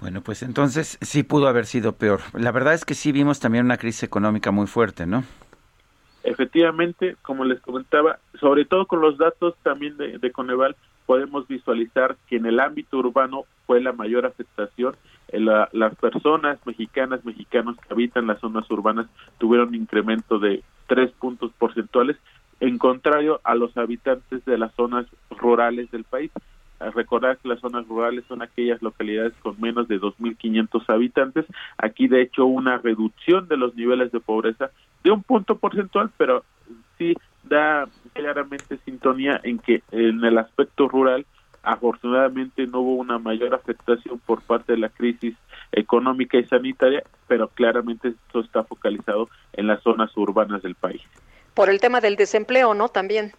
[0.00, 2.20] Bueno, pues entonces sí pudo haber sido peor.
[2.32, 5.24] La verdad es que sí vimos también una crisis económica muy fuerte, ¿no?
[6.22, 12.36] Efectivamente, como les comentaba, sobre todo con los datos también de, Coneval, podemos visualizar que
[12.36, 14.96] en el ámbito urbano fue la mayor afectación.
[15.32, 19.06] las personas mexicanas, mexicanos que habitan las zonas urbanas
[19.38, 22.16] tuvieron un incremento de tres puntos porcentuales,
[22.60, 26.30] en contrario a los habitantes de las zonas rurales del país
[26.94, 31.44] recordar que las zonas rurales son aquellas localidades con menos de 2.500 habitantes.
[31.76, 34.70] Aquí, de hecho, una reducción de los niveles de pobreza
[35.04, 36.44] de un punto porcentual, pero
[36.98, 41.26] sí da claramente sintonía en que en el aspecto rural
[41.62, 45.34] afortunadamente no hubo una mayor afectación por parte de la crisis
[45.72, 51.02] económica y sanitaria, pero claramente esto está focalizado en las zonas urbanas del país.
[51.54, 52.88] Por el tema del desempleo, ¿no?
[52.88, 53.32] También.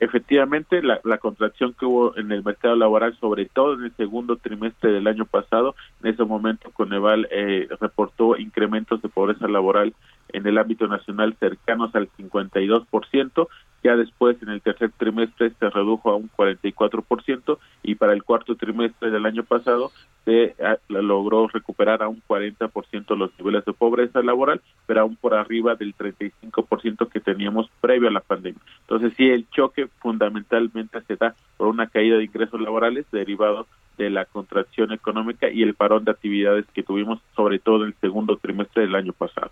[0.00, 4.92] Efectivamente, la, contracción que hubo en el mercado laboral, sobre todo en el segundo trimestre
[4.92, 9.94] del año pasado, en ese momento Coneval eh, reportó incrementos de pobreza laboral
[10.32, 13.48] en el ámbito nacional cercanos al 52%,
[13.84, 18.56] ya después en el tercer trimestre se redujo a un 44% y para el cuarto
[18.56, 19.92] trimestre del año pasado
[20.24, 25.34] se ah, logró recuperar a un 40% los niveles de pobreza laboral, pero aún por
[25.34, 28.60] arriba del 35% que teníamos previo a la pandemia.
[28.80, 33.66] Entonces sí, el choque fundamentalmente se da por una caída de ingresos laborales derivado
[33.98, 37.94] de la contracción económica y el parón de actividades que tuvimos sobre todo en el
[38.00, 39.50] segundo trimestre del año pasado.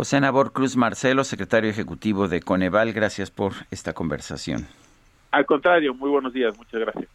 [0.00, 4.66] José Nabor Cruz Marcelo, secretario ejecutivo de Coneval, gracias por esta conversación.
[5.30, 7.06] Al contrario, muy buenos días, muchas gracias.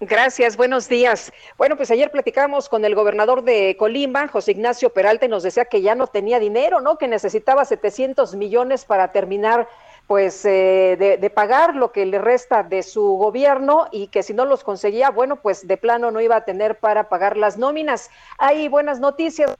[0.00, 1.32] Gracias, buenos días.
[1.56, 5.64] Bueno, pues ayer platicamos con el gobernador de Colima, José Ignacio Peralta, y nos decía
[5.64, 6.98] que ya no tenía dinero, ¿no?
[6.98, 9.66] Que necesitaba 700 millones para terminar,
[10.06, 14.34] pues, eh, de, de, pagar lo que le resta de su gobierno y que si
[14.34, 18.10] no los conseguía, bueno, pues de plano no iba a tener para pagar las nóminas.
[18.36, 19.56] Hay buenas noticias.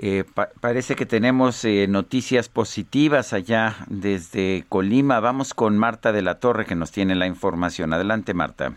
[0.00, 0.22] Eh,
[0.60, 5.18] parece que tenemos eh, noticias positivas allá desde Colima.
[5.18, 7.92] Vamos con Marta de la Torre que nos tiene la información.
[7.92, 8.74] Adelante, Marta.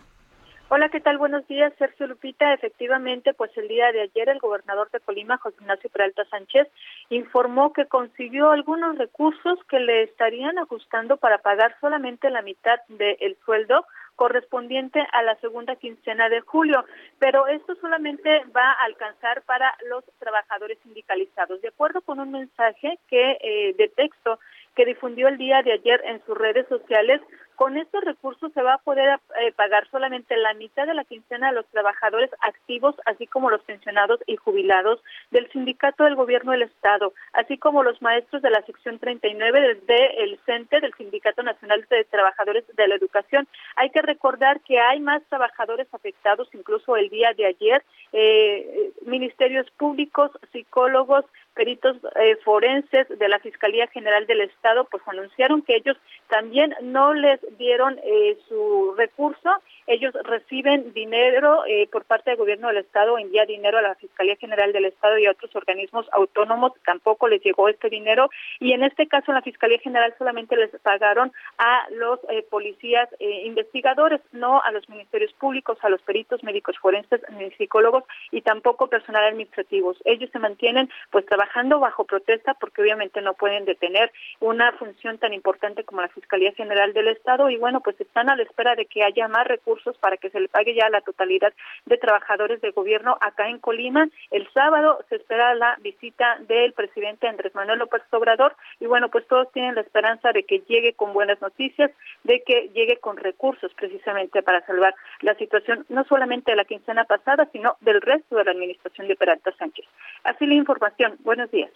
[0.69, 1.19] Hola, ¿qué tal?
[1.19, 2.53] Buenos días, Sergio Lupita.
[2.55, 6.69] Efectivamente, pues el día de ayer el gobernador de Colima, José Ignacio Peralta Sánchez,
[7.09, 13.37] informó que consiguió algunos recursos que le estarían ajustando para pagar solamente la mitad del
[13.45, 13.85] sueldo
[14.21, 16.85] correspondiente a la segunda quincena de julio,
[17.17, 21.59] pero esto solamente va a alcanzar para los trabajadores sindicalizados.
[21.63, 24.39] De acuerdo con un mensaje que eh, de texto
[24.75, 27.19] que difundió el día de ayer en sus redes sociales,
[27.61, 31.49] con estos recursos se va a poder eh, pagar solamente la mitad de la quincena
[31.49, 36.63] a los trabajadores activos, así como los pensionados y jubilados del Sindicato del Gobierno del
[36.63, 42.03] Estado, así como los maestros de la sección 39 del CENTE, del Sindicato Nacional de
[42.05, 43.47] Trabajadores de la Educación.
[43.75, 49.69] Hay que recordar que hay más trabajadores afectados, incluso el día de ayer, eh, ministerios
[49.77, 55.97] públicos, psicólogos, peritos eh, forenses de la Fiscalía General del Estado, pues anunciaron que ellos
[56.29, 59.49] también no les dieron eh, su recurso.
[59.91, 64.37] Ellos reciben dinero eh, por parte del gobierno del Estado, envía dinero a la Fiscalía
[64.37, 66.71] General del Estado y a otros organismos autónomos.
[66.85, 68.29] Tampoco les llegó este dinero.
[68.61, 74.61] Y en este caso, la Fiscalía General solamente les pagaron a los policías investigadores, no
[74.61, 79.97] a los ministerios públicos, a los peritos médicos forenses, ni psicólogos y tampoco personal administrativos.
[80.05, 84.09] Ellos se mantienen pues trabajando bajo protesta porque obviamente no pueden detener
[84.39, 88.37] una función tan importante como la Fiscalía General del Estado y bueno, pues están a
[88.37, 91.01] la espera de que haya más recursos para que se le pague ya a la
[91.01, 91.53] totalidad
[91.85, 94.07] de trabajadores de gobierno acá en Colima.
[94.29, 99.27] El sábado se espera la visita del presidente Andrés Manuel López Obrador y bueno, pues
[99.27, 101.91] todos tienen la esperanza de que llegue con buenas noticias,
[102.23, 107.05] de que llegue con recursos precisamente para salvar la situación no solamente de la quincena
[107.05, 109.85] pasada, sino del resto de la administración de Peralta Sánchez.
[110.23, 111.17] Así la información.
[111.23, 111.71] Buenos días.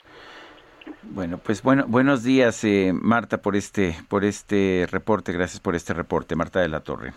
[1.03, 5.32] Bueno, pues bueno, buenos días, eh, Marta, por este, por este reporte.
[5.32, 7.14] Gracias por este reporte, Marta de la Torre.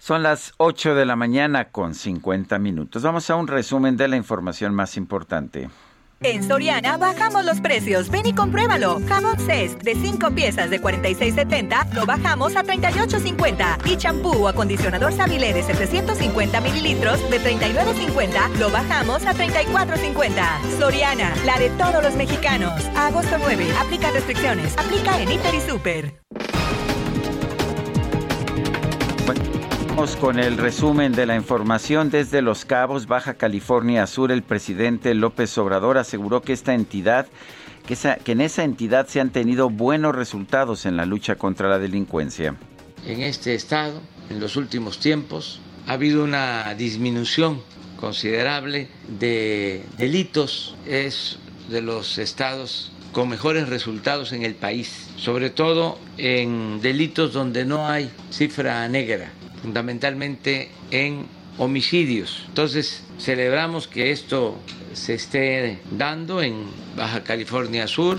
[0.00, 3.02] Son las 8 de la mañana con 50 minutos.
[3.02, 5.68] Vamos a un resumen de la información más importante.
[6.22, 8.08] En Soriana bajamos los precios.
[8.08, 8.98] Ven y compruébalo.
[9.06, 13.86] Jamón Cest de 5 piezas de 46.70 lo bajamos a 38.50.
[13.86, 20.78] Y champú o acondicionador Savile de 750 mililitros de 39.50 lo bajamos a 34.50.
[20.78, 22.72] Soriana, la de todos los mexicanos.
[22.96, 23.66] agosto 9.
[23.78, 24.78] Aplica restricciones.
[24.78, 26.20] Aplica en Inter y Super.
[30.18, 34.32] Con el resumen de la información desde Los Cabos, Baja California Sur.
[34.32, 37.26] El presidente López Obrador aseguró que esta entidad,
[37.86, 41.78] que, que en esa entidad se han tenido buenos resultados en la lucha contra la
[41.78, 42.56] delincuencia.
[43.06, 44.00] En este estado,
[44.30, 47.60] en los últimos tiempos, ha habido una disminución
[47.98, 50.76] considerable de delitos.
[50.86, 51.38] Es
[51.68, 57.86] de los estados con mejores resultados en el país, sobre todo en delitos donde no
[57.86, 59.30] hay cifra negra
[59.62, 61.26] fundamentalmente en
[61.58, 62.44] homicidios.
[62.48, 64.58] Entonces, celebramos que esto
[64.92, 66.64] se esté dando en
[66.96, 68.18] Baja California Sur.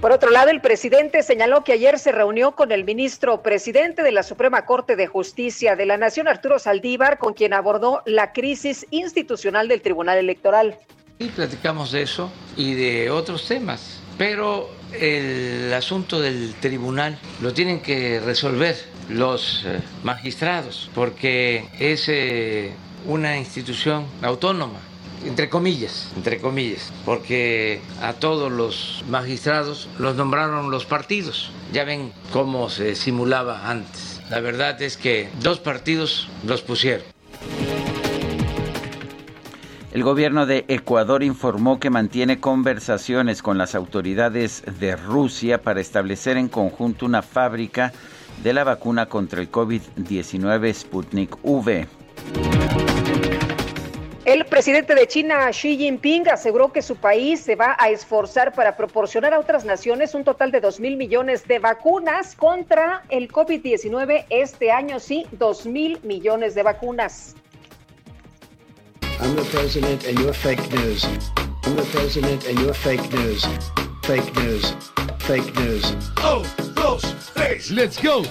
[0.00, 4.12] Por otro lado, el presidente señaló que ayer se reunió con el ministro presidente de
[4.12, 8.86] la Suprema Corte de Justicia de la Nación, Arturo Saldívar, con quien abordó la crisis
[8.90, 10.78] institucional del Tribunal Electoral.
[11.18, 17.80] Y platicamos de eso y de otros temas, pero el asunto del tribunal lo tienen
[17.80, 18.76] que resolver
[19.08, 22.72] los eh, magistrados, porque es eh,
[23.06, 24.78] una institución autónoma,
[25.24, 31.50] entre comillas, entre comillas, porque a todos los magistrados los nombraron los partidos.
[31.72, 34.20] Ya ven cómo se simulaba antes.
[34.30, 37.19] La verdad es que dos partidos los pusieron.
[39.92, 46.36] El gobierno de Ecuador informó que mantiene conversaciones con las autoridades de Rusia para establecer
[46.36, 47.92] en conjunto una fábrica
[48.44, 51.88] de la vacuna contra el COVID-19 Sputnik V.
[54.24, 58.76] El presidente de China, Xi Jinping, aseguró que su país se va a esforzar para
[58.76, 64.26] proporcionar a otras naciones un total de 2 mil millones de vacunas contra el COVID-19
[64.30, 67.34] este año, sí, 2 mil millones de vacunas.
[69.22, 71.04] I'm the president and you're fake news.
[71.04, 73.44] I'm the president and you're fake news.
[74.02, 74.72] Fake news.
[75.18, 75.92] Fake news.
[76.18, 76.42] Oh,
[76.74, 78.24] dos, tres, let's go.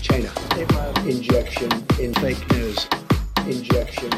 [0.00, 0.32] China.
[1.06, 2.88] Injection in fake news.
[3.46, 4.10] Injection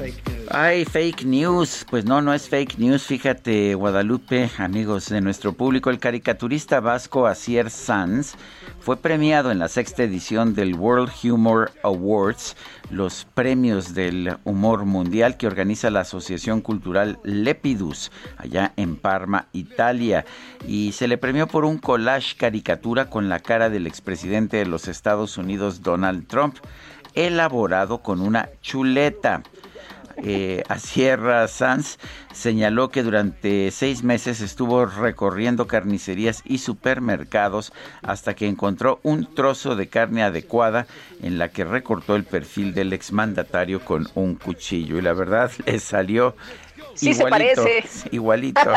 [0.00, 1.84] in Ay, fake news.
[1.90, 3.04] Pues no, no es fake news.
[3.04, 8.34] Fíjate, Guadalupe, amigos de nuestro público, el caricaturista vasco Asier Sanz
[8.80, 12.56] fue premiado en la sexta edición del World Humor Awards,
[12.90, 20.24] los premios del humor mundial que organiza la Asociación Cultural Lepidus, allá en Parma, Italia.
[20.66, 24.88] Y se le premió por un collage caricatura con la cara del expresidente de los
[24.88, 26.56] Estados Unidos, Donald Trump,
[27.14, 29.42] elaborado con una chuleta
[30.22, 31.98] eh, a Sierra Sanz
[32.32, 37.72] señaló que durante seis meses estuvo recorriendo carnicerías y supermercados
[38.02, 40.86] hasta que encontró un trozo de carne adecuada
[41.22, 44.98] en la que recortó el perfil del exmandatario con un cuchillo.
[44.98, 46.34] Y la verdad le salió
[46.98, 47.84] Sí se parece.
[48.10, 48.72] Igualito.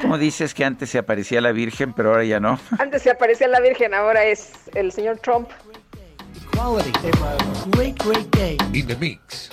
[0.00, 2.58] ¿Cómo dices que antes se aparecía la Virgen, pero ahora ya no?
[2.78, 5.48] Antes se aparecía la Virgen, ahora es el señor Trump.
[7.72, 8.56] Great, great day.
[8.72, 9.50] In the mix.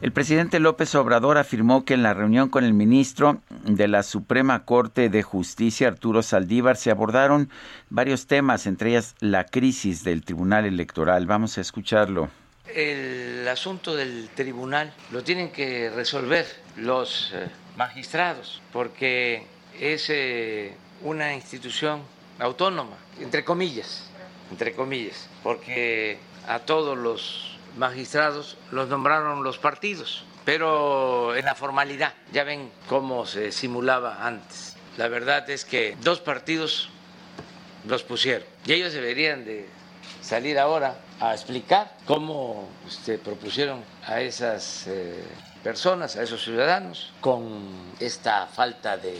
[0.00, 4.64] El presidente López Obrador afirmó que en la reunión con el ministro de la Suprema
[4.64, 7.50] Corte de Justicia, Arturo Saldívar, se abordaron
[7.90, 11.26] varios temas, entre ellas la crisis del Tribunal Electoral.
[11.26, 12.30] Vamos a escucharlo.
[12.74, 16.46] El asunto del tribunal lo tienen que resolver
[16.76, 19.44] los eh, magistrados, porque
[19.78, 20.72] es eh,
[21.02, 22.00] una institución
[22.38, 24.08] autónoma, entre comillas,
[24.50, 26.18] entre comillas, porque
[26.48, 32.14] a todos los magistrados los nombraron los partidos, pero en la formalidad.
[32.32, 34.76] Ya ven cómo se simulaba antes.
[34.96, 36.88] La verdad es que dos partidos
[37.86, 39.66] los pusieron y ellos deberían de
[40.20, 45.22] salir ahora a explicar cómo este, propusieron a esas eh,
[45.62, 49.18] personas, a esos ciudadanos, con esta falta de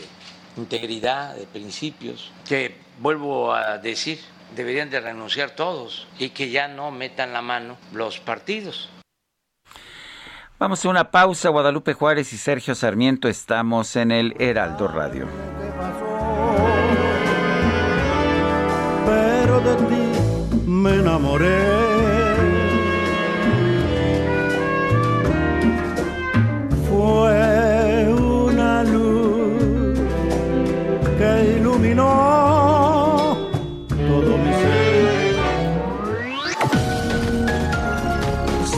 [0.57, 4.19] integridad, de principios, que vuelvo a decir,
[4.55, 8.89] deberían de renunciar todos y que ya no metan la mano los partidos.
[10.61, 11.49] Vamos a una pausa.
[11.49, 15.27] Guadalupe Juárez y Sergio Sarmiento estamos en el Heraldo Radio.
[19.05, 21.57] Pero de ti me enamoré.
[26.87, 27.40] Fue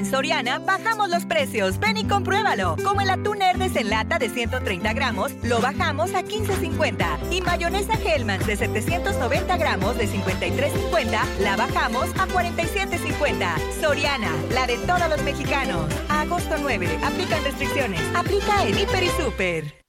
[0.00, 1.78] En Soriana bajamos los precios.
[1.78, 2.74] Ven y compruébalo.
[2.82, 7.30] Como el atún Herdes en lata de 130 gramos, lo bajamos a 15.50.
[7.30, 13.54] Y mayonesa Hellman de 790 gramos de 53.50, la bajamos a 47.50.
[13.78, 15.84] Soriana, la de todos los mexicanos.
[16.08, 18.00] Agosto 9, aplican restricciones.
[18.14, 19.79] Aplica en Hiper y Super.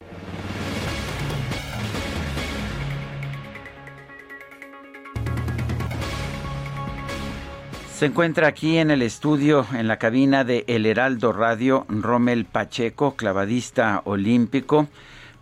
[8.02, 13.16] Se encuentra aquí en el estudio, en la cabina de El Heraldo Radio, Rommel Pacheco,
[13.16, 14.88] clavadista olímpico,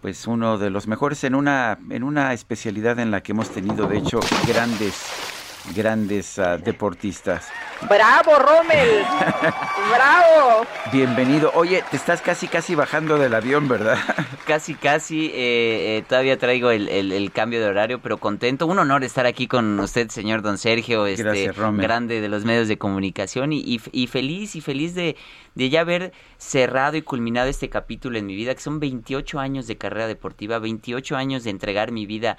[0.01, 3.87] pues uno de los mejores en una, en una especialidad en la que hemos tenido,
[3.87, 5.38] de hecho, grandes
[5.73, 7.47] grandes uh, deportistas.
[7.87, 9.03] Bravo, Rommel.
[9.95, 10.65] Bravo.
[10.91, 11.51] Bienvenido.
[11.55, 13.97] Oye, te estás casi, casi bajando del avión, ¿verdad?
[14.45, 15.27] Casi, casi.
[15.27, 18.65] Eh, eh, todavía traigo el, el, el, cambio de horario, pero contento.
[18.65, 21.85] Un honor estar aquí con usted, señor Don Sergio, este Gracias, Rommel.
[21.85, 25.15] grande de los medios de comunicación y, y, y feliz y feliz de,
[25.53, 29.67] de ya haber cerrado y culminado este capítulo en mi vida, que son 28 años
[29.67, 32.37] de carrera deportiva, 28 años de entregar mi vida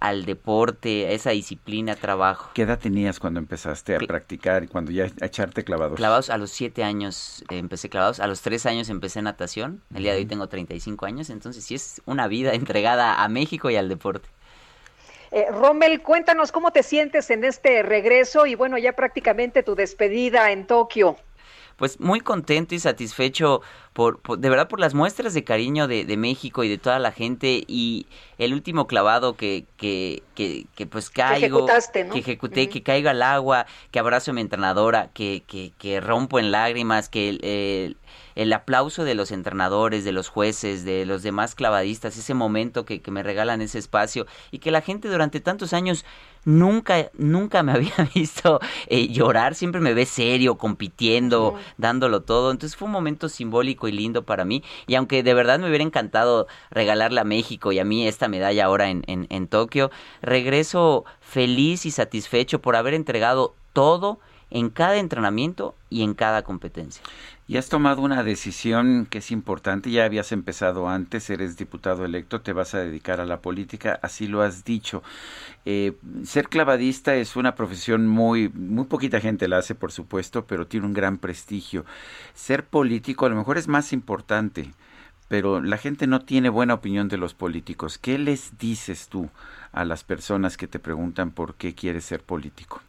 [0.00, 2.50] al deporte, a esa disciplina, trabajo.
[2.54, 5.96] ¿Qué edad tenías cuando empezaste a practicar y cuando ya a echarte clavados?
[5.96, 10.02] Clavados a los siete años eh, empecé clavados, a los tres años empecé natación, el
[10.02, 13.76] día de hoy tengo 35 años, entonces sí es una vida entregada a México y
[13.76, 14.28] al deporte.
[15.30, 20.52] Eh, Rommel, cuéntanos cómo te sientes en este regreso y bueno, ya prácticamente tu despedida
[20.52, 21.16] en Tokio.
[21.78, 23.62] Pues muy contento y satisfecho
[23.98, 27.10] por, de verdad por las muestras de cariño de, de, México y de toda la
[27.10, 28.06] gente y
[28.38, 33.66] el último clavado que, que, que, que pues caigo, que ejecuté, que caigo al agua,
[33.90, 37.96] que abrazo a mi entrenadora, que, que, que rompo en lágrimas, que el,
[38.36, 43.00] el, aplauso de los entrenadores, de los jueces, de los demás clavadistas, ese momento que,
[43.00, 46.04] que me regalan ese espacio y que la gente durante tantos años
[46.48, 52.50] nunca, nunca me había visto eh, llorar, siempre me ve serio, compitiendo, dándolo todo.
[52.50, 54.64] Entonces fue un momento simbólico y lindo para mí.
[54.86, 58.64] Y aunque de verdad me hubiera encantado regalarle a México y a mí esta medalla
[58.64, 59.90] ahora en, en, en Tokio,
[60.22, 64.18] regreso feliz y satisfecho por haber entregado todo
[64.50, 67.02] en cada entrenamiento y en cada competencia.
[67.50, 72.42] Y has tomado una decisión que es importante, ya habías empezado antes, eres diputado electo,
[72.42, 75.02] te vas a dedicar a la política, así lo has dicho.
[75.64, 75.94] Eh,
[76.24, 80.84] ser clavadista es una profesión muy, muy poquita gente la hace, por supuesto, pero tiene
[80.84, 81.86] un gran prestigio.
[82.34, 84.74] Ser político a lo mejor es más importante,
[85.28, 87.96] pero la gente no tiene buena opinión de los políticos.
[87.96, 89.30] ¿Qué les dices tú
[89.72, 92.82] a las personas que te preguntan por qué quieres ser político?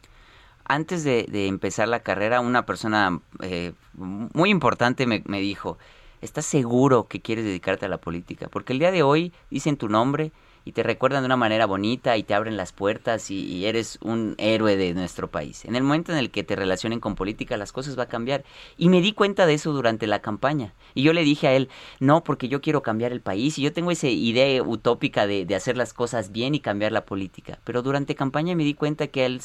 [0.70, 5.80] Antes de, empezar la carrera, una persona eh, muy importante me, dijo,
[6.22, 8.48] ¿estás seguro que quieres dedicarte a la política?
[8.50, 10.32] Porque el día de hoy dicen tu nombre
[10.66, 14.36] y te recuerdan de una manera bonita y te abren las puertas y, eres un
[14.38, 15.66] héroe de nuestro país.
[15.66, 18.44] En el momento en el que te relacionen con política, las cosas van a cambiar.
[18.78, 20.76] Y me di cuenta de eso durante la campaña.
[20.94, 21.70] Y yo le dije a él,
[22.00, 25.56] no, porque yo quiero cambiar el país y yo tengo esa idea utópica de, de
[25.56, 27.58] hacer las cosas bien y cambiar la política.
[27.64, 29.42] Pero durante campaña me di cuenta que él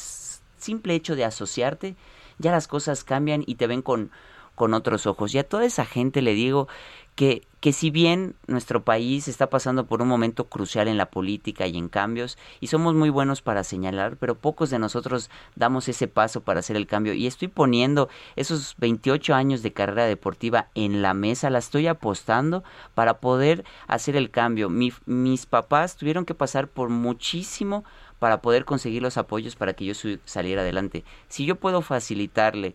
[0.64, 1.94] simple hecho de asociarte,
[2.38, 4.10] ya las cosas cambian y te ven con,
[4.54, 5.34] con otros ojos.
[5.34, 6.68] Y a toda esa gente le digo
[7.14, 11.66] que, que si bien nuestro país está pasando por un momento crucial en la política
[11.66, 16.08] y en cambios, y somos muy buenos para señalar, pero pocos de nosotros damos ese
[16.08, 17.14] paso para hacer el cambio.
[17.14, 22.64] Y estoy poniendo esos 28 años de carrera deportiva en la mesa, la estoy apostando
[22.94, 24.68] para poder hacer el cambio.
[24.70, 27.84] mis papás tuvieron que pasar por muchísimo
[28.24, 29.92] para poder conseguir los apoyos para que yo
[30.24, 31.04] saliera adelante.
[31.28, 32.74] Si yo puedo facilitarle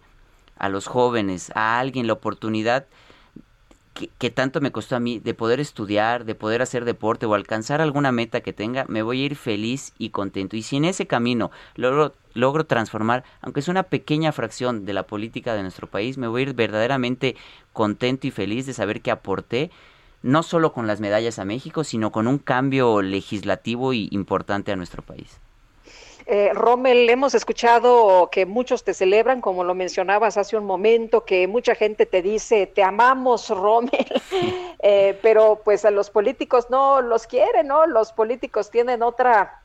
[0.60, 2.86] a los jóvenes, a alguien la oportunidad
[4.20, 7.82] que, tanto me costó a mí de poder estudiar, de poder hacer deporte o alcanzar
[7.82, 10.56] alguna meta que tenga, me voy a ir feliz y contento.
[10.56, 15.08] Y si en ese camino logro, logro transformar, aunque es una pequeña fracción de la
[15.08, 17.36] política de nuestro país, me voy a ir verdaderamente
[17.74, 19.72] contento y feliz de saber que aporté
[20.22, 24.76] no solo con las medallas a México, sino con un cambio legislativo y importante a
[24.76, 25.40] nuestro país.
[26.26, 31.48] Eh, Rommel, hemos escuchado que muchos te celebran, como lo mencionabas hace un momento, que
[31.48, 33.90] mucha gente te dice, te amamos, Rommel,
[34.84, 37.88] eh, pero pues a los políticos no los quieren, ¿no?
[37.88, 39.62] Los políticos tienen otra,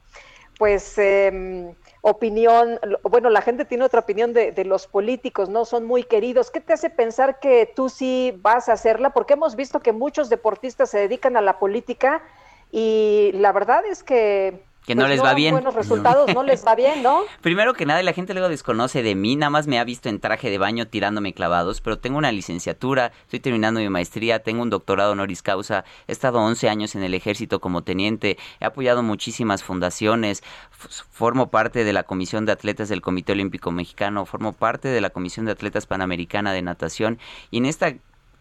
[0.58, 0.96] pues...
[0.96, 1.74] Eh,
[2.06, 6.50] opinión, bueno, la gente tiene otra opinión de, de, los políticos, no son muy queridos.
[6.50, 9.14] ¿Qué te hace pensar que tú sí vas a hacerla?
[9.14, 12.22] Porque hemos visto que muchos deportistas se dedican a la política
[12.70, 15.54] y la verdad es que que no pues les va bien.
[15.54, 16.42] Buenos resultados, no.
[16.42, 17.22] les va bien, ¿no?
[17.40, 20.20] Primero que nada, la gente luego desconoce de mí, nada más me ha visto en
[20.20, 24.70] traje de baño tirándome clavados, pero tengo una licenciatura, estoy terminando mi maestría, tengo un
[24.70, 29.62] doctorado honoris causa, he estado 11 años en el ejército como teniente, he apoyado muchísimas
[29.62, 30.42] fundaciones,
[31.10, 35.10] formo parte de la Comisión de Atletas del Comité Olímpico Mexicano, formo parte de la
[35.10, 37.18] Comisión de Atletas Panamericana de Natación
[37.50, 37.94] y en esta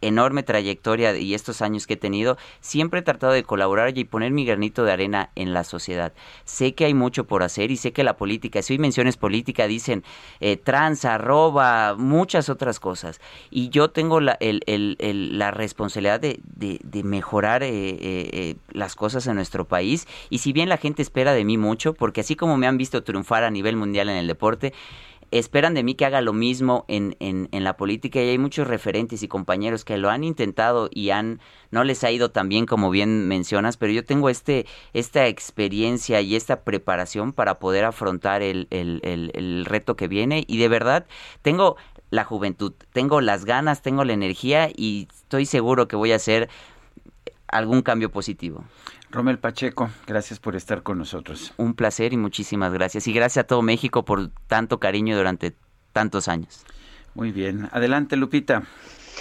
[0.07, 4.31] enorme trayectoria y estos años que he tenido, siempre he tratado de colaborar y poner
[4.31, 6.13] mi granito de arena en la sociedad.
[6.45, 9.67] Sé que hay mucho por hacer y sé que la política, si hoy menciones política,
[9.67, 10.03] dicen
[10.39, 13.19] eh, tranza, roba, muchas otras cosas.
[13.49, 19.65] Y yo tengo la, la responsabilidad de, de, mejorar eh, eh, las cosas en nuestro
[19.65, 20.07] país.
[20.30, 23.03] Y si bien la gente espera de mí mucho, porque así como me han visto
[23.03, 24.73] triunfar a nivel mundial en el deporte,
[25.39, 28.68] esperan de mí que haga lo mismo en, en, en, la política y hay muchos
[28.68, 31.39] referentes y compañeros que lo han intentado y han
[31.72, 36.22] no les ha ido tan bien como bien mencionas, pero yo tengo este esta experiencia
[36.22, 40.68] y esta preparación para poder afrontar el, el, el, el reto que viene y de
[40.68, 41.05] verdad
[41.41, 41.77] tengo
[42.11, 46.47] la juventud, tengo las ganas, tengo la energía y estoy seguro que voy a hacer
[47.47, 48.64] algún cambio positivo.
[49.14, 51.53] Romel Pacheco, gracias por estar con nosotros.
[51.57, 53.07] Un placer y muchísimas gracias.
[53.07, 55.53] Y gracias a todo México por tanto cariño durante
[55.91, 56.65] tantos años.
[57.14, 57.69] Muy bien.
[57.72, 58.64] Adelante, Lupita.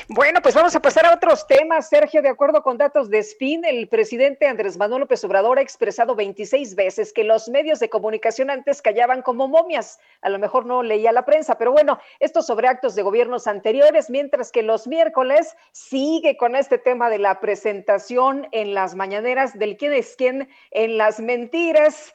[0.08, 1.88] Bueno, pues vamos a pasar a otros temas.
[1.88, 6.14] Sergio, de acuerdo con datos de SPIN, el presidente Andrés Manuel López Obrador ha expresado
[6.14, 10.00] 26 veces que los medios de comunicación antes callaban como momias.
[10.20, 14.10] A lo mejor no leía la prensa, pero bueno, esto sobre actos de gobiernos anteriores,
[14.10, 19.76] mientras que los miércoles sigue con este tema de la presentación en las mañaneras del
[19.76, 22.14] quién es quién en las mentiras.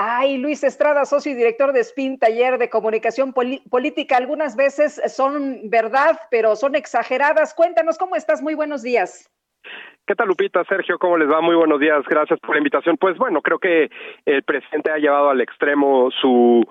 [0.00, 4.16] Ay, Luis Estrada, socio y director de SPIN, taller de comunicación política.
[4.16, 7.52] Algunas veces son verdad, pero son exageradas.
[7.52, 8.40] Cuéntanos cómo estás.
[8.40, 9.28] Muy buenos días.
[10.06, 10.62] ¿Qué tal, Lupita?
[10.68, 11.40] Sergio, ¿cómo les va?
[11.40, 12.04] Muy buenos días.
[12.08, 12.96] Gracias por la invitación.
[12.96, 13.90] Pues bueno, creo que
[14.24, 16.64] el presidente ha llevado al extremo su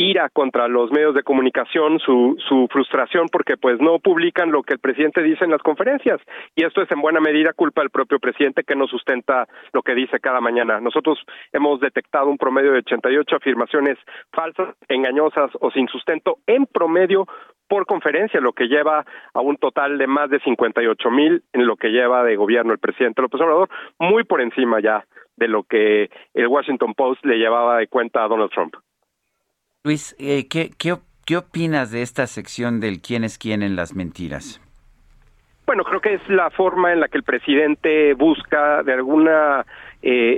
[0.00, 4.74] ira contra los medios de comunicación, su, su frustración porque pues no publican lo que
[4.74, 6.20] el presidente dice en las conferencias
[6.56, 9.94] y esto es en buena medida culpa del propio presidente que no sustenta lo que
[9.94, 10.80] dice cada mañana.
[10.80, 11.18] Nosotros
[11.52, 13.98] hemos detectado un promedio de 88 afirmaciones
[14.32, 17.26] falsas, engañosas o sin sustento en promedio
[17.68, 19.04] por conferencia, lo que lleva
[19.34, 22.78] a un total de más de 58 mil en lo que lleva de gobierno el
[22.78, 23.68] presidente López Obrador,
[23.98, 25.04] muy por encima ya
[25.36, 28.74] de lo que el Washington Post le llevaba de cuenta a Donald Trump.
[29.82, 34.60] Luis, eh, ¿qué, qué, opinas de esta sección del quién es quién en las mentiras?
[35.64, 39.64] Bueno, creo que es la forma en la que el presidente busca de alguna
[40.02, 40.36] eh,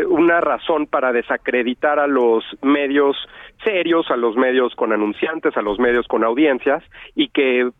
[0.00, 3.16] eh, una razón para desacreditar a los medios
[3.62, 6.82] serios, a los medios con anunciantes, a los medios con audiencias
[7.14, 7.70] y que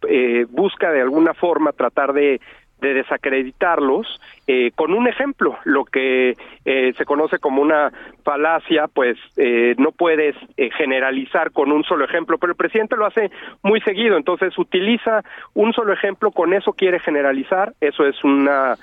[0.50, 2.40] busca de alguna forma tratar de
[2.82, 7.92] de desacreditarlos eh, con un ejemplo, lo que eh, se conoce como una
[8.24, 10.34] falacia, pues eh, no puedes
[10.76, 13.30] generalizar con un solo ejemplo, pero el presidente lo hace
[13.62, 15.22] muy seguido, entonces utiliza
[15.54, 18.74] un solo ejemplo, con eso quiere generalizar, eso es una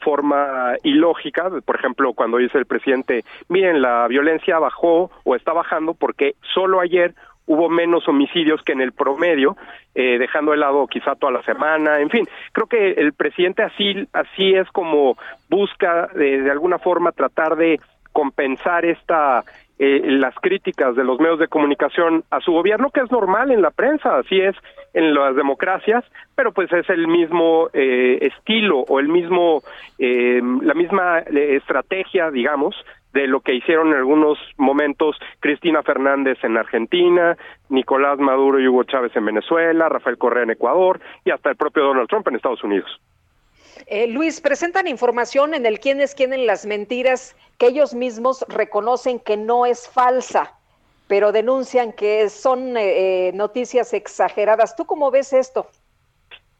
[0.00, 5.94] forma ilógica, por ejemplo, cuando dice el presidente, miren, la violencia bajó o está bajando
[5.94, 7.14] porque solo ayer
[7.46, 9.56] hubo menos homicidios que en el promedio,
[9.94, 14.06] eh, dejando de lado quizá toda la semana, en fin, creo que el presidente así,
[14.12, 15.16] así es como
[15.48, 17.80] busca de, alguna forma tratar de
[18.12, 19.44] compensar esta
[19.78, 23.62] eh, las críticas de los medios de comunicación a su gobierno, que es normal en
[23.62, 24.54] la prensa, así es
[24.94, 26.04] en las democracias,
[26.36, 29.62] pero pues es el mismo eh, estilo o el mismo,
[29.98, 32.76] la misma estrategia, digamos,
[33.12, 37.36] de lo que hicieron en algunos momentos Cristina Fernández en Argentina,
[37.68, 41.84] Nicolás Maduro y Hugo Chávez en Venezuela, Rafael Correa en Ecuador y hasta el propio
[41.84, 43.00] Donald Trump en Estados Unidos.
[43.86, 49.18] Eh, Luis, presentan información en el quién es en las mentiras que ellos mismos reconocen
[49.18, 50.52] que no es falsa,
[51.08, 54.76] pero denuncian que son eh, eh, noticias exageradas.
[54.76, 55.68] ¿Tú cómo ves esto?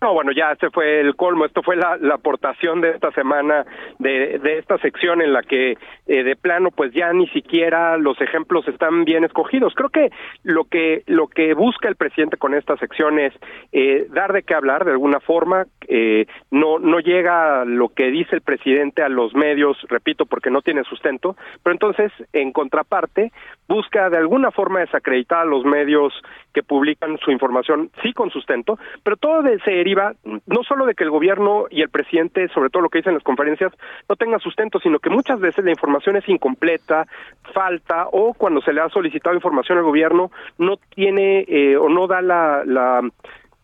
[0.03, 1.45] No, bueno, ya este fue el colmo.
[1.45, 3.65] Esto fue la, aportación de esta semana
[4.01, 5.77] de, de esta sección en la que
[6.09, 9.73] eh, de plano, pues ya ni siquiera los ejemplos están bien escogidos.
[9.77, 10.11] Creo que
[10.43, 13.33] lo que lo que busca el presidente con esta sección es
[13.71, 15.67] eh, dar de qué hablar de alguna forma.
[15.87, 20.63] Eh, no no llega lo que dice el presidente a los medios, repito, porque no
[20.63, 21.37] tiene sustento.
[21.63, 23.31] Pero entonces, en contraparte,
[23.69, 26.13] busca de alguna forma desacreditar a los medios
[26.53, 31.05] que publican su información, sí con sustento, pero todo se deriva no solo de que
[31.05, 33.73] el gobierno y el presidente, sobre todo lo que dicen las conferencias,
[34.09, 37.07] no tengan sustento, sino que muchas veces la información es incompleta,
[37.55, 42.07] falta, o cuando se le ha solicitado información al gobierno, no tiene eh, o no
[42.07, 43.03] da la, la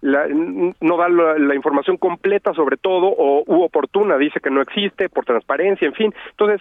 [0.00, 5.24] no da la, información completa sobre todo o u oportuna, dice que no existe por
[5.24, 6.14] transparencia, en fin.
[6.30, 6.60] Entonces,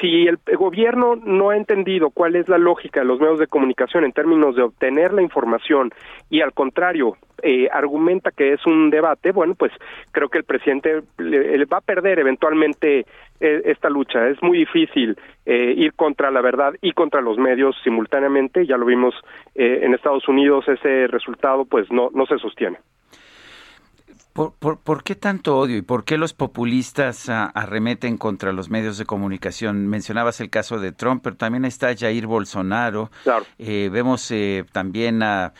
[0.00, 4.04] si el gobierno no ha entendido cuál es la lógica de los medios de comunicación
[4.04, 5.92] en términos de obtener la información
[6.28, 9.72] y al contrario eh, argumenta que es un debate, bueno, pues
[10.10, 13.06] creo que el presidente le, va a perder eventualmente
[13.40, 14.28] eh, esta lucha.
[14.28, 18.66] Es muy difícil eh, ir contra la verdad y contra los medios simultáneamente.
[18.66, 19.14] Ya lo vimos
[19.54, 22.78] en Estados Unidos, ese resultado pues no, no se sostiene.
[24.36, 24.52] ¿Por,
[24.82, 29.06] por, qué tanto odio y por qué los populistas ah, arremeten contra los medios de
[29.06, 29.88] comunicación?
[29.88, 33.08] Mencionabas el caso de Trump, pero también está Jair Bolsonaro.
[33.58, 35.54] Eh, vemos eh, también a,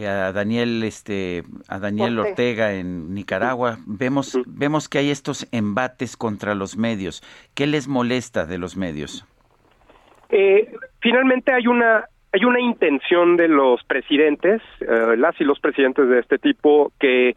[0.00, 2.72] a, Daniel, este, a Daniel Ortega.
[2.72, 3.76] en Nicaragua.
[3.84, 7.22] Vemos, vemos que hay estos embates contra los medios.
[7.54, 9.26] ¿Qué les molesta de los medios?
[10.30, 16.18] Eh, finalmente hay una hay una intención de los presidentes, las y los presidentes de
[16.18, 17.34] este tipo, que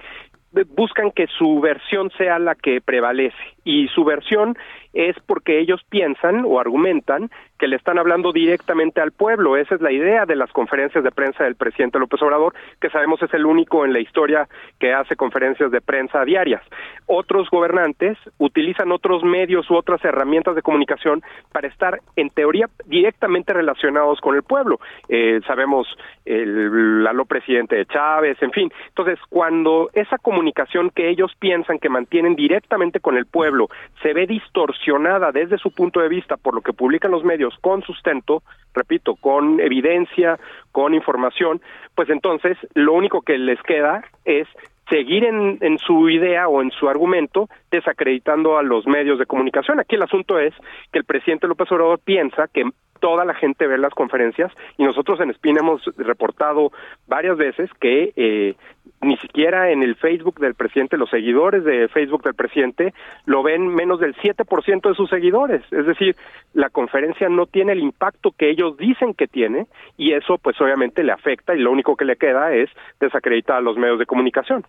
[0.63, 3.35] buscan que su versión sea la que prevalece.
[3.63, 4.57] Y su versión
[4.95, 9.57] es porque ellos piensan o argumentan que le están hablando directamente al pueblo.
[9.57, 13.21] Esa es la idea de las conferencias de prensa del presidente López Obrador, que sabemos
[13.21, 14.47] es el único en la historia
[14.79, 16.61] que hace conferencias de prensa diarias.
[17.07, 23.53] Otros gobernantes utilizan otros medios u otras herramientas de comunicación para estar, en teoría, directamente
[23.53, 24.79] relacionados con el pueblo.
[25.09, 25.87] Eh, sabemos
[26.23, 28.71] el, lo presidente de Chávez, en fin.
[28.87, 33.67] Entonces, cuando esa comunicación que ellos piensan que mantienen directamente con el pueblo
[34.01, 34.84] se ve distorsionada
[35.33, 38.43] desde su punto de vista por lo que publican los medios, con sustento,
[38.73, 40.37] repito, con evidencia,
[40.71, 41.61] con información,
[41.95, 44.47] pues entonces lo único que les queda es
[44.89, 49.79] seguir en, en, su idea o en su argumento desacreditando a los medios de comunicación.
[49.79, 50.53] Aquí el asunto es
[50.91, 55.19] que el presidente López Obrador piensa que toda la gente ve las conferencias y nosotros
[55.19, 56.71] en Spin hemos reportado
[57.07, 58.55] varias veces que eh,
[59.01, 62.93] ni siquiera en el Facebook del presidente, los seguidores de Facebook del presidente
[63.25, 65.61] lo ven menos del 7% de sus seguidores.
[65.71, 66.15] Es decir,
[66.53, 69.67] la conferencia no tiene el impacto que ellos dicen que tiene
[69.97, 72.69] y eso pues obviamente le afecta y lo único que le queda es
[72.99, 74.65] desacreditar a los medios de comunicación.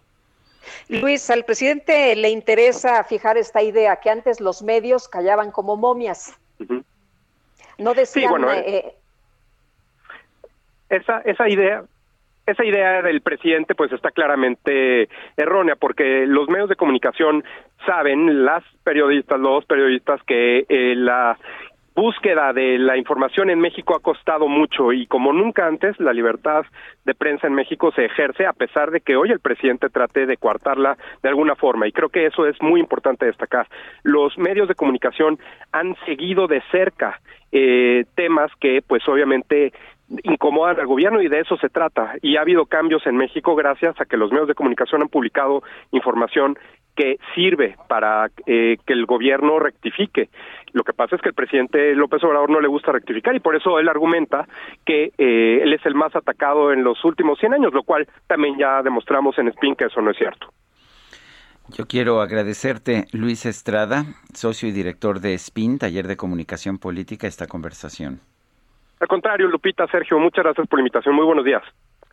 [0.89, 6.39] Luis, al presidente le interesa fijar esta idea que antes los medios callaban como momias.
[7.79, 8.45] No decían...
[8.45, 8.95] Eh, eh,
[10.89, 11.83] esa, esa idea
[12.47, 17.45] esa idea del presidente pues está claramente errónea porque los medios de comunicación
[17.85, 21.37] saben, las periodistas, los periodistas que eh, la
[21.97, 26.67] búsqueda de la información en México ha costado mucho y como nunca antes la libertad
[27.07, 30.37] de prensa en México se ejerce a pesar de que hoy el presidente trate de
[30.37, 33.67] coartarla de alguna forma y creo que eso es muy importante destacar.
[34.03, 35.39] Los medios de comunicación
[35.73, 37.19] han seguido de cerca
[37.51, 39.73] eh, temas que pues obviamente
[40.23, 42.15] incomodan al gobierno y de eso se trata.
[42.21, 45.63] Y ha habido cambios en México gracias a que los medios de comunicación han publicado
[45.93, 46.59] información
[46.97, 50.31] que sirve para eh, que el gobierno rectifique.
[50.73, 53.55] Lo que pasa es que el presidente López Obrador no le gusta rectificar y por
[53.55, 54.47] eso él argumenta
[54.85, 58.59] que eh, él es el más atacado en los últimos 100 años, lo cual también
[58.59, 60.49] ya demostramos en Spin que eso no es cierto.
[61.69, 67.47] Yo quiero agradecerte, Luis Estrada, socio y director de SPIN, Taller de Comunicación Política, esta
[67.47, 68.21] conversación.
[69.01, 71.15] Al contrario, Lupita, Sergio, muchas gracias por la invitación.
[71.15, 71.63] Muy buenos días.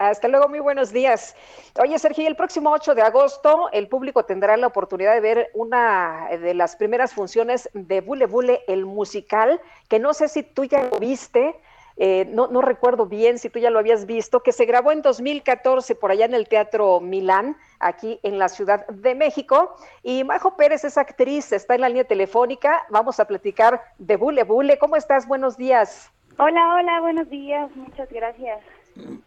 [0.09, 1.35] Hasta luego, muy buenos días.
[1.79, 6.27] Oye, Sergio, el próximo 8 de agosto el público tendrá la oportunidad de ver una
[6.29, 10.83] de las primeras funciones de Bule Bule, el musical, que no sé si tú ya
[10.83, 11.55] lo viste,
[11.95, 15.01] eh, no, no recuerdo bien si tú ya lo habías visto, que se grabó en
[15.01, 19.75] 2014 por allá en el Teatro Milán, aquí en la Ciudad de México.
[20.01, 22.85] Y Majo Pérez es actriz, está en la línea telefónica.
[22.89, 24.77] Vamos a platicar de Bule Bule.
[24.77, 25.27] ¿Cómo estás?
[25.27, 26.11] Buenos días.
[26.39, 28.59] Hola, hola, buenos días, muchas gracias.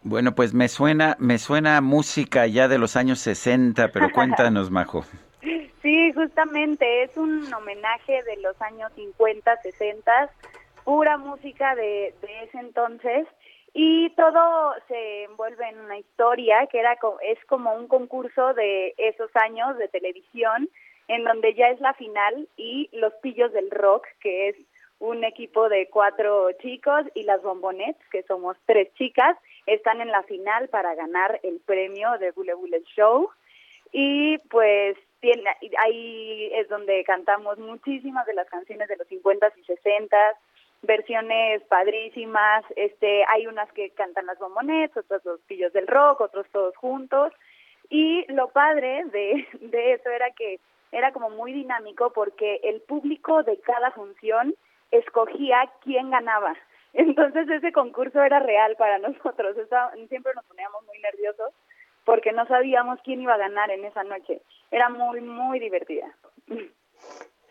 [0.03, 5.05] Bueno, pues me suena, me suena música ya de los años 60, pero cuéntanos, Majo.
[5.83, 10.31] Sí, justamente es un homenaje de los años 50, 60,
[10.83, 13.29] pura música de, de ese entonces
[13.73, 19.31] y todo se envuelve en una historia que era es como un concurso de esos
[19.37, 20.69] años de televisión
[21.09, 24.57] en donde ya es la final y los pillos del rock, que es
[24.99, 29.37] un equipo de cuatro chicos y las Bombonets, que somos tres chicas,
[29.67, 33.31] están en la final para ganar el premio de Bule Bule Show.
[33.93, 35.45] Y pues tiene,
[35.79, 40.37] ahí es donde cantamos muchísimas de las canciones de los 50s y 60s,
[40.83, 42.65] versiones padrísimas.
[42.77, 47.33] Este, hay unas que cantan las Bombonets, otras los pillos del rock, otros todos juntos.
[47.91, 50.59] Y lo padre de, de eso era que
[50.93, 54.55] era como muy dinámico porque el público de cada función
[54.91, 56.55] escogía quién ganaba.
[56.93, 59.57] Entonces ese concurso era real para nosotros.
[60.09, 61.53] siempre nos poníamos muy nerviosos
[62.05, 64.41] porque no sabíamos quién iba a ganar en esa noche.
[64.71, 66.07] Era muy, muy divertida.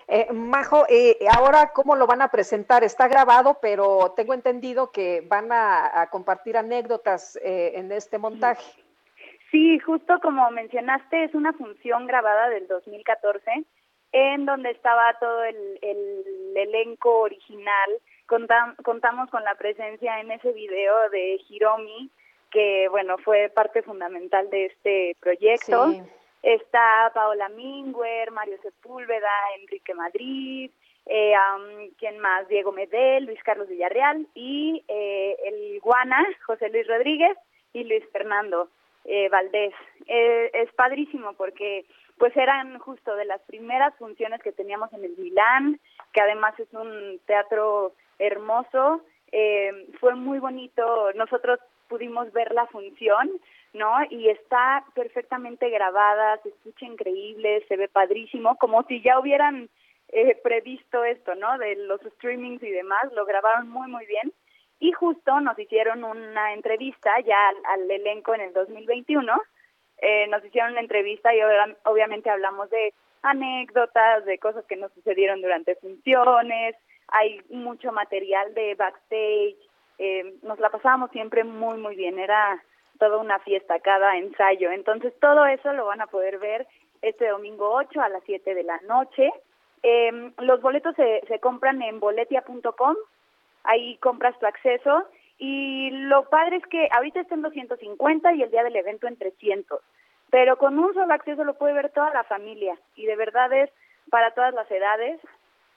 [0.08, 2.84] Eh, Majo, eh, ahora cómo lo van a presentar?
[2.84, 8.64] Está grabado, pero tengo entendido que van a, compartir anécdotas eh, en este montaje.
[9.52, 13.66] Sí, justo como mencionaste, es una función grabada del 2014
[14.16, 15.78] en donde estaba todo el,
[16.56, 17.90] elenco original.
[18.26, 22.10] contamos con la presencia en ese video de Hiromi,
[22.50, 25.94] que bueno, fue parte fundamental de este proyecto.
[26.42, 29.30] Está Paola Minguer, Mario Sepúlveda,
[29.60, 30.72] Enrique Madrid,
[31.08, 31.34] eh,
[31.98, 32.48] ¿quién más?
[32.48, 37.38] Diego Medel, Luis Carlos Villarreal y eh, el Guana, José Luis Rodríguez
[37.74, 38.70] y Luis Fernando
[39.04, 39.74] eh, Valdés.
[40.08, 41.86] Eh, es padrísimo porque
[42.18, 45.80] pues eran justo de las primeras funciones que teníamos en el Milán,
[46.14, 49.02] que además es un teatro hermoso.
[49.32, 51.60] Eh, fue muy bonito, nosotros
[51.90, 53.30] pudimos ver la función,
[53.74, 53.92] ¿no?
[54.10, 59.70] Y está perfectamente grabada, se escucha increíble, se ve padrísimo, como si ya hubieran
[60.10, 61.58] eh, previsto esto, ¿no?
[61.58, 64.32] De los streamings y demás, lo grabaron muy, muy bien.
[64.80, 69.34] Y justo nos hicieron una entrevista ya al, al elenco en el 2021
[70.00, 71.40] eh, nos hicieron una entrevista y
[71.84, 76.76] obviamente hablamos de anécdotas, de cosas que nos sucedieron durante funciones,
[77.08, 79.58] hay mucho material de backstage,
[79.98, 82.62] eh, nos la pasábamos siempre muy, muy bien, era
[83.00, 86.68] toda una fiesta cada ensayo, entonces todo eso lo van a poder ver
[87.02, 89.32] este domingo 8 a las 7 de la noche.
[89.84, 92.96] Eh, los boletos se, se compran en boletia.com,
[93.64, 95.06] ahí compras tu acceso
[95.38, 99.18] y lo padre es que ahorita está en 250 y el día del evento en
[99.18, 99.82] 300.
[100.30, 103.70] Pero con un solo acceso lo puede ver toda la familia y de verdad es
[104.10, 105.20] para todas las edades.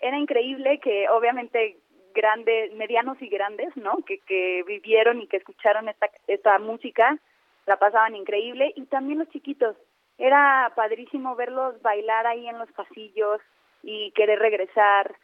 [0.00, 1.76] Era increíble que obviamente
[2.14, 3.98] grandes, medianos y grandes, ¿no?
[4.06, 7.18] Que, que vivieron y que escucharon esta, esta música,
[7.66, 9.76] la pasaban increíble, y también los chiquitos.
[10.16, 13.40] Era padrísimo verlos bailar ahí en los pasillos
[13.82, 15.14] y querer regresar.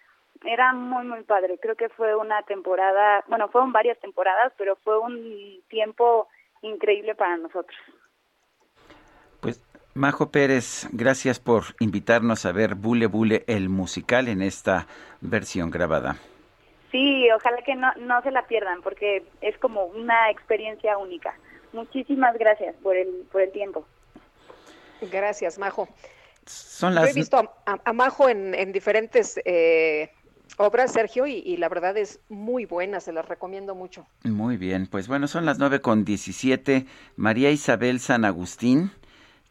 [0.44, 1.58] Era muy, muy padre.
[1.60, 6.28] Creo que fue una temporada, bueno, fueron varias temporadas, pero fue un tiempo
[6.62, 7.78] increíble para nosotros.
[9.40, 9.62] Pues
[9.94, 14.86] Majo Pérez, gracias por invitarnos a ver Bule Bule el musical en esta
[15.20, 16.16] versión grabada.
[16.90, 21.34] Sí, ojalá que no, no se la pierdan porque es como una experiencia única.
[21.72, 23.84] Muchísimas gracias por el, por el tiempo.
[25.10, 25.88] Gracias, Majo.
[26.46, 27.04] Son las...
[27.04, 27.36] Yo he visto
[27.66, 30.10] a, Majo en, diferentes eh,
[30.56, 34.06] obras, Sergio, y, la verdad es muy buena, se las recomiendo mucho.
[34.24, 36.86] Muy bien, pues bueno, son las nueve con diecisiete.
[37.16, 38.92] María Isabel San Agustín,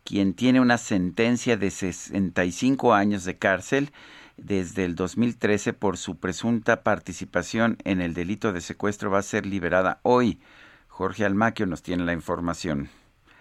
[0.03, 3.91] quien tiene una sentencia de 65 años de cárcel
[4.37, 9.45] desde el 2013 por su presunta participación en el delito de secuestro, va a ser
[9.45, 10.39] liberada hoy.
[10.87, 12.89] Jorge Almaquio nos tiene la información.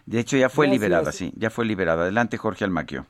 [0.06, 2.02] De hecho, ya fue liberada, sí, ya fue liberada.
[2.02, 3.06] Adelante, Jorge Almaquio.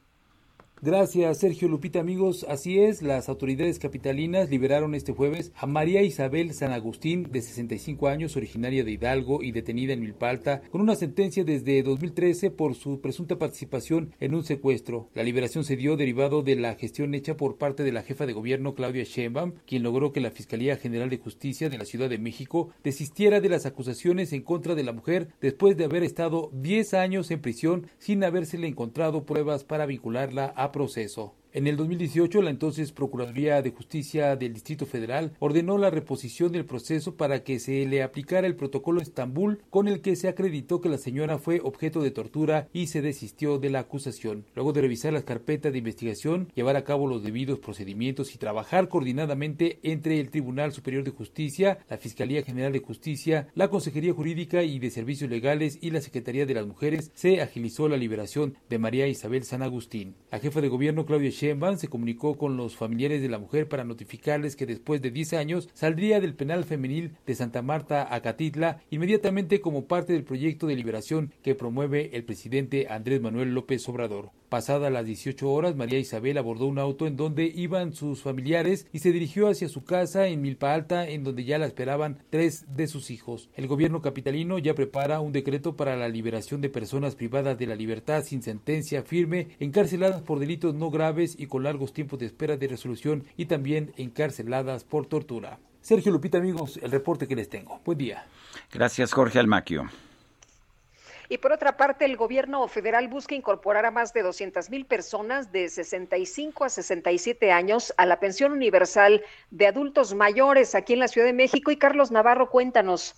[0.85, 2.45] Gracias, Sergio Lupita, amigos.
[2.49, 8.09] Así es, las autoridades capitalinas liberaron este jueves a María Isabel San Agustín, de 65
[8.09, 13.01] años, originaria de Hidalgo y detenida en Milpalta, con una sentencia desde 2013 por su
[13.01, 15.09] presunta participación en un secuestro.
[15.15, 18.33] La liberación se dio derivado de la gestión hecha por parte de la jefa de
[18.33, 22.19] gobierno Claudia Sheinbaum, quien logró que la Fiscalía General de Justicia de la Ciudad de
[22.19, 26.95] México desistiera de las acusaciones en contra de la mujer después de haber estado 10
[26.95, 31.42] años en prisión sin habérsele encontrado pruebas para vincularla a proceso.
[31.55, 36.65] En el 2018, la entonces Procuraduría de Justicia del Distrito Federal ordenó la reposición del
[36.65, 40.89] proceso para que se le aplicara el protocolo Estambul con el que se acreditó que
[40.89, 44.47] la señora fue objeto de tortura y se desistió de la acusación.
[44.55, 48.89] Luego de revisar las carpetas de investigación, llevar a cabo los debidos procedimientos y trabajar
[48.89, 54.63] coordinadamente entre el Tribunal Superior de Justicia, la Fiscalía General de Justicia, la Consejería Jurídica
[54.63, 58.79] y de Servicios Legales y la Secretaría de las Mujeres, se agilizó la liberación de
[58.79, 60.15] María Isabel San Agustín.
[60.31, 63.83] La jefa de gobierno Claudia Sheinbaum se comunicó con los familiares de la mujer para
[63.83, 68.81] notificarles que después de 10 años saldría del penal femenil de Santa Marta a Catitla
[68.91, 74.42] inmediatamente como parte del proyecto de liberación que promueve el presidente Andrés Manuel López Obrador.
[74.53, 78.99] Pasadas las 18 horas, María Isabel abordó un auto en donde iban sus familiares y
[78.99, 82.87] se dirigió hacia su casa en Milpa Alta, en donde ya la esperaban tres de
[82.87, 83.49] sus hijos.
[83.55, 87.77] El gobierno capitalino ya prepara un decreto para la liberación de personas privadas de la
[87.77, 92.59] libertad sin sentencia firme, encarceladas por delitos no graves y con largos tiempos de espera
[92.59, 95.61] de resolución y también encarceladas por tortura.
[95.81, 97.81] Sergio Lupita, amigos, el reporte que les tengo.
[97.87, 98.27] Buen día.
[98.71, 99.89] Gracias, Jorge Almaquio.
[101.33, 105.51] Y por otra parte, el gobierno federal busca incorporar a más de 200 mil personas
[105.51, 111.09] de 65 a 67 años a la pensión universal de adultos mayores aquí en la
[111.09, 111.71] Ciudad de México.
[111.71, 113.15] Y Carlos Navarro, cuéntanos.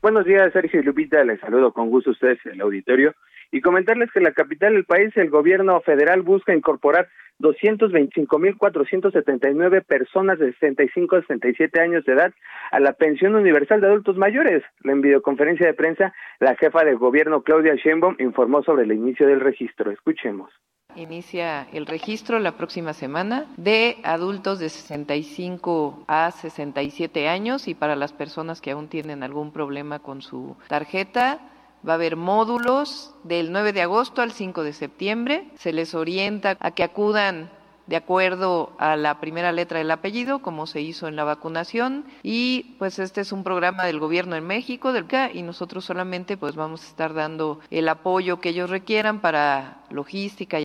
[0.00, 1.22] Buenos días, Sergio y Lupita.
[1.22, 3.14] Les saludo con gusto a ustedes en el auditorio
[3.50, 7.10] y comentarles que en la capital del país el gobierno federal busca incorporar
[7.40, 12.32] 225.479 personas de 65 a 67 años de edad
[12.70, 14.62] a la pensión universal de adultos mayores.
[14.84, 19.40] En videoconferencia de prensa, la jefa del gobierno Claudia Sheinbaum informó sobre el inicio del
[19.40, 19.90] registro.
[19.90, 20.50] Escuchemos.
[20.96, 27.94] Inicia el registro la próxima semana de adultos de 65 a 67 años y para
[27.94, 31.40] las personas que aún tienen algún problema con su tarjeta
[31.86, 35.48] Va a haber módulos del 9 de agosto al 5 de septiembre.
[35.58, 37.50] Se les orienta a que acudan
[37.88, 42.04] de acuerdo a la primera letra del apellido, como se hizo en la vacunación.
[42.22, 46.54] Y pues este es un programa del gobierno en México, del y nosotros solamente pues
[46.54, 50.58] vamos a estar dando el apoyo que ellos requieran para logística.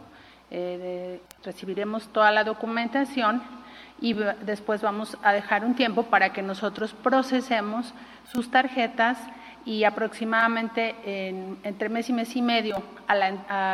[0.52, 3.42] eh, recibiremos toda la documentación
[4.00, 4.14] y
[4.46, 7.94] después vamos a dejar un tiempo para que nosotros procesemos
[8.26, 9.18] sus tarjetas
[9.66, 10.96] y aproximadamente
[11.64, 13.16] entre mes y mes y medio a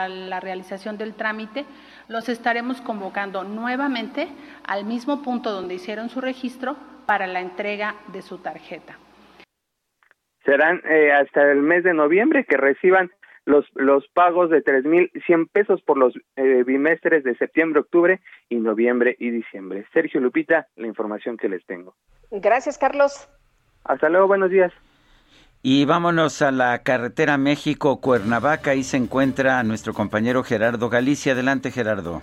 [0.07, 1.65] la, realización del trámite,
[2.07, 4.27] los estaremos convocando nuevamente
[4.65, 6.75] al mismo punto donde hicieron su registro
[7.05, 8.97] para la entrega de su tarjeta.
[10.45, 13.11] Serán eh, hasta el mes de noviembre que reciban
[13.45, 19.15] los, los pagos de 3.100 pesos por los eh, bimestres de septiembre, octubre y noviembre
[19.19, 19.85] y diciembre.
[19.93, 21.95] Sergio Lupita, la información que les tengo.
[22.31, 23.29] Gracias, Carlos.
[23.83, 24.71] Hasta luego, buenos días.
[25.61, 28.71] Y vámonos a la carretera México-Cuernavaca.
[28.71, 31.33] Ahí se encuentra nuestro compañero Gerardo Galicia.
[31.33, 32.21] Adelante, Gerardo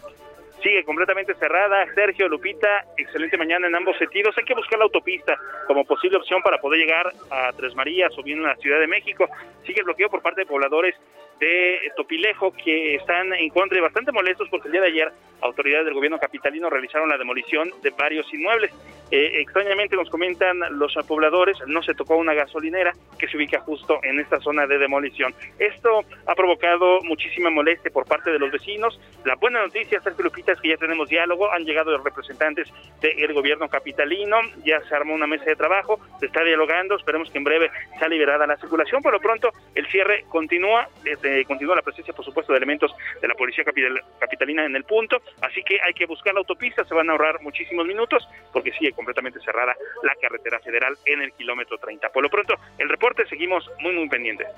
[0.85, 1.87] completamente cerrada.
[1.95, 4.37] Sergio, Lupita, excelente mañana en ambos sentidos.
[4.39, 8.23] Hay que buscar la autopista como posible opción para poder llegar a Tres Marías o
[8.23, 9.29] bien a la Ciudad de México.
[9.67, 10.95] Sigue el bloqueo por parte de pobladores
[11.41, 15.13] de Topilejo que están en contra y bastante molestos porque el día de ayer
[15.43, 18.73] autoridades del gobierno capitalino realizaron la demolición de varios inmuebles.
[19.11, 23.99] Eh, extrañamente nos comentan los pobladores, no se tocó una gasolinera que se ubica justo
[24.03, 25.35] en esta zona de demolición.
[25.59, 29.01] Esto ha provocado muchísima molestia por parte de los vecinos.
[29.25, 32.69] La buena noticia, Sergio Lupita, es que ya tenemos diálogo, han llegado los representantes
[33.01, 37.39] del gobierno capitalino, ya se armó una mesa de trabajo, se está dialogando, esperemos que
[37.39, 39.03] en breve sea liberada la circulación.
[39.03, 42.91] Por lo pronto, el cierre continúa desde eh, continúa la presencia, por supuesto, de elementos
[43.21, 46.95] de la Policía Capitalina en el punto, así que hay que buscar la autopista, se
[46.95, 51.79] van a ahorrar muchísimos minutos, porque sigue completamente cerrada la carretera federal en el kilómetro
[51.79, 52.09] 30.
[52.11, 54.49] Por lo pronto, el reporte seguimos muy, muy pendientes.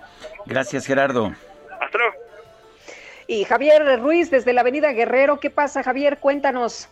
[0.46, 1.32] Gracias, Gerardo.
[1.80, 2.14] Hasta luego.
[3.26, 6.18] Y Javier Ruiz, desde la Avenida Guerrero, ¿qué pasa, Javier?
[6.18, 6.88] Cuéntanos.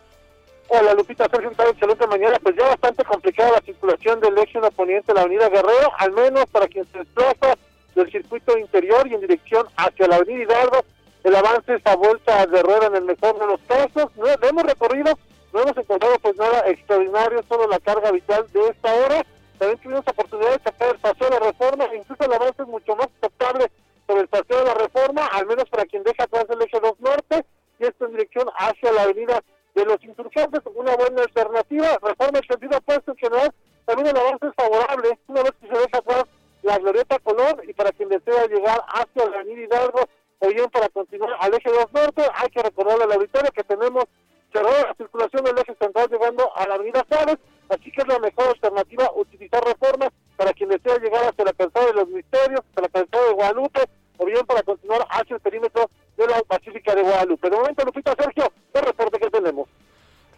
[0.69, 2.39] Hola Lupita, Sergio, excelente mañana.
[2.41, 6.47] Pues ya bastante complicada la circulación del eje poniente de la Avenida Guerrero, al menos
[6.47, 7.57] para quien se desplaza
[7.95, 10.85] del circuito interior y en dirección hacia la avenida Hidalgo.
[11.25, 14.11] El avance es a vuelta de rueda en el mejor de los casos.
[14.17, 15.13] No, hemos recorrido,
[15.53, 19.27] no hemos encontrado pues nada extraordinario, solo la carga vital de esta hora.
[19.59, 22.97] También tuvimos oportunidad de sacar el paseo de la reforma, incluso el avance es mucho
[22.97, 23.71] más aceptable
[24.07, 27.01] sobre el paseo de la reforma, al menos para quien deja atrás el eje 2
[27.01, 27.45] norte,
[27.79, 29.43] y esto en dirección hacia la avenida
[29.75, 31.99] de los insurgentes, una buena alternativa.
[32.03, 33.55] Reforma en sentido opuesto en general,
[33.85, 36.25] también el avance es favorable, una vez que se deja atrás
[36.63, 40.09] la Glorieta Colón y para quien desea llegar hacia la Avenida Hidalgo
[40.39, 44.05] o bien para continuar al eje 2 norte, hay que recordarle la auditorio que tenemos
[44.53, 47.39] cerrada la circulación del eje central llegando a la Avenida Juárez,
[47.69, 51.87] así que es la mejor alternativa utilizar reformas para quien desea llegar hacia la calzada
[51.87, 53.81] de los misterios, hacia la calzada de Guadalupe,
[54.17, 57.51] o bien para continuar hacia el perímetro de la Pacífica de Guadalupe.
[57.51, 59.69] De momento, Lupita Sergio, el reporte que tenemos.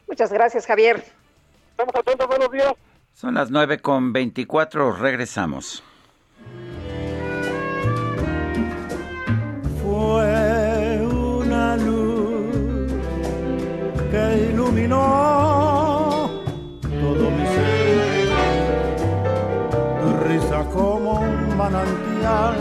[0.06, 1.02] Muchas gracias, Javier.
[1.70, 2.74] Estamos atentos, buenos días.
[3.14, 5.82] Son las 9 con 24, regresamos.
[9.92, 12.90] Fue una luz
[14.10, 16.30] que iluminó
[16.80, 18.30] todo mi ser,
[20.00, 22.56] tu risa como un manantial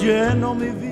[0.00, 0.91] lleno mi vida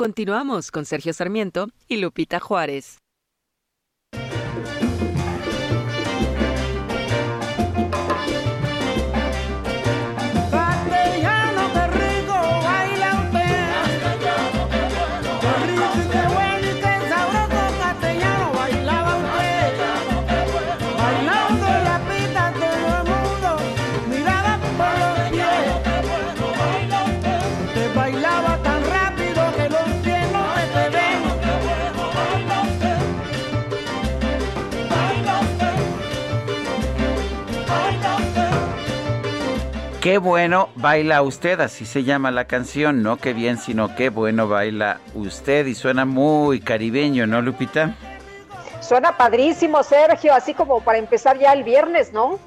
[0.00, 2.99] Continuamos con Sergio Sarmiento y Lupita Juárez.
[40.10, 44.48] Qué bueno baila usted, así se llama la canción, no qué bien, sino qué bueno
[44.48, 47.94] baila usted y suena muy caribeño, ¿no, Lupita?
[48.80, 52.40] Suena padrísimo, Sergio, así como para empezar ya el viernes, ¿no?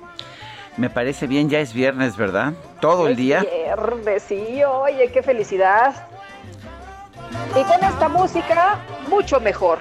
[0.76, 2.52] Me parece bien, ya es viernes, ¿verdad?
[2.82, 3.46] Todo el día.
[3.50, 6.10] Viernes, sí, oye, qué felicidad.
[7.52, 9.80] Y con esta música, mucho mejor.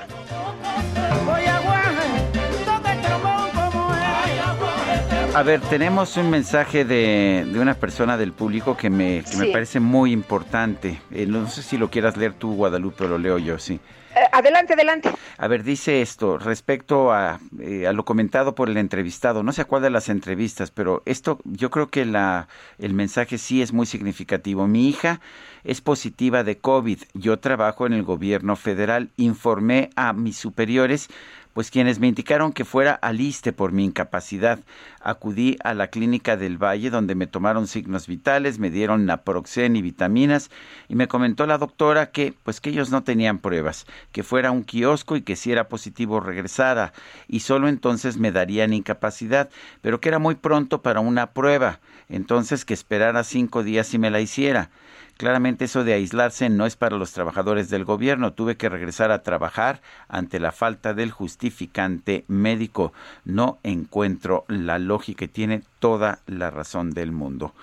[5.34, 10.12] A ver, tenemos un mensaje de, una persona del público que me, me parece muy
[10.12, 11.00] importante.
[11.10, 13.80] Eh, no sé si lo quieras leer tú, Guadalupe, lo leo yo, sí.
[14.14, 15.10] Eh, adelante, adelante.
[15.38, 19.42] A ver, dice esto respecto a, eh, a, lo comentado por el entrevistado.
[19.42, 22.46] No sé a cuál de las entrevistas, pero esto yo creo que la,
[22.78, 24.66] el mensaje sí es muy significativo.
[24.66, 25.20] Mi hija
[25.64, 26.98] es positiva de COVID.
[27.14, 29.10] Yo trabajo en el gobierno federal.
[29.16, 31.08] Informé a mis superiores
[31.52, 34.58] pues quienes me indicaron que fuera al ISTE por mi incapacidad.
[35.00, 39.82] Acudí a la clínica del Valle donde me tomaron signos vitales, me dieron naproxen y
[39.82, 40.50] vitaminas
[40.88, 44.64] y me comentó la doctora que pues que ellos no tenían pruebas, que fuera un
[44.64, 46.92] kiosco y que si era positivo regresara
[47.28, 49.50] y solo entonces me darían incapacidad,
[49.80, 54.10] pero que era muy pronto para una prueba, entonces que esperara cinco días y me
[54.10, 54.70] la hiciera.
[55.16, 58.32] Claramente eso de aislarse no es para los trabajadores del gobierno.
[58.32, 62.92] Tuve que regresar a trabajar ante la falta del justificante médico.
[63.24, 67.54] No encuentro la lógica y tiene toda la razón del mundo.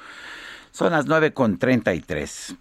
[0.71, 2.57] Son las 9.33.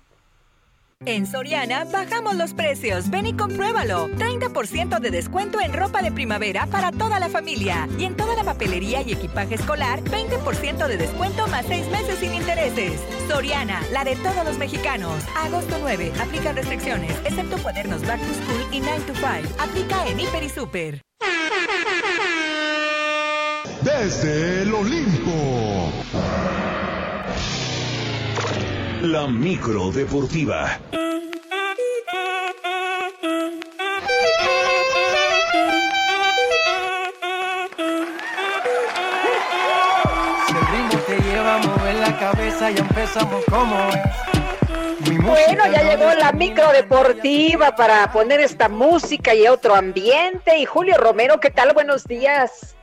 [1.06, 3.08] En Soriana bajamos los precios.
[3.08, 4.08] Ven y compruébalo.
[4.08, 7.88] 30% de descuento en ropa de primavera para toda la familia.
[7.96, 12.34] Y en toda la papelería y equipaje escolar, 20% de descuento más 6 meses sin
[12.34, 13.00] intereses.
[13.28, 15.22] Soriana, la de todos los mexicanos.
[15.36, 16.12] Agosto 9.
[16.20, 19.62] Aplica restricciones, excepto cuadernos Back to School y 9 to 5.
[19.62, 21.02] Aplica en Hiper y Super.
[23.82, 25.67] Desde el Olimpo.
[29.02, 30.76] La micro deportiva.
[42.00, 43.76] la cabeza y empezamos como
[45.22, 50.58] bueno, ya llegó la micro deportiva para poner esta música y otro ambiente.
[50.58, 51.72] Y Julio Romero, ¿qué tal?
[51.72, 52.76] Buenos días.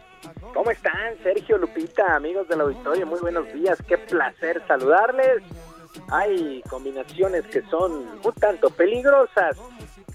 [0.54, 1.16] ¿Cómo están?
[1.24, 3.78] Sergio Lupita, amigos del auditorio, muy buenos días.
[3.88, 5.44] Qué placer saludarles
[6.10, 9.58] hay combinaciones que son un tanto peligrosas.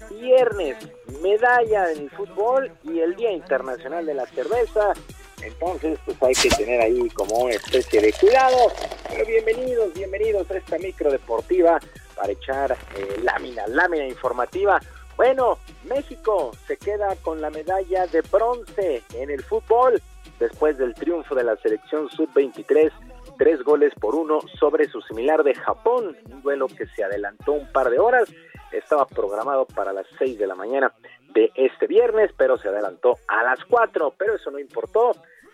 [0.09, 0.77] Viernes,
[1.21, 4.93] medalla en el fútbol y el Día Internacional de la Cerveza.
[5.41, 8.71] Entonces, pues hay que tener ahí como una especie de cuidado.
[9.09, 11.79] Pero bienvenidos, bienvenidos a esta micro deportiva
[12.15, 14.79] para echar eh, lámina, lámina informativa.
[15.17, 20.01] Bueno, México se queda con la medalla de bronce en el fútbol
[20.39, 22.91] después del triunfo de la selección sub-23
[23.37, 27.71] tres goles por uno sobre su similar de Japón, un duelo que se adelantó un
[27.71, 28.33] par de horas,
[28.71, 30.93] estaba programado para las seis de la mañana
[31.33, 35.11] de este viernes, pero se adelantó a las cuatro, pero eso no importó,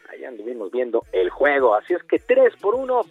[0.09, 3.01] allá anduvimos viendo el juego, así es que tres por uno,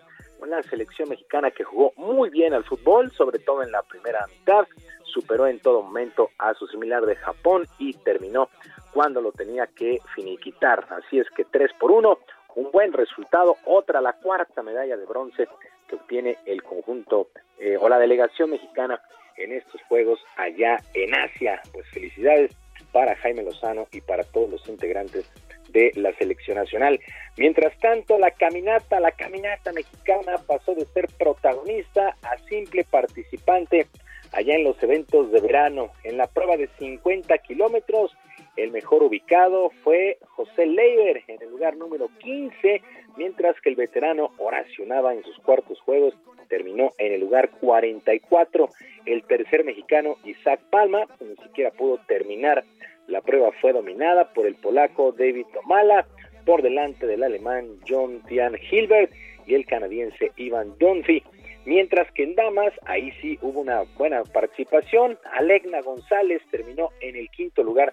[0.41, 4.67] una selección mexicana que jugó muy bien al fútbol, sobre todo en la primera mitad,
[5.05, 8.51] superó en todo momento a su similar de Japón y terminó
[8.93, 12.19] cuando lo tenía que finiquitar, así es que tres por uno,
[12.57, 15.47] un buen resultado, otra la cuarta medalla de bronce
[15.87, 17.29] que obtiene el conjunto
[17.59, 19.01] eh, o la delegación mexicana
[19.37, 21.61] en estos Juegos allá en Asia.
[21.73, 22.51] Pues felicidades
[22.93, 25.31] para Jaime Lozano y para todos los integrantes
[25.69, 26.99] de la selección nacional.
[27.37, 33.87] Mientras tanto, la caminata, la caminata mexicana pasó de ser protagonista a simple participante
[34.33, 35.93] allá en los eventos de verano.
[36.05, 38.17] En la prueba de 50 kilómetros,
[38.57, 42.83] el mejor ubicado fue José Leiber en el lugar número 15,
[43.17, 46.15] mientras que el veterano oracionaba en sus cuartos juegos
[46.49, 48.69] terminó en el lugar 44.
[49.05, 52.65] El tercer mexicano, Isaac Palma, ni siquiera pudo terminar.
[53.07, 56.07] La prueba fue dominada por el polaco David Tomala,
[56.45, 59.13] por delante del alemán John Tian Hilbert
[59.47, 61.23] y el canadiense Ivan Dunphy.
[61.67, 65.19] Mientras que en damas, ahí sí hubo una buena participación.
[65.33, 67.93] Alegna González terminó en el quinto lugar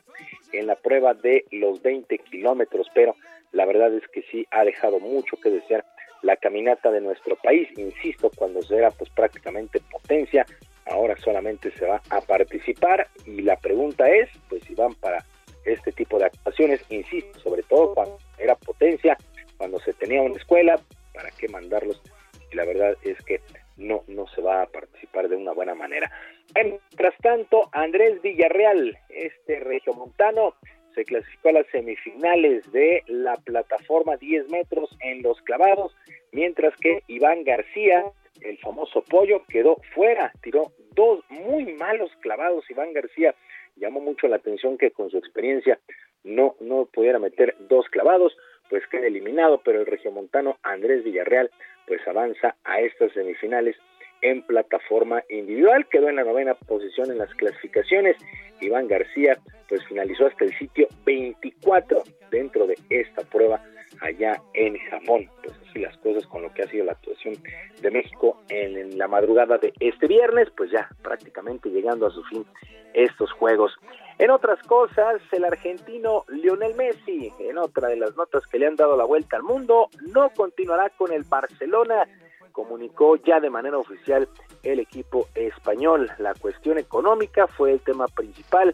[0.51, 3.15] en la prueba de los 20 kilómetros, pero
[3.51, 5.83] la verdad es que sí ha dejado mucho que desear
[6.21, 7.67] la caminata de nuestro país.
[7.75, 10.45] Insisto, cuando se era pues prácticamente potencia,
[10.85, 15.25] ahora solamente se va a participar y la pregunta es, pues si van para
[15.65, 19.17] este tipo de actuaciones, insisto, sobre todo cuando era potencia,
[19.57, 20.79] cuando se tenía una escuela,
[21.11, 21.99] ¿para qué mandarlos?
[22.51, 23.41] Y la verdad es que
[23.83, 26.11] no, no se va a participar de una buena manera.
[26.55, 30.55] Mientras tanto, Andrés Villarreal, este regiomontano,
[30.93, 35.95] se clasificó a las semifinales de la plataforma 10 metros en los clavados,
[36.31, 38.03] mientras que Iván García,
[38.41, 42.69] el famoso pollo, quedó fuera, tiró dos muy malos clavados.
[42.69, 43.33] Iván García
[43.75, 45.79] llamó mucho la atención que con su experiencia
[46.23, 48.37] no, no pudiera meter dos clavados,
[48.69, 51.49] pues queda eliminado, pero el regiomontano Andrés Villarreal
[51.87, 53.75] pues avanza a estas semifinales
[54.21, 58.15] en plataforma individual, quedó en la novena posición en las clasificaciones.
[58.61, 59.37] Iván García
[59.67, 63.61] pues finalizó hasta el sitio 24 dentro de esta prueba
[64.01, 65.29] allá en Japón.
[65.43, 67.35] Pues así las cosas con lo que ha sido la actuación
[67.81, 72.45] de México en, la madrugada de este viernes, pues ya prácticamente llegando a su fin
[72.93, 73.73] estos juegos.
[74.19, 78.75] En otras cosas, el argentino Lionel Messi, en otra de las notas que le han
[78.75, 82.07] dado la vuelta al mundo, no continuará con el Barcelona
[82.53, 84.29] comunicó ya de manera oficial
[84.61, 86.09] el equipo español.
[86.19, 88.73] La cuestión económica fue el tema principal,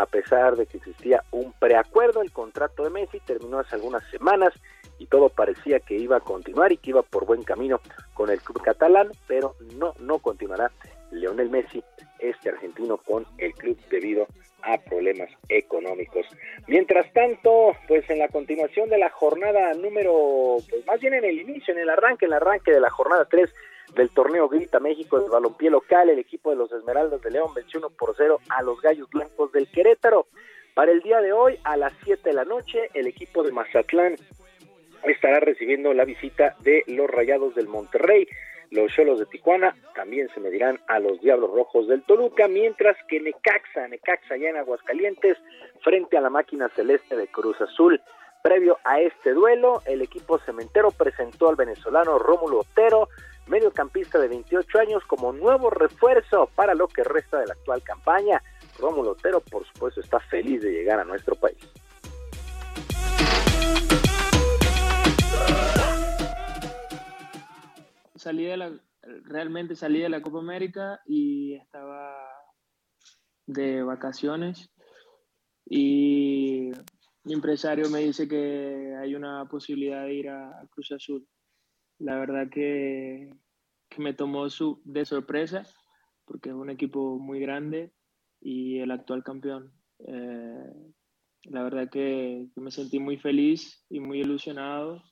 [0.00, 4.52] a pesar de que existía un preacuerdo, el contrato de Messi terminó hace algunas semanas
[4.98, 7.80] y todo parecía que iba a continuar y que iba por buen camino
[8.14, 10.70] con el club catalán, pero no, no continuará
[11.10, 11.82] Leonel Messi,
[12.18, 14.26] este argentino, con el club debido
[14.62, 16.26] a problemas económicos.
[16.66, 21.40] Mientras tanto, pues en la continuación de la jornada número, pues más bien en el
[21.40, 23.52] inicio, en el arranque, en el arranque de la jornada 3
[23.94, 27.80] del torneo Grita México de balompié local, el equipo de los Esmeraldas de León venció
[27.80, 30.26] 1 por 0 a los Gallos Blancos del Querétaro.
[30.74, 34.16] Para el día de hoy, a las 7 de la noche, el equipo de Mazatlán
[35.04, 38.28] estará recibiendo la visita de los Rayados del Monterrey.
[38.70, 43.20] Los Cholos de Tijuana también se medirán a los Diablos Rojos del Toluca, mientras que
[43.20, 45.36] Necaxa, Necaxa ya en Aguascalientes,
[45.82, 48.00] frente a la máquina celeste de Cruz Azul.
[48.42, 53.08] Previo a este duelo, el equipo cementero presentó al venezolano Rómulo Otero,
[53.50, 58.42] mediocampista de 28 años, como nuevo refuerzo para lo que resta de la actual campaña.
[58.78, 61.58] Rómulo Otero, por supuesto, está feliz de llegar a nuestro país.
[68.20, 68.70] salí de la,
[69.24, 72.14] realmente salí de la Copa América y estaba
[73.46, 74.70] de vacaciones
[75.64, 76.70] y
[77.24, 81.26] mi empresario me dice que hay una posibilidad de ir a, Cruz Azul.
[82.00, 83.30] La verdad que,
[83.98, 85.64] me tomó su, de sorpresa
[86.24, 87.92] porque es un equipo muy grande
[88.40, 89.72] y el actual campeón.
[90.06, 90.72] Eh,
[91.44, 95.02] la verdad que, que, me sentí muy feliz y muy ilusionado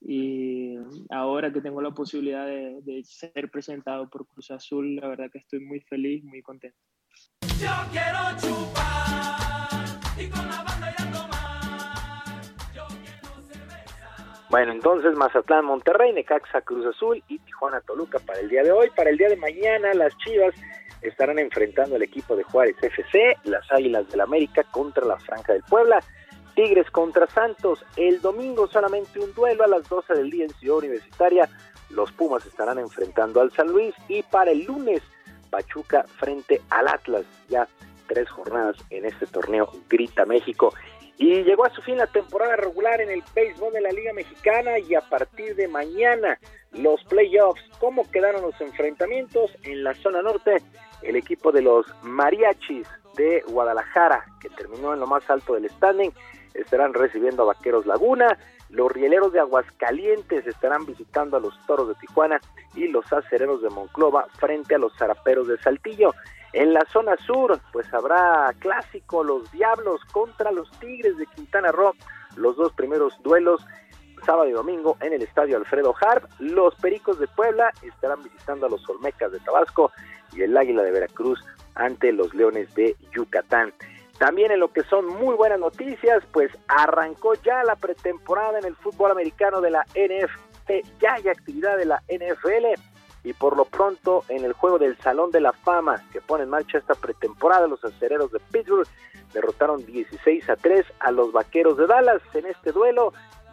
[0.00, 0.76] y
[1.10, 5.60] ahora que tengo la posibilidad de, ser presentado por Cruz Azul, la verdad que estoy
[5.60, 6.78] muy feliz, muy contento.
[7.58, 8.18] Yo quiero
[10.16, 10.73] y con la
[14.54, 18.88] Bueno, entonces Mazatlán, Monterrey, Necaxa, Cruz Azul y Tijuana, Toluca para el día de hoy.
[18.94, 20.54] Para el día de mañana, las Chivas
[21.02, 25.64] estarán enfrentando al equipo de Juárez FC, las Águilas del América contra la Franja del
[25.64, 25.98] Puebla.
[26.54, 27.84] Tigres contra Santos.
[27.96, 31.48] El domingo solamente un duelo a las 12 del día en Ciudad Universitaria.
[31.90, 35.02] Los Pumas estarán enfrentando al San Luis y para el lunes
[35.50, 37.24] Pachuca frente al Atlas.
[37.48, 37.66] Ya
[38.06, 40.72] tres jornadas en este torneo Grita México.
[41.16, 44.78] Y llegó a su fin la temporada regular en el béisbol de la Liga Mexicana
[44.78, 46.38] y a partir de mañana
[46.72, 47.62] los playoffs.
[47.78, 49.50] ¿Cómo quedaron los enfrentamientos?
[49.62, 50.56] En la zona norte,
[51.02, 56.10] el equipo de los Mariachis de Guadalajara, que terminó en lo más alto del standing,
[56.54, 58.38] estarán recibiendo a Vaqueros Laguna,
[58.70, 62.40] los rieleros de Aguascalientes estarán visitando a los toros de Tijuana
[62.74, 66.12] y los acereros de Monclova frente a los zaraperos de Saltillo.
[66.54, 71.94] En la zona sur, pues habrá clásico los Diablos contra los Tigres de Quintana Roo,
[72.36, 73.60] los dos primeros duelos
[74.24, 76.30] sábado y domingo en el estadio Alfredo Harp.
[76.38, 79.90] Los Pericos de Puebla estarán visitando a los Olmecas de Tabasco
[80.32, 81.44] y el Águila de Veracruz
[81.74, 83.74] ante los Leones de Yucatán.
[84.18, 88.76] También en lo que son muy buenas noticias, pues arrancó ya la pretemporada en el
[88.76, 92.93] fútbol americano de la NFL, ya hay actividad de la NFL
[93.24, 96.50] y por lo pronto en el juego del Salón de la Fama que pone en
[96.50, 98.86] marcha esta pretemporada, los acereros de Pittsburgh
[99.32, 102.22] derrotaron 16 a 3 a los Vaqueros de Dallas.
[102.34, 103.12] En este duelo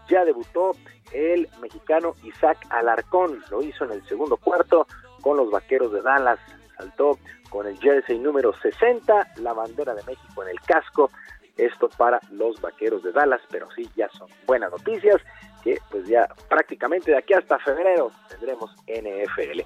[0.09, 0.71] ya debutó
[1.13, 4.85] el mexicano Isaac Alarcón, lo hizo en el segundo cuarto
[5.21, 6.39] con los Vaqueros de Dallas,
[6.77, 7.17] saltó
[7.49, 11.09] con el jersey número 60, la bandera de México en el casco.
[11.57, 15.21] Esto para los vaqueros de Dallas, pero sí, ya son buenas noticias
[15.63, 19.61] que pues ya prácticamente de aquí hasta febrero tendremos NFL.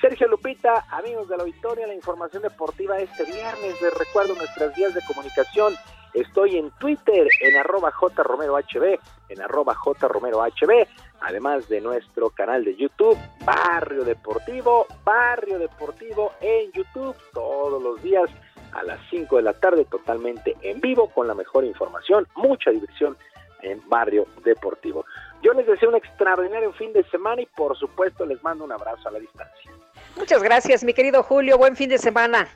[0.00, 3.80] Sergio Lupita, amigos de la Victoria, la información deportiva este viernes.
[3.82, 5.74] Les recuerdo nuestras vías de comunicación
[6.14, 8.98] Estoy en Twitter en arroba jromerohb,
[9.28, 10.86] en arroba jromerohb,
[11.20, 18.28] además de nuestro canal de YouTube, Barrio Deportivo, Barrio Deportivo en YouTube, todos los días
[18.72, 23.16] a las 5 de la tarde, totalmente en vivo, con la mejor información, mucha diversión
[23.62, 25.04] en Barrio Deportivo.
[25.42, 29.08] Yo les deseo un extraordinario fin de semana y por supuesto les mando un abrazo
[29.08, 29.70] a la distancia.
[30.16, 31.56] Muchas gracias, mi querido Julio.
[31.56, 32.48] Buen fin de semana.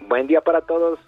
[0.00, 0.98] Buen día para todos.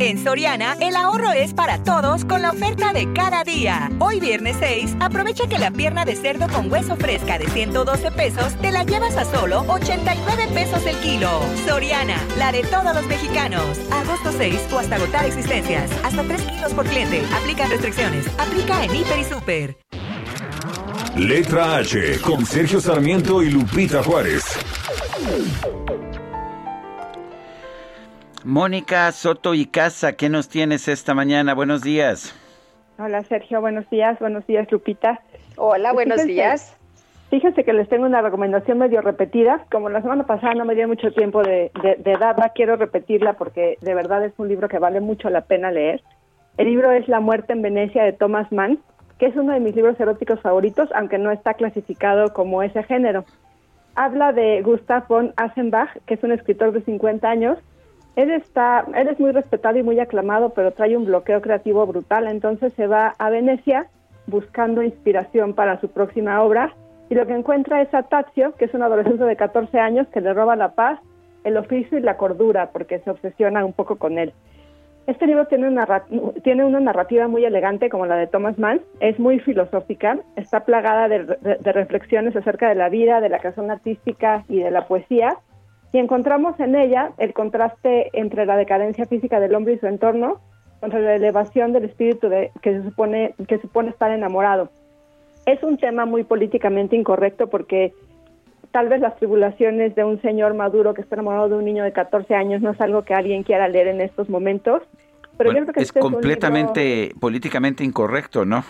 [0.00, 3.90] En Soriana, el ahorro es para todos con la oferta de cada día.
[3.98, 8.54] Hoy viernes 6, aprovecha que la pierna de cerdo con hueso fresca de 112 pesos
[8.60, 11.28] te la llevas a solo 89 pesos el kilo.
[11.66, 13.76] Soriana, la de todos los mexicanos.
[13.90, 15.90] Agosto 6 o hasta agotar existencias.
[16.04, 17.24] Hasta 3 kilos por cliente.
[17.34, 18.26] Aplican restricciones.
[18.38, 19.76] Aplica en Hiper y Super.
[21.16, 24.44] Letra H con Sergio Sarmiento y Lupita Juárez.
[28.44, 31.54] Mónica Soto y Casa, ¿qué nos tienes esta mañana?
[31.54, 32.34] Buenos días.
[32.98, 35.20] Hola Sergio, buenos días, buenos días Lupita.
[35.56, 36.76] Hola, buenos días.
[37.30, 39.64] Fíjense que les tengo una recomendación medio repetida.
[39.70, 43.76] Como la semana pasada no me dio mucho tiempo de, de, darla, quiero repetirla porque
[43.82, 46.02] de verdad es un libro que vale mucho la pena leer.
[46.56, 48.78] El libro es La muerte en Venecia de Thomas Mann,
[49.18, 53.24] que es uno de mis libros eróticos favoritos, aunque no está clasificado como ese género.
[53.94, 57.58] Habla de Gustav von Aschenbach, que es un escritor de 50 años.
[58.18, 62.26] Él, está, él es muy respetado y muy aclamado, pero trae un bloqueo creativo brutal,
[62.26, 63.86] entonces se va a Venecia
[64.26, 66.74] buscando inspiración para su próxima obra.
[67.10, 70.20] Y lo que encuentra es a Tazio, que es un adolescente de 14 años que
[70.20, 70.98] le roba la paz,
[71.44, 74.32] el oficio y la cordura porque se obsesiona un poco con él.
[75.06, 75.86] Este libro tiene una,
[76.42, 81.06] tiene una narrativa muy elegante como la de Thomas Mann, es muy filosófica, está plagada
[81.06, 81.18] de,
[81.72, 85.36] reflexiones acerca de la vida, de la creación artística y de la poesía,
[85.92, 90.40] y encontramos en ella el contraste entre la decadencia física del hombre y su entorno
[90.80, 94.70] contra la elevación del espíritu de, que, se supone, que supone estar enamorado.
[95.46, 97.94] Es un tema muy políticamente incorrecto porque
[98.70, 101.92] tal vez las tribulaciones de un señor maduro que está enamorado de un niño de
[101.92, 104.82] 14 años no es algo que alguien quiera leer en estos momentos.
[105.38, 108.64] Pero yo creo que es este completamente políticamente incorrecto, ¿no?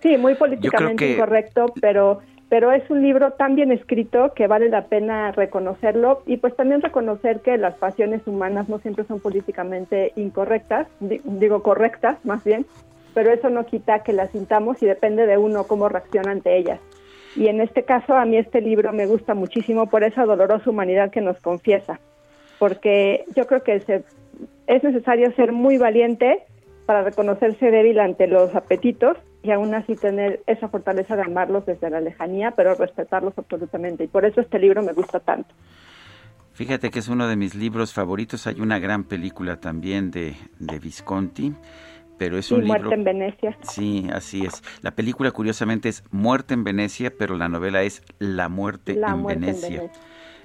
[0.00, 4.86] sí, muy políticamente incorrecto, pero pero es un libro tan bien escrito que vale la
[4.86, 10.86] pena reconocerlo y pues también reconocer que las pasiones humanas no siempre son políticamente incorrectas,
[11.00, 12.66] digo correctas más bien,
[13.14, 16.80] pero eso no quita que las sintamos y depende de uno cómo reacciona ante ellas.
[17.36, 21.10] Y en este caso a mí este libro me gusta muchísimo por esa dolorosa humanidad
[21.10, 21.98] que nos confiesa,
[22.58, 23.82] porque yo creo que
[24.66, 26.42] es necesario ser muy valiente
[26.86, 31.90] para reconocerse débil ante los apetitos y aún así tener esa fortaleza de amarlos desde
[31.90, 34.04] la lejanía, pero respetarlos absolutamente.
[34.04, 35.54] Y por eso este libro me gusta tanto.
[36.54, 38.46] Fíjate que es uno de mis libros favoritos.
[38.46, 41.54] Hay una gran película también de, de Visconti
[42.18, 43.58] pero es un Muerte en Venecia.
[43.62, 44.62] Sí, así es.
[44.82, 49.90] La película curiosamente es Muerte en Venecia, pero la novela es La muerte, en, Venecia.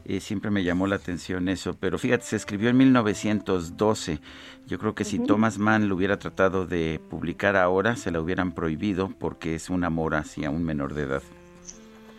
[0.06, 4.20] Eh, siempre me llamó la atención eso, pero fíjate, se escribió en 1912.
[4.68, 8.54] Yo creo que si Thomas Mann lo hubiera tratado de publicar ahora, se la hubieran
[8.54, 11.24] prohibido porque es un amor hacia un menor de edad.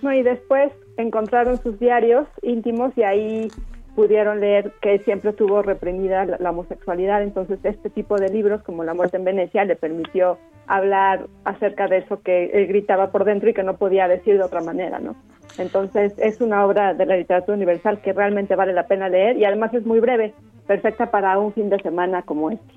[0.03, 3.49] No, y después encontraron sus diarios íntimos y ahí
[3.95, 8.95] pudieron leer que siempre tuvo reprimida la, homosexualidad, entonces este tipo de libros como La
[8.95, 13.55] muerte en Venecia le permitió hablar acerca de eso que él gritaba por dentro y
[13.55, 15.17] que no podía decir de otra manera, ¿no?
[15.59, 19.45] Entonces es una obra de la literatura universal que realmente vale la pena leer y
[19.45, 20.33] además es muy breve,
[20.67, 22.75] perfecta para un fin de semana como este.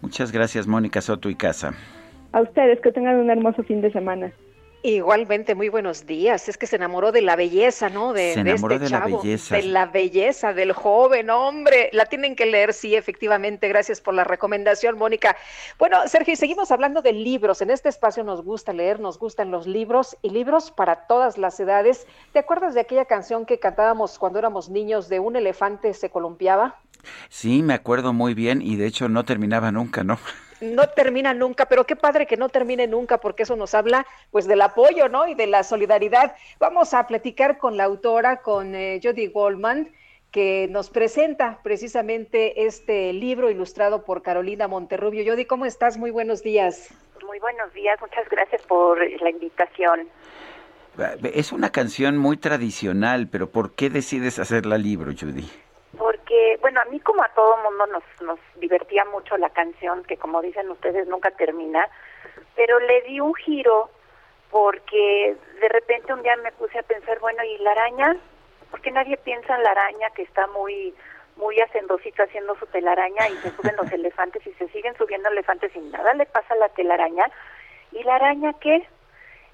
[0.00, 1.74] Muchas gracias, Mónica Soto y Casa.
[2.32, 4.32] A ustedes, que tengan un hermoso fin de semana.
[4.84, 6.48] Igualmente, muy buenos días.
[6.48, 8.12] Es que se enamoró de la belleza, ¿no?
[8.12, 9.56] De, se enamoró este de chavo, la belleza.
[9.56, 11.88] De la belleza, del joven, hombre.
[11.92, 13.68] La tienen que leer, sí, efectivamente.
[13.68, 15.36] Gracias por la recomendación, Mónica.
[15.78, 17.62] Bueno, Sergio, seguimos hablando de libros.
[17.62, 21.60] En este espacio nos gusta leer, nos gustan los libros y libros para todas las
[21.60, 22.08] edades.
[22.32, 26.80] ¿Te acuerdas de aquella canción que cantábamos cuando éramos niños de un elefante se columpiaba?
[27.28, 30.18] Sí, me acuerdo muy bien y de hecho no terminaba nunca, ¿no?
[30.62, 34.46] no termina nunca, pero qué padre que no termine nunca porque eso nos habla pues
[34.46, 35.26] del apoyo, ¿no?
[35.26, 36.34] Y de la solidaridad.
[36.58, 39.92] Vamos a platicar con la autora, con eh, Jody Goldman,
[40.30, 45.24] que nos presenta precisamente este libro ilustrado por Carolina Monterrubio.
[45.26, 45.98] Jody, ¿cómo estás?
[45.98, 46.88] Muy buenos días.
[47.26, 50.08] Muy buenos días, muchas gracias por la invitación.
[51.22, 55.48] Es una canción muy tradicional, pero ¿por qué decides hacerla libro, Judy?
[56.42, 60.16] Porque, bueno, a mí como a todo mundo nos, nos divertía mucho la canción, que
[60.16, 61.88] como dicen ustedes nunca termina,
[62.56, 63.90] pero le di un giro
[64.50, 68.16] porque de repente un día me puse a pensar, bueno, ¿y la araña?
[68.70, 70.94] Porque nadie piensa en la araña que está muy
[71.36, 75.74] muy hacendosito haciendo su telaraña y se suben los elefantes y se siguen subiendo elefantes
[75.74, 77.30] y nada le pasa a la telaraña.
[77.92, 78.86] ¿Y la araña qué?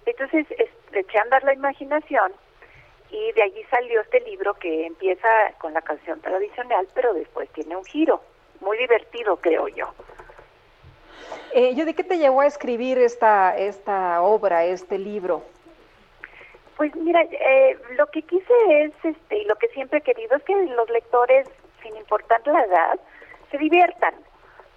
[0.06, 0.46] Entonces
[0.92, 2.32] eché a andar la imaginación
[3.10, 5.28] y de allí salió este libro que empieza
[5.58, 8.20] con la canción tradicional, pero después tiene un giro,
[8.60, 9.92] muy divertido creo yo.
[11.52, 15.42] Eh, ¿Yo de qué te llevó a escribir esta, esta obra, este libro?
[16.76, 20.42] Pues mira, eh, lo que quise es, este, y lo que siempre he querido es
[20.44, 21.48] que los lectores,
[21.82, 23.00] sin importar la edad,
[23.50, 24.14] se diviertan,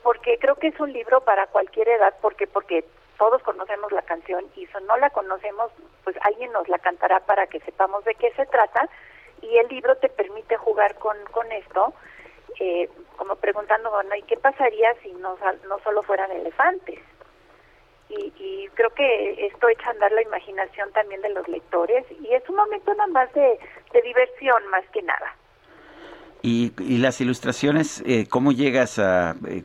[0.01, 2.85] porque creo que es un libro para cualquier edad, porque porque
[3.21, 5.71] todos conocemos la canción y si no la conocemos,
[6.03, 8.89] pues alguien nos la cantará para que sepamos de qué se trata
[9.43, 11.93] y el libro te permite jugar con, con esto,
[12.59, 16.99] eh, como preguntando, bueno, ¿y qué pasaría si no, no solo fueran elefantes?
[18.09, 22.33] Y, y, creo que esto echa a andar la imaginación también de los lectores y
[22.33, 23.59] es un momento nada más de,
[23.93, 25.35] de diversión más que nada.
[26.43, 29.63] Y, y las ilustraciones, eh, ¿cómo llegas a, eh,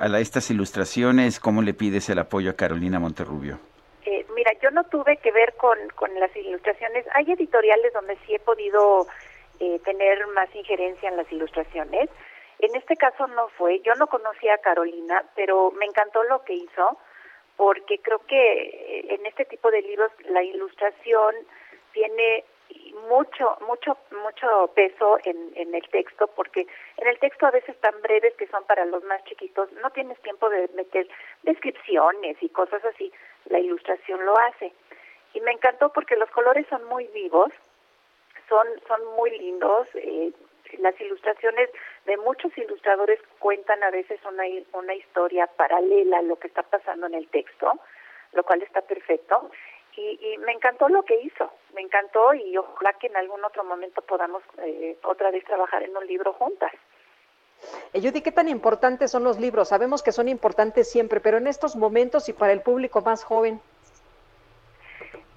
[0.00, 1.38] a estas ilustraciones?
[1.38, 3.58] ¿Cómo le pides el apoyo a Carolina Monterrubio?
[4.06, 7.04] Eh, mira, yo no tuve que ver con, con las ilustraciones.
[7.14, 9.06] Hay editoriales donde sí he podido
[9.60, 12.08] eh, tener más injerencia en las ilustraciones.
[12.58, 13.80] En este caso no fue.
[13.80, 16.98] Yo no conocía a Carolina, pero me encantó lo que hizo
[17.56, 21.34] porque creo que eh, en este tipo de libros la ilustración
[21.92, 22.44] tiene
[23.08, 28.00] mucho mucho mucho peso en, en el texto porque en el texto a veces tan
[28.02, 31.08] breves que son para los más chiquitos no tienes tiempo de meter
[31.42, 33.12] descripciones y cosas así
[33.46, 34.72] la ilustración lo hace.
[35.34, 37.50] Y me encantó porque los colores son muy vivos
[38.48, 40.32] son son muy lindos eh,
[40.78, 41.70] las ilustraciones
[42.04, 47.06] de muchos ilustradores cuentan a veces una una historia paralela a lo que está pasando
[47.06, 47.72] en el texto
[48.32, 49.50] lo cual está perfecto
[49.96, 53.64] y, y, me encantó lo que hizo, me encantó y ojalá que en algún otro
[53.64, 56.72] momento podamos eh, otra vez trabajar en un libro juntas.
[57.92, 59.68] Eh, Judy, ¿qué tan importantes son los libros?
[59.68, 63.60] Sabemos que son importantes siempre, pero en estos momentos y para el público más joven.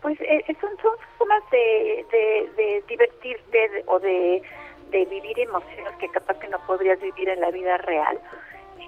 [0.02, 4.42] Pues eh, son, son formas de, de, de divertirte de, o de,
[4.90, 8.20] de vivir emociones que capaz que no podrías vivir en la vida real.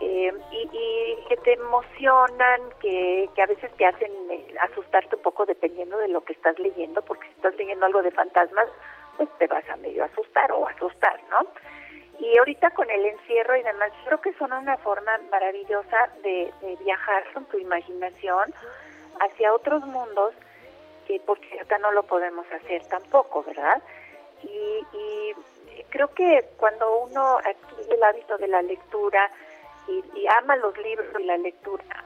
[0.02, 5.22] Eh, y, y, que te emocionan, que, que a veces te hacen eh, asustarte un
[5.22, 8.68] poco dependiendo de lo que estás leyendo, porque si estás leyendo algo de fantasmas,
[9.18, 11.46] pues te vas a medio asustar o asustar, ¿no?
[12.20, 17.24] Y ahorita con el encierro y demás, creo que son una forma maravillosa de, viajar
[17.34, 18.54] con tu imaginación
[19.20, 20.34] hacia otros mundos
[21.08, 23.82] que porque acá no lo podemos hacer tampoco, ¿verdad?
[24.44, 24.48] Y,
[24.94, 29.30] y creo que cuando uno adquiere el hábito de la lectura,
[29.90, 32.04] y, y ama los libros y la lectura,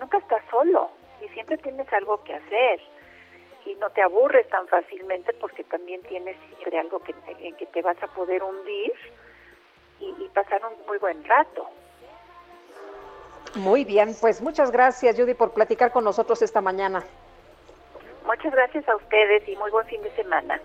[0.00, 0.90] nunca estás solo
[1.22, 2.80] y siempre tienes algo que hacer
[3.66, 7.82] y no te aburres tan fácilmente porque también tienes siempre algo que en que te
[7.82, 8.92] vas a poder hundir
[10.00, 11.68] y, y pasar un muy buen rato.
[13.54, 17.02] Muy bien, pues muchas gracias Judy por platicar con nosotros esta mañana.
[18.24, 20.60] Muchas gracias a ustedes y muy buen fin de semana.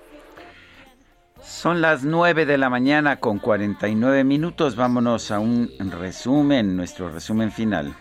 [1.43, 4.77] Son las 9 de la mañana con 49 minutos.
[4.77, 7.93] Vámonos a un resumen, nuestro resumen final.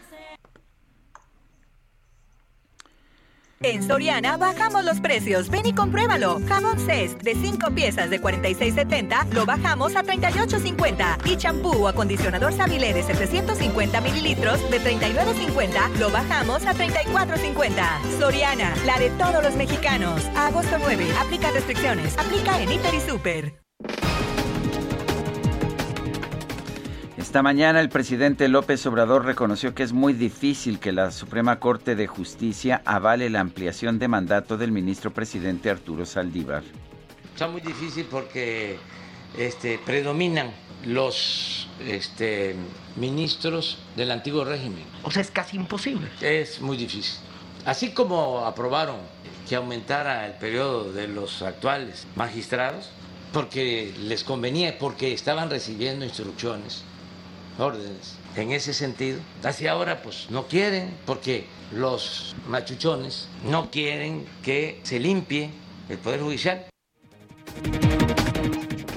[3.62, 5.48] En Soriana bajamos los precios.
[5.48, 6.40] Ven y compruébalo.
[6.48, 11.18] Jamón Cest de 5 piezas de 46.70 lo bajamos a 38.50.
[11.24, 18.18] Y champú o acondicionador Savile de 750 mililitros de 39.50 lo bajamos a 34.50.
[18.18, 20.22] Soriana, la de todos los mexicanos.
[20.36, 21.06] Agosto 9.
[21.20, 22.18] Aplica restricciones.
[22.18, 23.62] Aplica en Hiper y Super.
[27.32, 31.94] Esta mañana el presidente López Obrador reconoció que es muy difícil que la Suprema Corte
[31.94, 36.62] de Justicia avale la ampliación de mandato del ministro presidente Arturo Saldívar.
[37.32, 38.76] Está muy difícil porque
[39.38, 40.50] este, predominan
[40.84, 42.54] los este,
[42.96, 44.84] ministros del antiguo régimen.
[45.02, 46.08] O sea, es casi imposible.
[46.20, 47.18] Es muy difícil.
[47.64, 48.96] Así como aprobaron
[49.48, 52.90] que aumentara el periodo de los actuales magistrados,
[53.32, 56.84] porque les convenía, porque estaban recibiendo instrucciones
[57.58, 59.20] órdenes en ese sentido.
[59.42, 65.50] Hacia ahora pues no quieren porque los machuchones no quieren que se limpie
[65.88, 66.66] el Poder Judicial.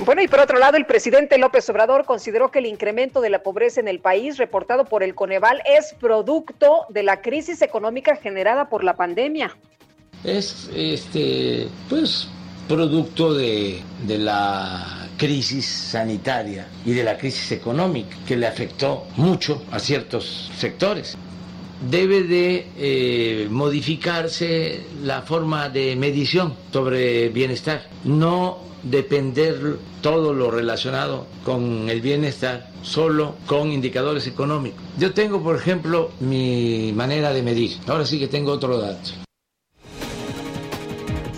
[0.06, 3.42] Bueno, y por otro lado, el presidente López Obrador consideró que el incremento de la
[3.42, 8.70] pobreza en el país reportado por el Coneval es producto de la crisis económica generada
[8.70, 9.58] por la pandemia.
[10.24, 12.28] Es este pues
[12.68, 19.64] producto de, de la crisis sanitaria y de la crisis económica que le afectó mucho
[19.72, 21.18] a ciertos sectores.
[21.90, 31.28] Debe de eh, modificarse la forma de medición sobre bienestar, no depender todo lo relacionado
[31.44, 34.82] con el bienestar solo con indicadores económicos.
[34.98, 37.78] Yo tengo, por ejemplo, mi manera de medir.
[37.88, 39.25] Ahora sí que tengo otro dato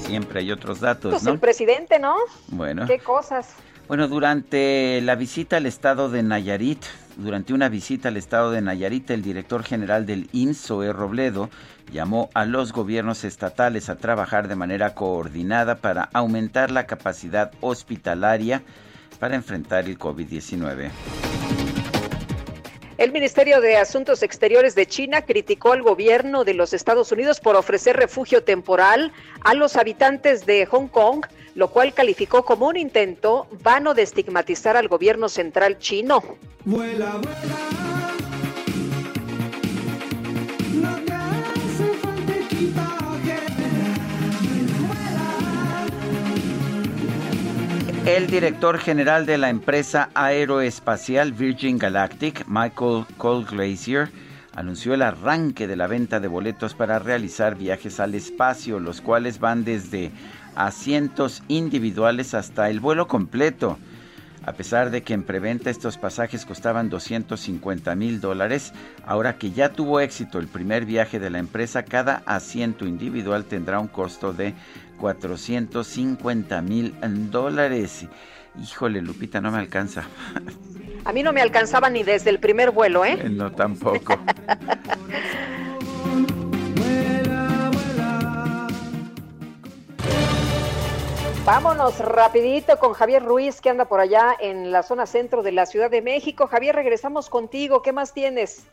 [0.08, 1.12] siempre hay otros datos.
[1.12, 1.32] Pues ¿no?
[1.32, 2.16] el presidente, ¿no?
[2.48, 2.88] Bueno.
[2.88, 3.54] Qué cosas.
[3.88, 6.84] Bueno, durante la visita al estado de Nayarit,
[7.16, 11.50] durante una visita al estado de Nayarit, el director general del INSOE, Robledo,
[11.92, 18.62] llamó a los gobiernos estatales a trabajar de manera coordinada para aumentar la capacidad hospitalaria
[19.20, 20.92] para enfrentar el COVID-19.
[22.98, 27.56] El Ministerio de Asuntos Exteriores de China criticó al gobierno de los Estados Unidos por
[27.56, 29.12] ofrecer refugio temporal
[29.42, 34.76] a los habitantes de Hong Kong, lo cual calificó como un intento vano de estigmatizar
[34.78, 36.24] al gobierno central chino.
[48.08, 54.10] El director general de la empresa aeroespacial Virgin Galactic, Michael Cole Glazier,
[54.56, 59.42] anunció el arranque de la venta de boletos para realizar viajes al espacio, los cuales
[59.42, 60.12] van desde
[60.56, 63.78] asientos individuales hasta el vuelo completo.
[64.46, 68.72] A pesar de que en preventa estos pasajes costaban 250 mil dólares,
[69.06, 73.82] ahora que ya tuvo éxito el primer viaje de la empresa, cada asiento individual tendrá
[73.82, 74.54] un costo de
[75.00, 76.96] 450 mil
[77.32, 78.06] dólares.
[78.62, 80.06] Híjole, Lupita, no me alcanza.
[81.06, 83.18] A mí no me alcanzaba ni desde el primer vuelo, ¿eh?
[83.22, 84.20] eh no, tampoco.
[91.48, 95.66] Vámonos rapidito con Javier Ruiz, que anda por allá en la zona centro de la
[95.66, 96.48] Ciudad de México.
[96.48, 97.82] Javier, regresamos contigo.
[97.82, 98.68] ¿Qué más tienes?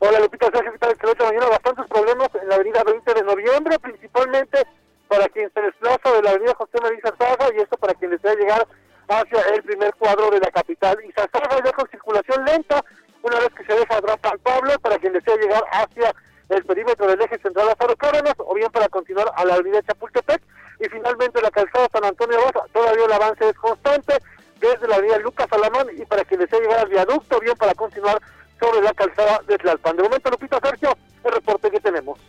[0.00, 0.90] Hola, Lupita, Sergio, ¿qué tal?
[0.90, 1.46] Excelente mañana.
[1.48, 4.66] Bastantes problemas en la avenida 20 de noviembre, principalmente
[5.10, 8.32] para quien se desplaza de la avenida José María Zarzaga y esto para quien desea
[8.36, 8.64] llegar
[9.08, 10.96] hacia el primer cuadro de la capital.
[11.04, 12.84] Y Zarzaga ya con circulación lenta,
[13.24, 16.14] una vez que se deja atrás San Pablo, para quien desea llegar hacia
[16.48, 20.42] el perímetro del eje central Lázaro Cárdenas, o bien para continuar a la avenida Chapultepec,
[20.78, 24.14] y finalmente la calzada San Antonio Baja, todavía el avance es constante,
[24.60, 28.22] desde la avenida Lucas Alamán, y para quien desea llegar al viaducto, bien para continuar
[28.60, 29.96] sobre la calzada de Tlalpan.
[29.96, 32.20] De momento, Lupita Sergio, el reporte que tenemos.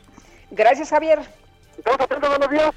[0.50, 1.20] Gracias, Javier.
[1.82, 2.72] Estamos atentos, buenos días.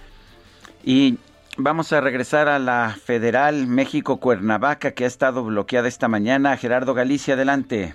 [0.83, 1.19] Y
[1.59, 6.57] vamos a regresar a la Federal México Cuernavaca, que ha estado bloqueada esta mañana.
[6.57, 7.93] Gerardo Galicia, adelante.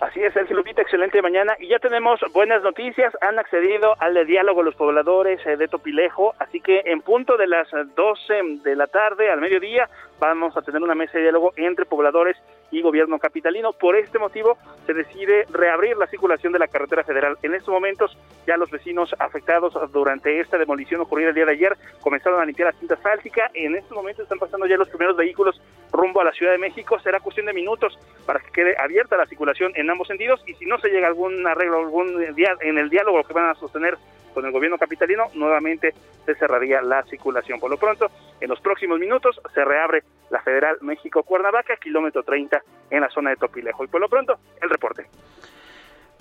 [0.00, 1.54] Así es, Sergio Lupita, excelente mañana.
[1.60, 3.14] Y ya tenemos buenas noticias.
[3.20, 6.34] Han accedido al diálogo los pobladores eh, de Topilejo.
[6.40, 9.88] Así que en punto de las 12 de la tarde al mediodía
[10.18, 12.36] vamos a tener una mesa de diálogo entre pobladores
[12.70, 13.72] y gobierno capitalino.
[13.72, 17.38] Por este motivo se decide reabrir la circulación de la carretera federal.
[17.42, 18.16] En estos momentos
[18.46, 22.72] ya los vecinos afectados durante esta demolición ocurrida el día de ayer comenzaron a limpiar
[22.72, 23.50] la cinta asfáltica.
[23.54, 25.60] En estos momentos están pasando ya los primeros vehículos
[25.92, 26.98] rumbo a la Ciudad de México.
[27.00, 30.66] Será cuestión de minutos para que quede abierta la circulación en ambos sentidos y si
[30.66, 33.96] no se llega a algún arreglo algún día en el diálogo que van a sostener
[34.38, 35.92] con el gobierno capitalino, nuevamente
[36.24, 37.58] se cerraría la circulación.
[37.58, 38.06] Por lo pronto,
[38.40, 43.36] en los próximos minutos se reabre la Federal México-Cuernavaca, kilómetro 30 en la zona de
[43.36, 43.82] Topilejo.
[43.82, 45.06] Y por lo pronto, el reporte.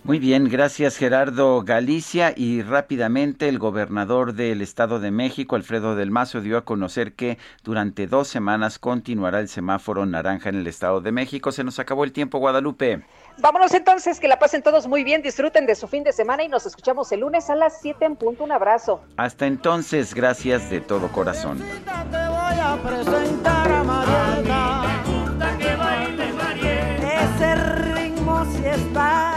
[0.08, 2.32] Muy bien, gracias Gerardo Galicia.
[2.34, 7.38] Y rápidamente el gobernador del Estado de México, Alfredo del Mazo, dio a conocer que
[7.62, 11.52] durante dos semanas continuará el semáforo naranja en el Estado de México.
[11.52, 13.04] Se nos acabó el tiempo, Guadalupe.
[13.40, 16.48] Vámonos entonces, que la pasen todos muy bien, disfruten de su fin de semana y
[16.48, 18.46] nos escuchamos el lunes a las 7 en punto.
[18.46, 19.02] Un abrazo.
[19.18, 21.62] Hasta entonces, gracias de todo corazón.
[27.36, 29.37] Ese ritmo si está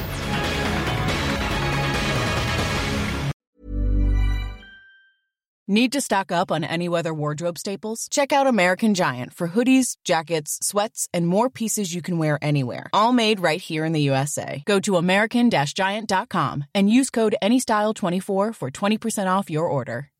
[5.71, 8.09] Need to stock up on any weather wardrobe staples?
[8.11, 12.89] Check out American Giant for hoodies, jackets, sweats, and more pieces you can wear anywhere.
[12.91, 14.63] All made right here in the USA.
[14.65, 20.10] Go to American-Giant.com and use code ANYSTYLE24 for 20% off your order.